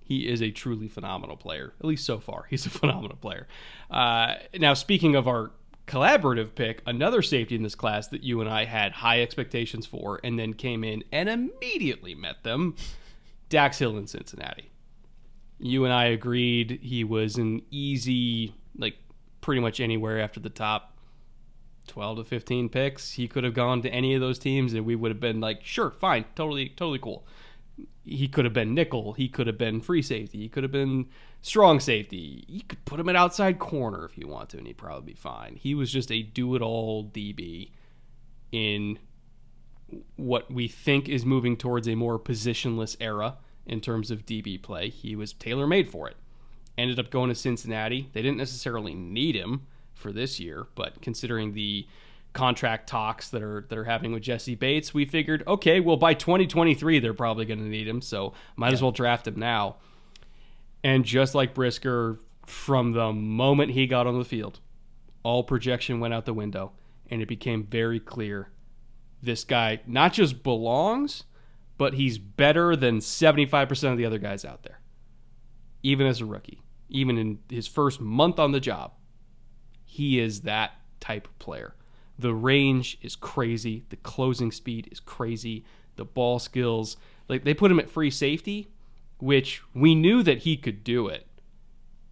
he 0.00 0.28
is 0.28 0.40
a 0.40 0.52
truly 0.52 0.86
phenomenal 0.86 1.36
player. 1.36 1.74
At 1.80 1.84
least 1.84 2.06
so 2.06 2.20
far, 2.20 2.46
he's 2.50 2.64
a 2.64 2.70
phenomenal 2.70 3.16
player. 3.16 3.48
Uh, 3.90 4.34
now, 4.56 4.74
speaking 4.74 5.16
of 5.16 5.26
our 5.26 5.50
collaborative 5.88 6.54
pick, 6.54 6.80
another 6.86 7.22
safety 7.22 7.56
in 7.56 7.64
this 7.64 7.74
class 7.74 8.06
that 8.08 8.22
you 8.22 8.40
and 8.40 8.48
I 8.48 8.66
had 8.66 8.92
high 8.92 9.20
expectations 9.20 9.84
for, 9.84 10.20
and 10.22 10.38
then 10.38 10.54
came 10.54 10.84
in 10.84 11.02
and 11.10 11.28
immediately 11.28 12.14
met 12.14 12.44
them, 12.44 12.76
Dax 13.48 13.78
Hill 13.80 13.98
in 13.98 14.06
Cincinnati. 14.06 14.70
You 15.58 15.84
and 15.84 15.92
I 15.92 16.04
agreed 16.04 16.78
he 16.82 17.02
was 17.02 17.36
an 17.36 17.62
easy, 17.72 18.54
like 18.78 18.96
pretty 19.40 19.60
much 19.60 19.80
anywhere 19.80 20.20
after 20.20 20.38
the 20.38 20.50
top 20.50 20.93
12 21.86 22.18
to 22.18 22.24
15 22.24 22.68
picks. 22.68 23.12
He 23.12 23.28
could 23.28 23.44
have 23.44 23.54
gone 23.54 23.82
to 23.82 23.90
any 23.90 24.14
of 24.14 24.20
those 24.20 24.38
teams 24.38 24.72
and 24.72 24.84
we 24.84 24.96
would 24.96 25.10
have 25.10 25.20
been 25.20 25.40
like, 25.40 25.64
sure, 25.64 25.90
fine, 25.90 26.24
totally, 26.34 26.68
totally 26.70 26.98
cool. 26.98 27.26
He 28.04 28.28
could 28.28 28.44
have 28.44 28.54
been 28.54 28.74
nickel. 28.74 29.14
He 29.14 29.28
could 29.28 29.46
have 29.46 29.58
been 29.58 29.80
free 29.80 30.02
safety. 30.02 30.38
He 30.38 30.48
could 30.48 30.62
have 30.62 30.72
been 30.72 31.06
strong 31.42 31.80
safety. 31.80 32.44
You 32.46 32.62
could 32.62 32.84
put 32.84 33.00
him 33.00 33.08
at 33.08 33.16
outside 33.16 33.58
corner 33.58 34.04
if 34.04 34.18
you 34.18 34.28
want 34.28 34.50
to, 34.50 34.58
and 34.58 34.66
he'd 34.66 34.76
probably 34.76 35.12
be 35.12 35.18
fine. 35.18 35.56
He 35.56 35.74
was 35.74 35.90
just 35.90 36.12
a 36.12 36.22
do 36.22 36.54
it 36.54 36.62
all 36.62 37.04
DB 37.04 37.70
in 38.52 38.98
what 40.16 40.50
we 40.50 40.68
think 40.68 41.08
is 41.08 41.24
moving 41.24 41.56
towards 41.56 41.88
a 41.88 41.94
more 41.94 42.18
positionless 42.18 42.96
era 43.00 43.36
in 43.66 43.80
terms 43.80 44.10
of 44.10 44.26
DB 44.26 44.60
play. 44.60 44.90
He 44.90 45.16
was 45.16 45.32
tailor 45.32 45.66
made 45.66 45.88
for 45.88 46.08
it. 46.08 46.16
Ended 46.76 46.98
up 46.98 47.10
going 47.10 47.28
to 47.28 47.34
Cincinnati. 47.34 48.10
They 48.12 48.22
didn't 48.22 48.38
necessarily 48.38 48.94
need 48.94 49.34
him 49.34 49.66
for 49.94 50.12
this 50.12 50.38
year, 50.38 50.66
but 50.74 51.00
considering 51.00 51.54
the 51.54 51.86
contract 52.34 52.88
talks 52.88 53.30
that 53.30 53.42
are 53.42 53.64
that 53.68 53.78
are 53.78 53.84
happening 53.84 54.12
with 54.12 54.22
Jessie 54.22 54.54
Bates, 54.54 54.92
we 54.92 55.06
figured, 55.06 55.42
okay, 55.46 55.80
well 55.80 55.96
by 55.96 56.12
2023 56.12 56.98
they're 56.98 57.14
probably 57.14 57.46
going 57.46 57.60
to 57.60 57.64
need 57.64 57.88
him, 57.88 58.02
so 58.02 58.34
might 58.56 58.68
yeah. 58.68 58.74
as 58.74 58.82
well 58.82 58.92
draft 58.92 59.26
him 59.26 59.38
now. 59.38 59.76
And 60.82 61.04
just 61.04 61.34
like 61.34 61.54
Brisker, 61.54 62.20
from 62.44 62.92
the 62.92 63.12
moment 63.12 63.70
he 63.70 63.86
got 63.86 64.06
on 64.06 64.18
the 64.18 64.24
field, 64.24 64.60
all 65.22 65.42
projection 65.42 66.00
went 66.00 66.12
out 66.12 66.26
the 66.26 66.34
window, 66.34 66.72
and 67.08 67.22
it 67.22 67.28
became 67.28 67.64
very 67.64 68.00
clear 68.00 68.50
this 69.22 69.44
guy 69.44 69.80
not 69.86 70.12
just 70.12 70.42
belongs, 70.42 71.24
but 71.78 71.94
he's 71.94 72.18
better 72.18 72.76
than 72.76 72.98
75% 72.98 73.92
of 73.92 73.96
the 73.96 74.04
other 74.04 74.18
guys 74.18 74.44
out 74.44 74.62
there, 74.64 74.80
even 75.82 76.06
as 76.06 76.20
a 76.20 76.26
rookie, 76.26 76.60
even 76.90 77.16
in 77.16 77.38
his 77.48 77.66
first 77.66 78.00
month 78.00 78.38
on 78.38 78.52
the 78.52 78.60
job 78.60 78.92
he 79.94 80.18
is 80.18 80.40
that 80.40 80.72
type 80.98 81.28
of 81.28 81.38
player. 81.38 81.76
The 82.18 82.34
range 82.34 82.98
is 83.00 83.14
crazy. 83.14 83.84
The 83.90 83.96
closing 83.96 84.50
speed 84.50 84.88
is 84.90 84.98
crazy. 84.98 85.64
The 85.94 86.04
ball 86.04 86.40
skills, 86.40 86.96
like 87.28 87.44
they 87.44 87.54
put 87.54 87.70
him 87.70 87.78
at 87.78 87.88
free 87.88 88.10
safety, 88.10 88.66
which 89.18 89.62
we 89.72 89.94
knew 89.94 90.24
that 90.24 90.38
he 90.38 90.56
could 90.56 90.82
do 90.82 91.06
it, 91.06 91.28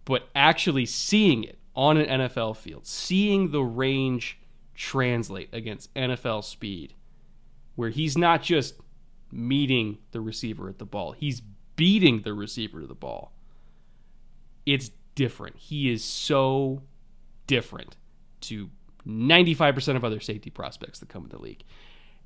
but 0.05 0.29
actually 0.33 0.85
seeing 0.85 1.43
it 1.43 1.59
on 1.75 1.97
an 1.97 2.21
NFL 2.21 2.55
field, 2.55 2.87
seeing 2.87 3.51
the 3.51 3.63
range 3.63 4.39
translate 4.73 5.49
against 5.51 5.93
NFL 5.93 6.45
speed, 6.45 6.93
where 7.75 7.89
he's 7.89 8.17
not 8.17 8.41
just 8.41 8.75
meeting 9.29 9.97
the 10.11 10.21
receiver 10.21 10.69
at 10.69 10.79
the 10.79 10.85
ball, 10.85 11.11
he's 11.11 11.41
beating 11.75 12.21
the 12.21 12.33
receiver 12.33 12.79
to 12.79 12.87
the 12.87 12.95
ball. 12.95 13.33
It's 14.65 14.91
different. 15.15 15.57
He 15.57 15.91
is 15.91 16.01
so 16.01 16.83
different 17.47 17.97
to 18.41 18.69
95% 19.07 19.95
of 19.95 20.05
other 20.05 20.19
safety 20.19 20.49
prospects 20.49 20.99
that 20.99 21.09
come 21.09 21.23
in 21.23 21.29
the 21.29 21.39
league. 21.41 21.63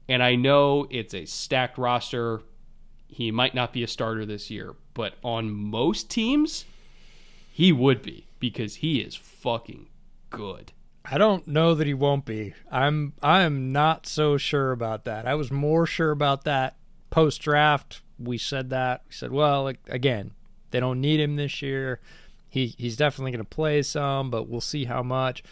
And 0.08 0.24
I 0.24 0.36
know 0.36 0.88
it's 0.90 1.14
a 1.14 1.26
stacked 1.26 1.78
roster. 1.78 2.42
He 3.08 3.32
might 3.32 3.56
not 3.56 3.74
be 3.74 3.84
a 3.84 3.88
starter 3.88 4.26
this 4.26 4.50
year, 4.50 4.76
but 4.94 5.16
on 5.24 5.52
most 5.52 6.10
teams, 6.10 6.66
he 7.52 7.72
would 7.72 8.02
be 8.02 8.28
because 8.40 8.76
he 8.76 9.00
is 9.00 9.16
fucking 9.16 9.88
good. 10.30 10.72
I 11.10 11.18
don't 11.18 11.48
know 11.48 11.74
that 11.74 11.88
he 11.88 11.94
won't 11.94 12.26
be. 12.26 12.54
I'm 12.70 13.14
I'm 13.24 13.72
not 13.72 14.06
so 14.06 14.38
sure 14.38 14.72
about 14.72 15.06
that. 15.06 15.26
I 15.26 15.36
was 15.36 15.52
more 15.52 15.86
sure 15.86 16.12
about 16.12 16.44
that 16.44 16.76
post 17.10 17.42
draft. 17.42 18.02
We 18.20 18.38
said 18.38 18.70
that. 18.72 19.04
We 19.08 19.14
said, 19.14 19.32
well, 19.32 19.64
like, 19.64 19.80
again, 19.88 20.32
they 20.72 20.80
don't 20.80 21.00
need 21.00 21.20
him 21.20 21.38
this 21.38 21.62
year. 21.62 22.02
He 22.50 22.76
he's 22.78 22.98
definitely 22.98 23.32
going 23.32 23.46
to 23.46 23.56
play 23.56 23.82
some, 23.82 24.30
but 24.30 24.48
we'll 24.48 24.62
see 24.62 24.86
how 24.86 25.04
much. 25.04 25.44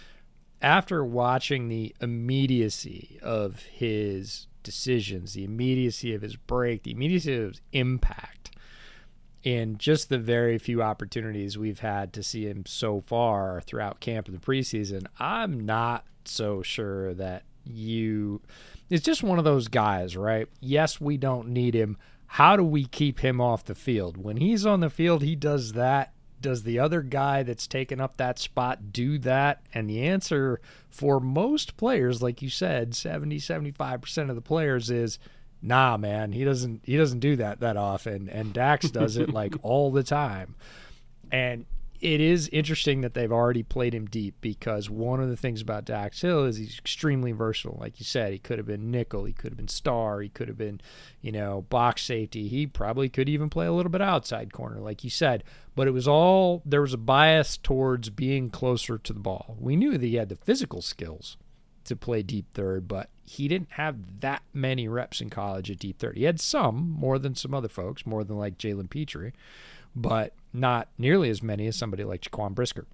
After 0.62 1.04
watching 1.04 1.68
the 1.68 1.96
immediacy 2.02 3.20
of 3.22 3.64
his 3.64 4.48
decisions, 4.64 5.34
the 5.34 5.44
immediacy 5.44 6.14
of 6.14 6.22
his 6.22 6.36
break, 6.36 6.84
the 6.84 6.92
immediacy 6.92 7.36
of 7.36 7.50
his 7.52 7.62
impact, 7.72 8.52
and 9.46 9.78
just 9.78 10.10
the 10.10 10.18
very 10.18 10.58
few 10.58 10.82
opportunities 10.82 11.58
we've 11.58 11.80
had 11.80 12.12
to 12.14 12.24
see 12.24 12.46
him 12.46 12.66
so 12.66 13.02
far 13.02 13.62
throughout 13.62 14.00
camp 14.00 14.28
in 14.28 14.34
the 14.34 14.40
preseason, 14.40 15.06
I'm 15.20 15.66
not 15.66 16.06
so 16.26 16.64
sure 16.64 17.14
that 17.14 17.44
you. 17.64 18.42
It's 18.90 19.06
just 19.06 19.24
one 19.24 19.38
of 19.38 19.46
those 19.46 19.68
guys, 19.68 20.18
right? 20.18 20.48
Yes, 20.60 21.00
we 21.00 21.18
don't 21.18 21.50
need 21.50 21.76
him. 21.76 21.98
How 22.26 22.58
do 22.58 22.64
we 22.64 22.86
keep 22.86 23.20
him 23.20 23.40
off 23.40 23.64
the 23.66 23.76
field? 23.76 24.18
When 24.18 24.38
he's 24.38 24.66
on 24.66 24.80
the 24.80 24.90
field, 24.90 25.22
he 25.22 25.36
does 25.36 25.74
that. 25.74 26.14
Does 26.46 26.62
the 26.62 26.78
other 26.78 27.02
guy 27.02 27.42
that's 27.42 27.66
taken 27.66 28.00
up 28.00 28.18
that 28.18 28.38
spot 28.38 28.94
do 28.94 29.18
that? 29.20 29.64
And 29.74 29.90
the 29.90 30.04
answer 30.04 30.62
for 30.90 31.20
most 31.20 31.76
players, 31.76 32.22
like 32.22 32.44
you 32.44 32.50
said, 32.50 32.94
70, 32.94 33.40
75% 33.40 34.30
of 34.30 34.36
the 34.36 34.42
players 34.42 34.92
is 34.92 35.18
nah, 35.60 35.98
man, 35.98 36.34
he 36.34 36.44
doesn't 36.44 36.82
he 36.84 36.98
doesn't 36.98 37.20
do 37.20 37.36
that 37.38 37.62
that 37.62 37.78
often. 37.78 38.30
And 38.30 38.54
Dax 38.54 38.92
does 38.92 39.18
it 39.18 39.32
like 39.32 39.56
all 39.64 39.90
the 39.90 40.04
time. 40.04 40.54
And 41.32 41.66
it 42.02 42.22
is 42.22 42.50
interesting 42.50 43.02
that 43.02 43.14
they've 43.14 43.32
already 43.32 43.64
played 43.64 43.94
him 43.94 44.06
deep 44.06 44.36
because 44.42 44.90
one 44.90 45.22
of 45.22 45.30
the 45.30 45.38
things 45.38 45.62
about 45.62 45.86
Dax 45.86 46.22
Hill 46.22 46.46
is 46.46 46.58
he's 46.58 46.78
extremely 46.78 47.32
versatile. 47.32 47.78
Like 47.80 48.00
you 48.00 48.06
said, 48.06 48.34
he 48.34 48.40
could 48.40 48.58
have 48.58 48.68
been 48.68 48.92
nickel, 48.92 49.26
he 49.26 49.34
could 49.34 49.52
have 49.52 49.58
been 49.58 49.68
star, 49.68 50.22
he 50.22 50.30
could 50.30 50.48
have 50.48 50.58
been, 50.58 50.82
you 51.22 51.32
know, 51.32 51.62
box 51.70 52.04
safety. 52.04 52.48
He 52.48 52.68
probably 52.68 53.10
could 53.10 53.30
even 53.30 53.50
play 53.50 53.66
a 53.66 53.72
little 53.72 53.92
bit 53.92 54.02
outside 54.02 54.54
corner, 54.54 54.80
like 54.80 55.04
you 55.04 55.10
said. 55.10 55.44
But 55.76 55.88
it 55.88 55.92
was 55.92 56.08
all 56.08 56.62
there 56.66 56.82
was 56.82 56.94
a 56.94 56.98
bias 56.98 57.58
towards 57.58 58.10
being 58.10 58.50
closer 58.50 58.98
to 58.98 59.14
the 59.14 59.20
ball. 59.20 59.56
We 59.60 59.76
knew 59.76 59.98
that 59.98 60.06
he 60.06 60.16
had 60.16 60.30
the 60.30 60.36
physical 60.36 60.82
skills 60.82 61.38
to 61.86 61.96
play 61.96 62.24
deep 62.24 62.52
third, 62.54 62.88
but 62.88 63.10
he 63.24 63.48
didn't 63.48 63.72
have 63.72 64.22
that 64.22 64.42
many 64.54 64.88
reps 64.88 65.22
in 65.22 65.30
college 65.30 65.72
at 65.72 65.80
deep 65.80 66.00
third. 66.00 66.18
He 66.18 66.24
had 66.24 66.40
some, 66.40 66.90
more 66.90 67.18
than 67.18 67.36
some 67.36 67.54
other 67.54 67.70
folks, 67.70 68.06
more 68.06 68.24
than 68.24 68.38
like 68.38 68.58
Jalen 68.58 68.90
Pitre 68.90 69.34
but 69.96 70.34
not 70.54 70.90
nearly 70.98 71.30
as 71.30 71.42
many 71.42 71.68
as 71.68 71.76
somebody 71.76 72.04
like 72.04 72.22
Jaquan 72.22 72.54
Brisker. 72.54 72.86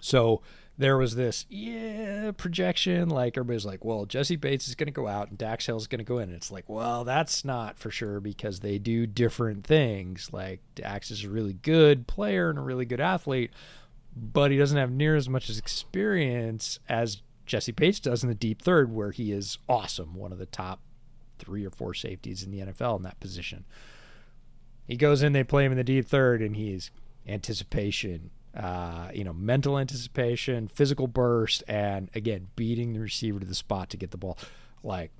So 0.00 0.42
there 0.78 0.98
was 0.98 1.14
this 1.14 1.46
yeah 1.48 2.30
projection 2.32 3.08
like 3.08 3.34
everybody's 3.38 3.64
like 3.64 3.82
well 3.82 4.04
jessie 4.04 4.36
bates 4.36 4.68
is 4.68 4.74
going 4.74 4.86
to 4.88 4.92
go 4.92 5.06
out 5.06 5.30
and 5.30 5.38
dax 5.38 5.64
hill 5.64 5.78
is 5.78 5.86
going 5.86 5.98
to 5.98 6.04
go 6.04 6.18
in. 6.18 6.28
And 6.28 6.36
it's 6.36 6.50
like 6.50 6.68
well 6.68 7.04
that's 7.04 7.44
not 7.44 7.78
for 7.78 7.90
sure 7.90 8.20
because 8.20 8.60
they 8.60 8.78
do 8.78 9.06
different 9.06 9.64
things. 9.64 10.30
Like 10.32 10.60
dax 10.74 11.10
is 11.10 11.24
a 11.24 11.30
really 11.30 11.54
good 11.54 12.06
player 12.06 12.50
and 12.50 12.58
a 12.58 12.62
really 12.62 12.84
good 12.84 13.00
athlete 13.00 13.50
but 14.16 14.50
he 14.50 14.56
doesn't 14.56 14.78
have 14.78 14.90
near 14.90 15.14
as 15.14 15.28
much 15.28 15.50
experience 15.50 16.78
as 16.88 17.22
jessie 17.44 17.72
bates 17.72 18.00
does 18.00 18.22
in 18.22 18.28
the 18.28 18.34
deep 18.34 18.62
third 18.62 18.92
where 18.92 19.10
he 19.10 19.30
is 19.30 19.58
awesome 19.68 20.14
one 20.14 20.32
of 20.32 20.38
the 20.38 20.46
top 20.46 20.80
three 21.38 21.64
or 21.64 21.70
four 21.70 21.92
safeties 21.92 22.42
in 22.42 22.50
the 22.50 22.60
nfl 22.60 22.96
in 22.96 23.02
that 23.02 23.20
position 23.20 23.64
he 24.86 24.96
goes 24.96 25.22
in, 25.22 25.32
they 25.32 25.44
play 25.44 25.64
him 25.64 25.72
in 25.72 25.78
the 25.78 25.84
deep 25.84 26.06
third, 26.06 26.40
and 26.40 26.56
he's 26.56 26.90
anticipation, 27.26 28.30
uh, 28.56 29.08
you 29.12 29.24
know, 29.24 29.32
mental 29.32 29.78
anticipation, 29.78 30.68
physical 30.68 31.06
burst, 31.06 31.64
and 31.66 32.10
again, 32.14 32.48
beating 32.56 32.92
the 32.92 33.00
receiver 33.00 33.40
to 33.40 33.46
the 33.46 33.54
spot 33.54 33.90
to 33.90 33.96
get 33.96 34.12
the 34.12 34.16
ball. 34.16 34.38
Like, 34.82 35.10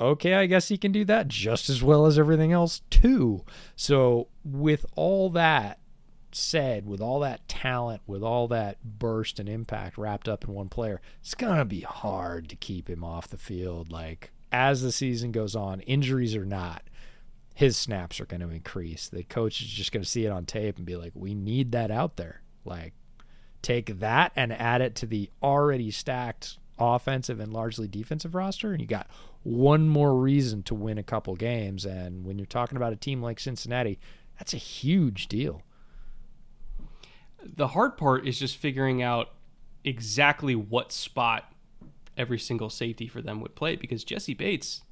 okay, 0.00 0.34
I 0.34 0.46
guess 0.46 0.68
he 0.68 0.76
can 0.76 0.92
do 0.92 1.04
that 1.06 1.28
just 1.28 1.70
as 1.70 1.82
well 1.82 2.06
as 2.06 2.18
everything 2.18 2.52
else, 2.52 2.82
too. 2.90 3.44
So, 3.76 4.28
with 4.44 4.84
all 4.94 5.30
that 5.30 5.78
said, 6.32 6.86
with 6.86 7.00
all 7.00 7.20
that 7.20 7.48
talent, 7.48 8.02
with 8.06 8.22
all 8.22 8.48
that 8.48 8.76
burst 8.84 9.38
and 9.38 9.48
impact 9.48 9.96
wrapped 9.96 10.28
up 10.28 10.44
in 10.44 10.52
one 10.52 10.68
player, 10.68 11.00
it's 11.20 11.34
going 11.34 11.58
to 11.58 11.64
be 11.64 11.80
hard 11.80 12.48
to 12.50 12.56
keep 12.56 12.90
him 12.90 13.02
off 13.02 13.28
the 13.28 13.38
field. 13.38 13.90
Like, 13.90 14.32
as 14.52 14.82
the 14.82 14.92
season 14.92 15.32
goes 15.32 15.56
on, 15.56 15.80
injuries 15.80 16.36
or 16.36 16.44
not 16.44 16.82
his 17.54 17.76
snaps 17.76 18.20
are 18.20 18.26
going 18.26 18.40
to 18.40 18.50
increase. 18.50 19.08
The 19.08 19.22
coach 19.22 19.60
is 19.60 19.68
just 19.68 19.92
going 19.92 20.02
to 20.02 20.08
see 20.08 20.26
it 20.26 20.30
on 20.30 20.44
tape 20.44 20.76
and 20.76 20.84
be 20.84 20.96
like, 20.96 21.12
we 21.14 21.34
need 21.34 21.72
that 21.72 21.90
out 21.90 22.16
there. 22.16 22.42
Like, 22.64 22.92
take 23.62 24.00
that 24.00 24.32
and 24.34 24.52
add 24.52 24.80
it 24.80 24.96
to 24.96 25.06
the 25.06 25.30
already 25.42 25.92
stacked 25.92 26.58
offensive 26.78 27.38
and 27.38 27.52
largely 27.52 27.86
defensive 27.86 28.34
roster, 28.34 28.72
and 28.72 28.80
you 28.80 28.88
got 28.88 29.08
one 29.44 29.88
more 29.88 30.16
reason 30.16 30.64
to 30.64 30.74
win 30.74 30.98
a 30.98 31.02
couple 31.02 31.36
games. 31.36 31.84
And 31.84 32.24
when 32.24 32.38
you're 32.38 32.46
talking 32.46 32.76
about 32.76 32.92
a 32.92 32.96
team 32.96 33.22
like 33.22 33.38
Cincinnati, 33.38 34.00
that's 34.38 34.52
a 34.52 34.58
huge 34.58 35.28
deal. 35.28 35.62
The 37.44 37.68
hard 37.68 37.96
part 37.96 38.26
is 38.26 38.38
just 38.38 38.56
figuring 38.56 39.02
out 39.02 39.28
exactly 39.84 40.56
what 40.56 40.90
spot 40.90 41.52
every 42.16 42.38
single 42.38 42.70
safety 42.70 43.06
for 43.06 43.20
them 43.20 43.40
would 43.40 43.54
play 43.54 43.76
because 43.76 44.02
Jessie 44.02 44.34
Bates 44.34 44.82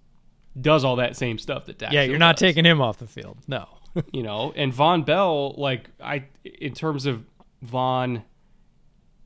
does 0.60 0.84
all 0.84 0.96
that 0.96 1.16
same 1.16 1.38
stuff 1.38 1.66
that 1.66 1.78
Dax. 1.78 1.92
Yeah, 1.92 2.02
you're 2.02 2.18
not 2.18 2.36
does. 2.36 2.40
taking 2.40 2.64
him 2.64 2.80
off 2.80 2.98
the 2.98 3.06
field. 3.06 3.38
No. 3.46 3.66
you 4.12 4.22
know, 4.22 4.52
and 4.56 4.72
Vonn 4.72 5.04
Bell, 5.04 5.54
like 5.58 5.90
I, 6.02 6.24
in 6.44 6.74
terms 6.74 7.06
of 7.06 7.24
Vonn, 7.64 8.22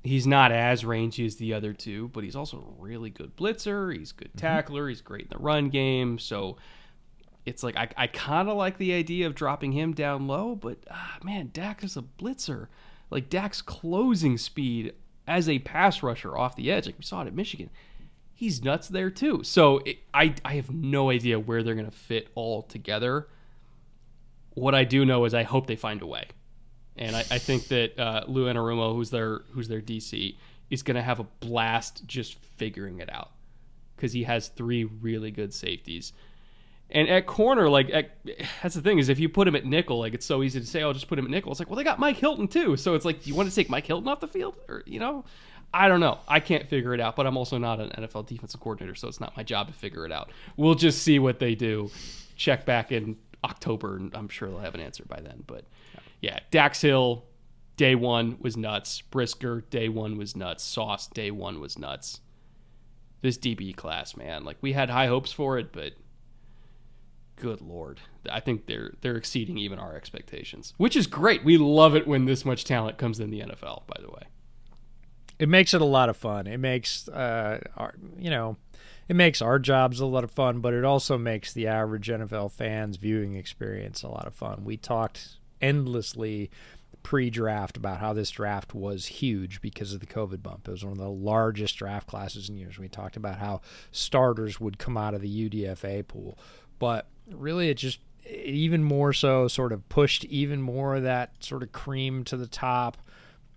he's 0.03 0.27
not 0.27 0.53
as 0.53 0.85
rangy 0.85 1.27
as 1.27 1.37
the 1.37 1.55
other 1.55 1.73
two, 1.73 2.09
but 2.09 2.25
he's 2.25 2.37
also 2.37 2.59
a 2.59 2.83
really 2.83 3.11
good 3.11 3.37
blitzer. 3.37 3.97
He's 3.97 4.13
good 4.13 4.29
mm-hmm. 4.29 4.39
tackler. 4.39 4.83
Mm-hmm. 4.83 4.89
He's 4.91 5.01
great 5.01 5.23
in 5.23 5.29
the 5.31 5.39
run 5.39 5.69
game. 5.69 6.19
So 6.19 6.57
it's 7.45 7.63
like 7.63 7.77
I, 7.77 7.89
I 7.97 8.07
kind 8.09 8.49
of 8.49 8.57
like 8.57 8.79
the 8.79 8.93
idea 8.93 9.27
of 9.27 9.35
dropping 9.35 9.73
him 9.73 9.93
down 9.93 10.27
low, 10.27 10.55
but 10.55 10.79
ah, 10.91 11.19
man, 11.23 11.51
Dax 11.53 11.85
is 11.85 11.97
a 11.97 12.03
blitzer. 12.03 12.67
Like 13.11 13.31
Dax 13.31 13.63
closing 13.63 14.37
speed 14.37 14.95
as 15.29 15.49
a 15.49 15.61
pass 15.61 16.03
rusher 16.03 16.37
off 16.37 16.57
the 16.57 16.71
edge, 16.71 16.87
like 16.87 16.99
we 16.99 17.05
saw 17.05 17.23
it 17.23 17.29
at 17.29 17.35
Michigan, 17.35 17.71
he's 18.37 18.63
nuts 18.63 18.87
there 18.87 19.11
too. 19.11 19.43
So 19.43 19.79
it, 19.79 19.99
I 20.15 20.35
I 20.45 20.55
have 20.55 20.71
no 20.71 21.11
idea 21.11 21.41
where 21.41 21.65
they're 21.65 21.75
gonna 21.75 21.91
fit 21.91 22.29
all 22.37 22.63
together. 22.63 23.27
What 24.55 24.75
I 24.75 24.85
do 24.85 25.05
know 25.05 25.25
is 25.25 25.35
I 25.35 25.43
hope 25.43 25.67
they 25.67 25.77
find 25.77 26.01
a 26.03 26.07
way, 26.07 26.29
and 26.97 27.17
I, 27.17 27.21
I 27.21 27.39
think 27.39 27.69
that 27.69 27.99
uh, 27.99 28.25
Lou 28.29 28.47
Anarumo, 28.47 28.95
who's 28.95 29.11
their 29.11 29.41
who's 29.51 29.67
their 29.67 29.81
DC, 29.81 30.37
is 30.71 30.83
gonna 30.83 31.03
have 31.03 31.19
a 31.19 31.25
blast 31.41 32.07
just 32.07 32.39
figuring 32.39 33.01
it 33.01 33.13
out 33.13 33.33
because 33.97 34.13
he 34.13 34.23
has 34.25 34.49
three 34.49 34.85
really 34.85 35.31
good 35.31 35.53
safeties. 35.53 36.13
And 36.89 37.09
at 37.09 37.27
corner, 37.27 37.69
like 37.69 37.91
at, 37.91 38.11
that's 38.63 38.77
the 38.77 38.81
thing 38.81 38.99
is 38.99 39.09
if 39.09 39.19
you 39.19 39.29
put 39.29 39.49
him 39.49 39.57
at 39.57 39.65
nickel, 39.65 39.99
like 39.99 40.15
it's 40.15 40.27
so 40.27 40.43
easy 40.43 40.61
to 40.61 40.67
say, 40.67 40.83
"I'll 40.83 40.91
oh, 40.91 40.93
just 40.93 41.09
put 41.09 41.19
him 41.19 41.25
at 41.25 41.31
nickel." 41.31 41.51
It's 41.51 41.59
like, 41.59 41.69
well, 41.69 41.77
they 41.77 41.85
got 41.85 41.99
Mike 41.99 42.17
Hilton 42.17 42.47
too, 42.47 42.77
so 42.77 42.95
it's 42.95 43.05
like, 43.05 43.23
do 43.23 43.31
you 43.31 43.35
want 43.35 43.49
to 43.49 43.55
take 43.55 43.69
Mike 43.69 43.87
Hilton 43.87 44.07
off 44.07 44.21
the 44.21 44.29
field, 44.29 44.57
or 44.69 44.83
you 44.87 45.01
know? 45.01 45.25
I 45.73 45.89
don't 45.89 46.01
know. 46.01 46.19
I 46.27 46.41
can't 46.41 46.69
figure 46.69 46.95
it 46.95 47.01
out, 47.01 47.17
but 47.17 47.27
I'm 47.27 47.37
also 47.37 47.59
not 47.59 47.81
an 47.81 47.91
NFL 47.91 48.27
defensive 48.27 48.61
coordinator, 48.61 48.95
so 48.95 49.09
it's 49.09 49.21
not 49.21 49.37
my 49.37 49.43
job 49.43 49.67
to 49.69 49.75
figure 49.75 50.07
it 50.07 50.13
out. 50.13 50.31
We'll 50.57 50.75
just 50.75 51.03
see 51.03 51.19
what 51.19 51.39
they 51.39 51.55
do. 51.55 51.91
Check 52.37 52.65
back 52.65 52.93
in 52.93 53.17
October, 53.45 53.97
and 53.97 54.15
I'm 54.15 54.29
sure 54.29 54.49
they'll 54.49 54.61
have 54.61 54.75
an 54.75 54.81
answer 54.81 55.05
by 55.07 55.21
then. 55.21 55.45
But 55.47 55.65
yeah, 56.21 56.41
Dax 56.51 56.81
Hill, 56.81 57.25
day 57.77 57.95
one 57.95 58.39
was 58.41 58.57
nuts. 58.57 59.03
Brisker, 59.03 59.63
day 59.71 59.89
one 59.89 60.17
was 60.17 60.35
nuts. 60.37 60.65
Sauce, 60.65 61.09
day 61.09 61.31
one 61.31 61.61
was 61.61 61.79
nuts. 61.79 62.21
This 63.21 63.39
DB 63.39 63.75
class, 63.75 64.17
man, 64.17 64.45
like 64.45 64.57
we 64.61 64.73
had 64.73 64.91
high 64.91 65.07
hopes 65.07 65.33
for 65.33 65.59
it, 65.59 65.73
but 65.73 65.93
good 67.37 67.61
lord, 67.61 68.01
I 68.31 68.41
think 68.41 68.67
they're 68.67 68.95
they're 69.01 69.17
exceeding 69.17 69.59
even 69.59 69.79
our 69.79 69.97
expectations, 69.97 70.75
which 70.77 70.97
is 70.97 71.07
great. 71.07 71.45
We 71.45 71.59
love 71.59 71.97
it 71.97 72.07
when 72.07 72.27
this 72.27 72.45
much 72.45 72.65
talent 72.65 72.99
comes 72.99 73.19
in 73.19 73.31
the 73.31 73.41
NFL. 73.41 73.87
By 73.87 74.01
the 74.01 74.11
way 74.11 74.23
it 75.39 75.49
makes 75.49 75.75
it 75.75 75.81
a 75.81 75.87
lot 75.87 76.09
of 76.09 76.17
fun. 76.17 76.47
It 76.47 76.59
makes 76.59 77.09
uh, 77.09 77.61
our, 77.77 77.95
you 78.19 78.31
know, 78.31 78.57
it 79.09 79.17
makes 79.17 79.41
our 79.41 79.59
jobs 79.59 80.01
a 80.01 80.07
lot 80.07 80.25
of 80.25 80.31
fun, 80.31 80.61
but 80.61 80.75
it 80.75 80.85
also 80.85 81.17
makes 81.17 81.53
the 81.53 81.67
average 81.67 82.09
NFL 82.09 82.53
fans 82.53 82.97
viewing 82.97 83.35
experience 83.35 84.03
a 84.03 84.09
lot 84.09 84.27
of 84.27 84.35
fun. 84.35 84.65
We 84.65 84.77
talked 84.77 85.39
endlessly 85.61 86.51
pre-draft 87.03 87.77
about 87.77 88.01
how 88.01 88.13
this 88.13 88.31
draft 88.31 88.75
was 88.75 89.07
huge 89.07 89.61
because 89.61 89.93
of 89.93 90.01
the 90.01 90.07
COVID 90.07 90.43
bump. 90.43 90.67
It 90.67 90.73
was 90.73 90.85
one 90.85 90.93
of 90.93 90.99
the 90.99 91.09
largest 91.09 91.77
draft 91.77 92.09
classes 92.09 92.49
in 92.49 92.57
years. 92.57 92.79
We 92.79 92.89
talked 92.89 93.17
about 93.17 93.39
how 93.39 93.61
starters 93.93 94.59
would 94.59 94.79
come 94.79 94.97
out 94.97 95.15
of 95.15 95.21
the 95.21 95.49
UDFA 95.49 96.09
pool, 96.09 96.37
but 96.81 97.07
really 97.31 97.69
it 97.69 97.75
just 97.75 98.01
even 98.29 98.83
more 98.83 99.13
so 99.13 99.47
sort 99.47 99.73
of 99.73 99.89
pushed 99.89 100.25
even 100.25 100.61
more 100.61 100.97
of 100.97 101.05
that 101.05 101.33
sort 101.45 101.63
of 101.63 101.71
cream 101.71 102.25
to 102.25 102.37
the 102.37 102.49
top 102.49 102.97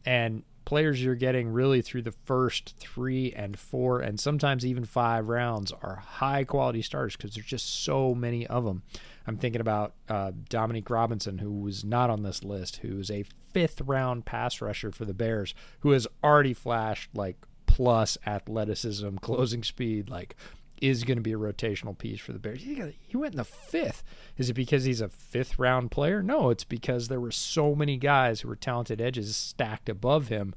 and 0.05 0.43
players 0.70 1.03
you're 1.03 1.15
getting 1.15 1.51
really 1.51 1.82
through 1.82 2.03
the 2.03 2.11
first 2.11 2.76
three 2.78 3.34
and 3.34 3.57
four 3.57 4.01
and 4.01 4.20
sometimes 4.20 4.63
even 4.63 4.86
five 4.86 5.28
rounds 5.28 5.72
are 5.82 5.95
high 5.95 6.43
quality 6.43 6.80
starters 6.80 7.15
because 7.15 7.34
there's 7.34 7.47
just 7.47 7.84
so 7.84 8.13
many 8.13 8.45
of 8.45 8.63
them. 8.65 8.84
I'm 9.26 9.38
thinking 9.38 9.61
about 9.61 9.95
uh, 10.07 10.32
Dominique 10.47 10.91
Robinson, 10.91 11.39
who 11.39 11.51
was 11.51 11.84
not 11.84 12.11
on 12.11 12.22
this 12.22 12.43
list, 12.43 12.78
who 12.78 12.99
is 12.99 13.09
a 13.09 13.26
fifth 13.51 13.82
round 13.82 14.26
pass 14.26 14.61
rusher 14.61 14.91
for 14.91 15.05
the 15.05 15.13
Bears, 15.15 15.55
who 15.80 15.89
has 15.89 16.05
already 16.24 16.53
flashed 16.53 17.09
like 17.15 17.38
plus 17.65 18.20
athleticism, 18.28 19.15
closing 19.24 19.63
speed, 19.63 20.07
like 20.07 20.36
is 20.82 21.03
going 21.03 21.17
to 21.17 21.23
be 21.23 21.34
a 21.34 21.38
rotational 21.38 21.97
piece 21.97 22.19
for 22.19 22.34
the 22.34 22.39
Bears. 22.39 22.63
He, 22.63 23.17
went 23.17 23.34
in 23.34 23.38
the 23.38 23.43
fifth. 23.43 24.03
Is 24.38 24.49
it 24.49 24.53
because 24.53 24.84
he's 24.84 25.01
a 25.01 25.09
fifth 25.09 25.59
round 25.59 25.91
player? 25.91 26.21
No, 26.23 26.49
it's 26.49 26.63
because 26.63 27.07
there 27.07 27.19
were 27.19 27.32
so 27.32 27.75
many 27.75 27.97
guys 27.97 28.41
who 28.41 28.47
were 28.47 28.55
talented 28.55 29.01
edges 29.01 29.36
stacked 29.36 29.89
above 29.89 30.27
him 30.27 30.53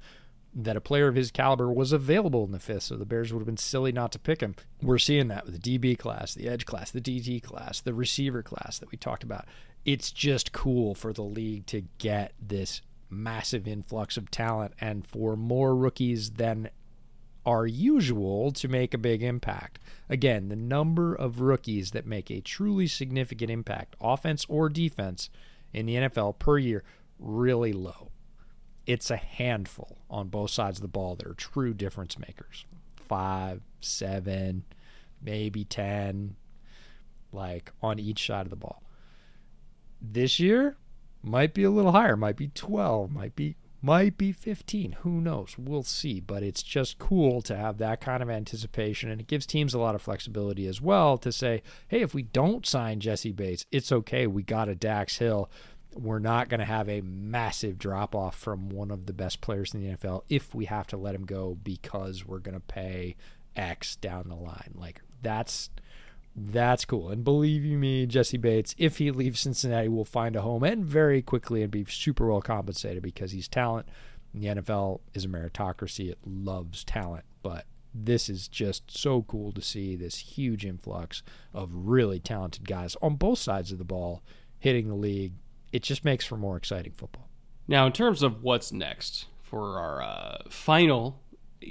that 0.55 0.77
a 0.77 0.81
player 0.81 1.09
of 1.09 1.15
his 1.15 1.31
caliber 1.31 1.73
was 1.73 1.93
available 1.93 2.45
in 2.45 2.53
the 2.53 2.59
fifth, 2.59 2.85
so 2.85 2.97
the 2.97 3.07
Bears 3.07 3.33
would 3.33 3.41
have 3.41 3.47
been 3.47 3.57
silly 3.57 3.91
not 3.91 4.13
to 4.13 4.19
pick 4.19 4.43
him. 4.43 4.55
We're 4.83 4.99
seeing 4.99 5.29
that 5.29 5.47
with 5.47 5.61
the 5.61 5.79
DB 5.79 5.99
class, 5.99 6.35
the 6.35 6.49
edge 6.49 6.67
class, 6.67 6.91
the 6.91 7.01
DT 7.01 7.43
class, 7.43 7.81
the 7.81 7.95
receiver 7.95 8.43
class 8.43 8.79
that 8.79 8.91
we 8.91 8.99
talked 8.99 9.23
about. 9.25 9.47
It's 9.85 10.13
just 10.13 10.53
cool 10.53 10.95
for 10.95 11.13
the 11.13 11.23
league 11.23 11.67
to 11.67 11.85
get 11.99 12.33
this 12.41 12.83
massive 13.09 13.67
influx 13.67 14.17
of 14.17 14.31
talent 14.31 14.75
and 14.81 15.07
for 15.07 15.37
more 15.37 15.75
rookies 15.75 16.33
than 16.33 16.71
are 17.45 17.67
usual 17.67 18.53
to 18.53 18.69
make 18.69 18.95
a 18.95 18.99
big 18.99 19.23
impact. 19.23 19.79
Again, 20.09 20.49
the 20.49 20.57
number 20.57 21.15
of 21.15 21.41
rookies 21.41 21.91
that 21.91 22.07
make 22.07 22.31
a 22.31 22.41
truly 22.41 22.87
significant 22.87 23.51
impact, 23.51 23.97
offense 24.01 24.47
or 24.49 24.69
defense, 24.69 25.29
in 25.73 25.87
the 25.87 25.95
NFL 25.95 26.39
per 26.39 26.59
year, 26.59 26.85
really 27.19 27.73
low. 27.73 28.11
It's 28.87 29.11
a 29.11 29.17
handful 29.17 29.99
on 30.11 30.29
both 30.29 30.51
sides 30.51 30.79
of 30.79 30.83
the 30.83 30.89
ball 30.89 31.17
that 31.17 31.27
are 31.27 31.35
true 31.35 31.73
difference 31.73 32.19
makers. 32.19 32.67
Five, 32.97 33.63
seven, 33.81 34.65
maybe 35.23 35.65
10, 35.65 36.37
like 37.33 37.73
on 37.83 37.99
each 37.99 38.27
side 38.27 38.47
of 38.47 38.51
the 38.51 38.57
ball. 38.57 38.83
This 40.01 40.41
year 40.41 40.77
might 41.23 41.55
be 41.55 41.63
a 41.63 41.71
little 41.71 41.93
higher, 41.93 42.17
might 42.17 42.37
be 42.37 42.49
12, 42.49 43.11
might 43.11 43.37
be 43.37 43.57
might 43.83 44.17
be 44.17 44.33
15 44.33 44.93
who 45.01 45.21
knows? 45.21 45.57
We'll 45.59 45.83
see 45.83 46.21
but 46.21 46.43
it's 46.43 46.63
just 46.63 46.99
cool 46.99 47.43
to 47.43 47.57
have 47.57 47.79
that 47.79 48.01
kind 48.01 48.23
of 48.23 48.31
anticipation 48.31 49.11
and 49.11 49.21
it 49.21 49.27
gives 49.27 49.47
teams 49.47 49.75
a 49.75 49.79
lot 49.79 49.95
of 49.95 50.03
flexibility 50.03 50.67
as 50.67 50.81
well 50.81 51.19
to 51.19 51.33
say 51.33 51.63
hey 51.89 52.01
if 52.01 52.15
we 52.15 52.23
don't 52.23 52.67
sign 52.67 53.01
Jessie 53.01 53.33
Bates 53.33 53.67
it's 53.71 53.93
okay 53.93 54.27
we 54.27 54.43
got 54.43 54.69
a 54.69 54.75
Dax 54.75 55.19
Hill. 55.19 55.51
We're 55.95 56.21
not 56.21 56.49
going 56.49 56.61
to 56.61 56.67
have 56.67 56.89
a 56.89 57.03
massive 57.03 57.79
drop 57.79 58.15
off 58.15 58.35
from 58.35 58.71
one 58.71 58.91
of 58.91 59.05
the 59.05 59.13
best 59.13 59.43
players 59.43 59.75
in 59.75 59.83
the 59.83 59.97
NFL 59.97 60.23
if 60.31 60.55
we 60.55 60.65
have 60.65 60.87
to 60.89 60.97
let 60.97 61.15
him 61.15 61.27
go 61.27 61.59
because 61.63 62.25
we're 62.25 62.39
going 62.39 62.55
to 62.55 62.61
pay 62.61 63.17
X 63.57 63.97
down 63.97 64.29
the 64.29 64.35
line. 64.35 64.73
Like 64.75 65.03
that's 65.21 65.71
that's 66.35 66.85
cool. 66.85 67.11
And 67.11 67.25
believe 67.25 67.65
you 67.65 67.77
me, 67.77 68.07
Jessie 68.07 68.39
Bates, 68.39 68.75
if 68.79 68.99
he 68.99 69.11
leaves 69.11 69.41
Cincinnati, 69.41 69.89
will 69.89 70.05
find 70.05 70.35
a 70.35 70.43
home 70.43 70.63
and 70.63 70.85
very 70.85 71.21
quickly 71.23 71.63
and 71.63 71.71
be 71.71 71.85
super 71.85 72.29
well 72.29 72.41
compensated 72.41 73.03
because 73.03 73.33
he's 73.33 73.49
talent. 73.49 73.87
The 74.35 74.47
NFL 74.47 75.01
is 75.13 75.27
a 75.27 75.29
meritocracy, 75.29 76.11
it 76.11 76.19
loves 76.25 76.85
talent. 76.85 77.25
But 77.43 77.67
this 77.95 78.29
is 78.29 78.49
just 78.49 78.97
so 78.97 79.23
cool 79.23 79.53
to 79.53 79.61
see 79.61 79.95
this 79.95 80.17
huge 80.17 80.65
influx 80.65 81.23
of 81.53 81.71
really 81.75 82.19
talented 82.19 82.67
guys 82.67 82.97
on 83.03 83.17
both 83.17 83.39
sides 83.39 83.71
of 83.73 83.79
the 83.79 83.85
ball 83.85 84.23
hitting 84.59 84.89
the 84.89 84.95
league. 84.95 85.35
It 85.73 85.83
just 85.83 86.05
makes 86.05 86.25
for 86.25 86.37
more 86.37 86.57
exciting 86.57 86.93
football. 86.93 87.29
Now, 87.69 87.87
in 87.87 87.93
terms 87.93 88.23
of 88.23 88.43
what's 88.43 88.73
next 88.73 89.27
for 89.43 89.79
our 89.79 90.03
uh, 90.03 90.39
final 90.49 91.22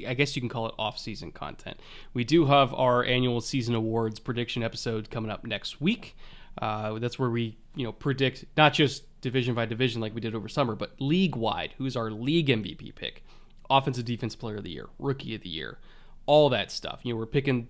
I 0.08 0.14
guess 0.14 0.36
you 0.36 0.42
can 0.42 0.50
call 0.50 0.68
it 0.68 0.76
off-season 0.78 1.32
content. 1.32 1.80
We 2.14 2.24
do 2.24 2.46
have 2.46 2.74
our 2.74 3.04
annual 3.04 3.42
season 3.42 3.76
awards 3.76 4.20
prediction 4.20 4.64
episode 4.64 5.10
coming 5.10 5.32
up 5.32 5.46
next 5.46 5.82
week. 5.82 6.16
Uh, 6.58 7.00
that's 7.00 7.18
where 7.18 7.30
we, 7.30 7.58
you 7.76 7.86
know, 7.86 7.92
predict 7.92 8.46
not 8.58 8.74
just 8.74 9.04
division 9.22 9.56
by 9.56 9.66
division 9.66 10.02
like 10.02 10.14
we 10.14 10.22
did 10.22 10.36
over 10.36 10.50
summer, 10.50 10.76
but 10.76 10.94
league 11.00 11.36
wide. 11.36 11.74
Who's 11.78 11.96
our 11.96 12.12
league 12.12 12.48
MVP 12.48 12.96
pick? 12.96 13.24
Offensive 13.70 14.06
defense 14.06 14.36
player 14.36 14.58
of 14.58 14.64
the 14.64 14.72
year, 14.72 14.90
rookie 15.00 15.36
of 15.36 15.42
the 15.42 15.50
year, 15.50 15.78
all 16.26 16.50
that 16.50 16.72
stuff. 16.72 17.00
You 17.04 17.14
know, 17.14 17.20
we're 17.20 17.26
picking 17.26 17.70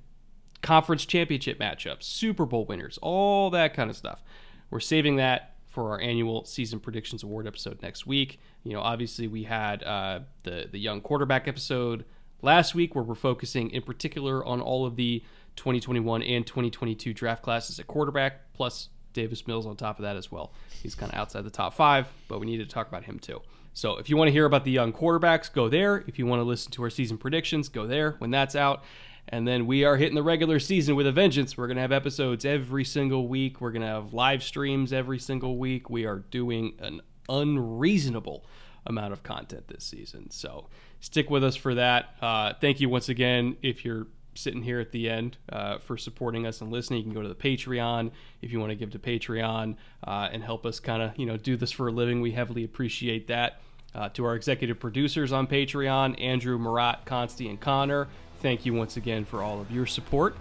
conference 0.62 1.06
championship 1.06 1.60
matchups, 1.60 2.04
Super 2.04 2.46
Bowl 2.46 2.66
winners, 2.66 2.98
all 3.02 3.50
that 3.52 3.74
kind 3.74 3.90
of 3.90 3.96
stuff. 3.96 4.24
We're 4.70 4.80
saving 4.80 5.18
that 5.18 5.51
for 5.72 5.92
our 5.92 6.02
annual 6.02 6.46
season 6.46 6.80
predictions 6.80 7.24
award 7.24 7.48
episode 7.48 7.82
next 7.82 8.06
week. 8.06 8.40
You 8.64 8.74
know, 8.74 8.82
obviously 8.82 9.28
we 9.28 9.44
had 9.44 9.84
uh, 9.84 10.20
the 10.44 10.68
the 10.72 10.80
young 10.80 11.02
quarterback 11.02 11.48
episode 11.48 12.06
last 12.42 12.76
week 12.76 12.94
where 12.94 13.04
we're 13.04 13.16
focusing 13.16 13.72
in 13.72 13.82
particular 13.82 14.46
on 14.46 14.62
all 14.62 14.86
of 14.86 14.98
the 14.98 15.24
2021 15.56 16.22
and 16.24 16.46
2022 16.46 17.14
draft 17.14 17.42
classes 17.42 17.80
at 17.80 17.88
quarterback, 17.88 18.54
plus 18.54 18.90
Davis 19.14 19.48
Mills 19.48 19.66
on 19.66 19.76
top 19.76 19.98
of 19.98 20.04
that 20.04 20.16
as 20.16 20.32
well. 20.32 20.54
He's 20.84 20.96
kind 20.96 21.12
of 21.12 21.18
outside 21.18 21.44
the 21.44 21.50
top 21.50 21.74
five, 21.74 22.08
but 22.28 22.40
we 22.40 22.46
need 22.46 22.58
to 22.58 22.66
talk 22.66 22.88
about 22.88 23.06
him 23.06 23.20
too. 23.20 23.42
So 23.74 23.98
if 23.98 24.10
you 24.10 24.18
want 24.18 24.28
to 24.28 24.34
hear 24.34 24.46
about 24.46 24.66
the 24.66 24.72
young 24.72 24.92
quarterbacks, 24.92 25.52
go 25.52 25.70
there. 25.70 26.04
If 26.08 26.20
you 26.20 26.26
want 26.26 26.42
to 26.42 26.44
listen 26.44 26.72
to 26.74 26.84
our 26.84 26.90
season 26.90 27.18
predictions, 27.18 27.70
go 27.70 27.88
there 27.88 28.16
when 28.20 28.30
that's 28.30 28.56
out. 28.56 28.84
And 29.28 29.48
then 29.48 29.66
we 29.66 29.84
are 29.84 29.98
hitting 29.98 30.16
the 30.16 30.24
regular 30.24 30.60
season 30.60 30.96
with 30.96 31.08
a 31.08 31.12
vengeance. 31.12 31.58
We're 31.58 31.68
going 31.68 31.78
to 31.78 31.82
have 31.82 31.92
episodes 31.92 32.44
every 32.44 32.84
single 32.84 33.28
week. 33.28 33.62
We're 33.62 33.72
going 33.72 33.84
to 33.84 33.88
have 33.88 34.14
live 34.14 34.44
streams 34.44 34.92
every 34.92 35.20
single 35.20 35.58
week. 35.58 35.90
We 35.90 36.06
are 36.06 36.20
doing 36.20 36.74
an 36.80 37.02
unreasonable 37.30 38.46
amount 38.86 39.14
of 39.14 39.24
content 39.24 39.68
this 39.68 39.84
season. 39.84 40.30
So 40.32 40.68
stick 41.00 41.30
with 41.30 41.44
us 41.44 41.56
for 41.56 41.76
that. 41.76 42.16
Uh, 42.22 42.54
thank 42.60 42.80
you 42.80 42.90
once 42.90 43.10
again. 43.10 43.58
If 43.62 43.86
you're 43.86 44.08
sitting 44.34 44.64
here 44.64 44.80
at 44.80 44.92
the 44.92 45.10
end 45.10 45.38
uh, 45.50 45.78
for 45.78 45.98
supporting 45.98 46.46
us 46.46 46.62
and 46.62 46.72
listening, 46.72 47.00
you 47.00 47.04
can 47.04 47.14
go 47.14 47.22
to 47.22 47.28
the 47.28 47.36
Patreon 47.36 48.12
if 48.42 48.52
you 48.52 48.60
want 48.60 48.72
to 48.72 48.76
give 48.76 48.92
to 48.92 49.00
Patreon 49.00 49.76
uh, 50.06 50.30
and 50.32 50.44
help 50.44 50.66
us 50.66 50.80
kind 50.80 51.02
of 51.02 51.18
you 51.18 51.26
know 51.26 51.38
do 51.38 51.58
this 51.58 51.72
for 51.72 51.88
a 51.88 51.92
living. 51.92 52.22
We 52.22 52.32
heavily 52.32 52.64
appreciate 52.64 53.28
that. 53.28 53.62
Uh, 53.94 54.08
to 54.08 54.24
our 54.24 54.36
executive 54.36 54.80
producers 54.80 55.34
on 55.34 55.46
Patreon, 55.46 56.22
Andrew, 56.22 56.58
Marat, 56.58 57.00
Consti, 57.06 57.50
and 57.50 57.60
Connor, 57.60 58.08
thank 58.42 58.66
you 58.66 58.74
once 58.74 58.98
again 58.98 59.24
for 59.26 59.42
all 59.42 59.62
of 59.62 59.72
your 59.72 59.86
support. 59.86 60.36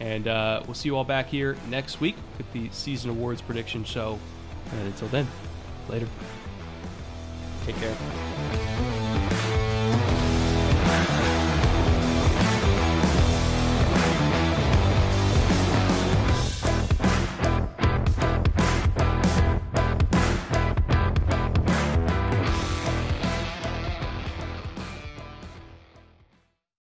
And 0.00 0.26
uh, 0.26 0.62
we'll 0.66 0.74
see 0.74 0.88
you 0.88 0.96
all 0.96 1.04
back 1.04 1.28
here 1.28 1.56
next 1.68 2.00
week 2.00 2.16
with 2.36 2.52
the 2.52 2.68
season 2.70 3.10
awards 3.10 3.40
prediction 3.40 3.84
show. 3.84 4.18
And 4.72 4.86
until 4.86 5.08
then, 5.08 5.26
later. 5.88 6.08
Take 7.64 7.76
care. 7.76 7.94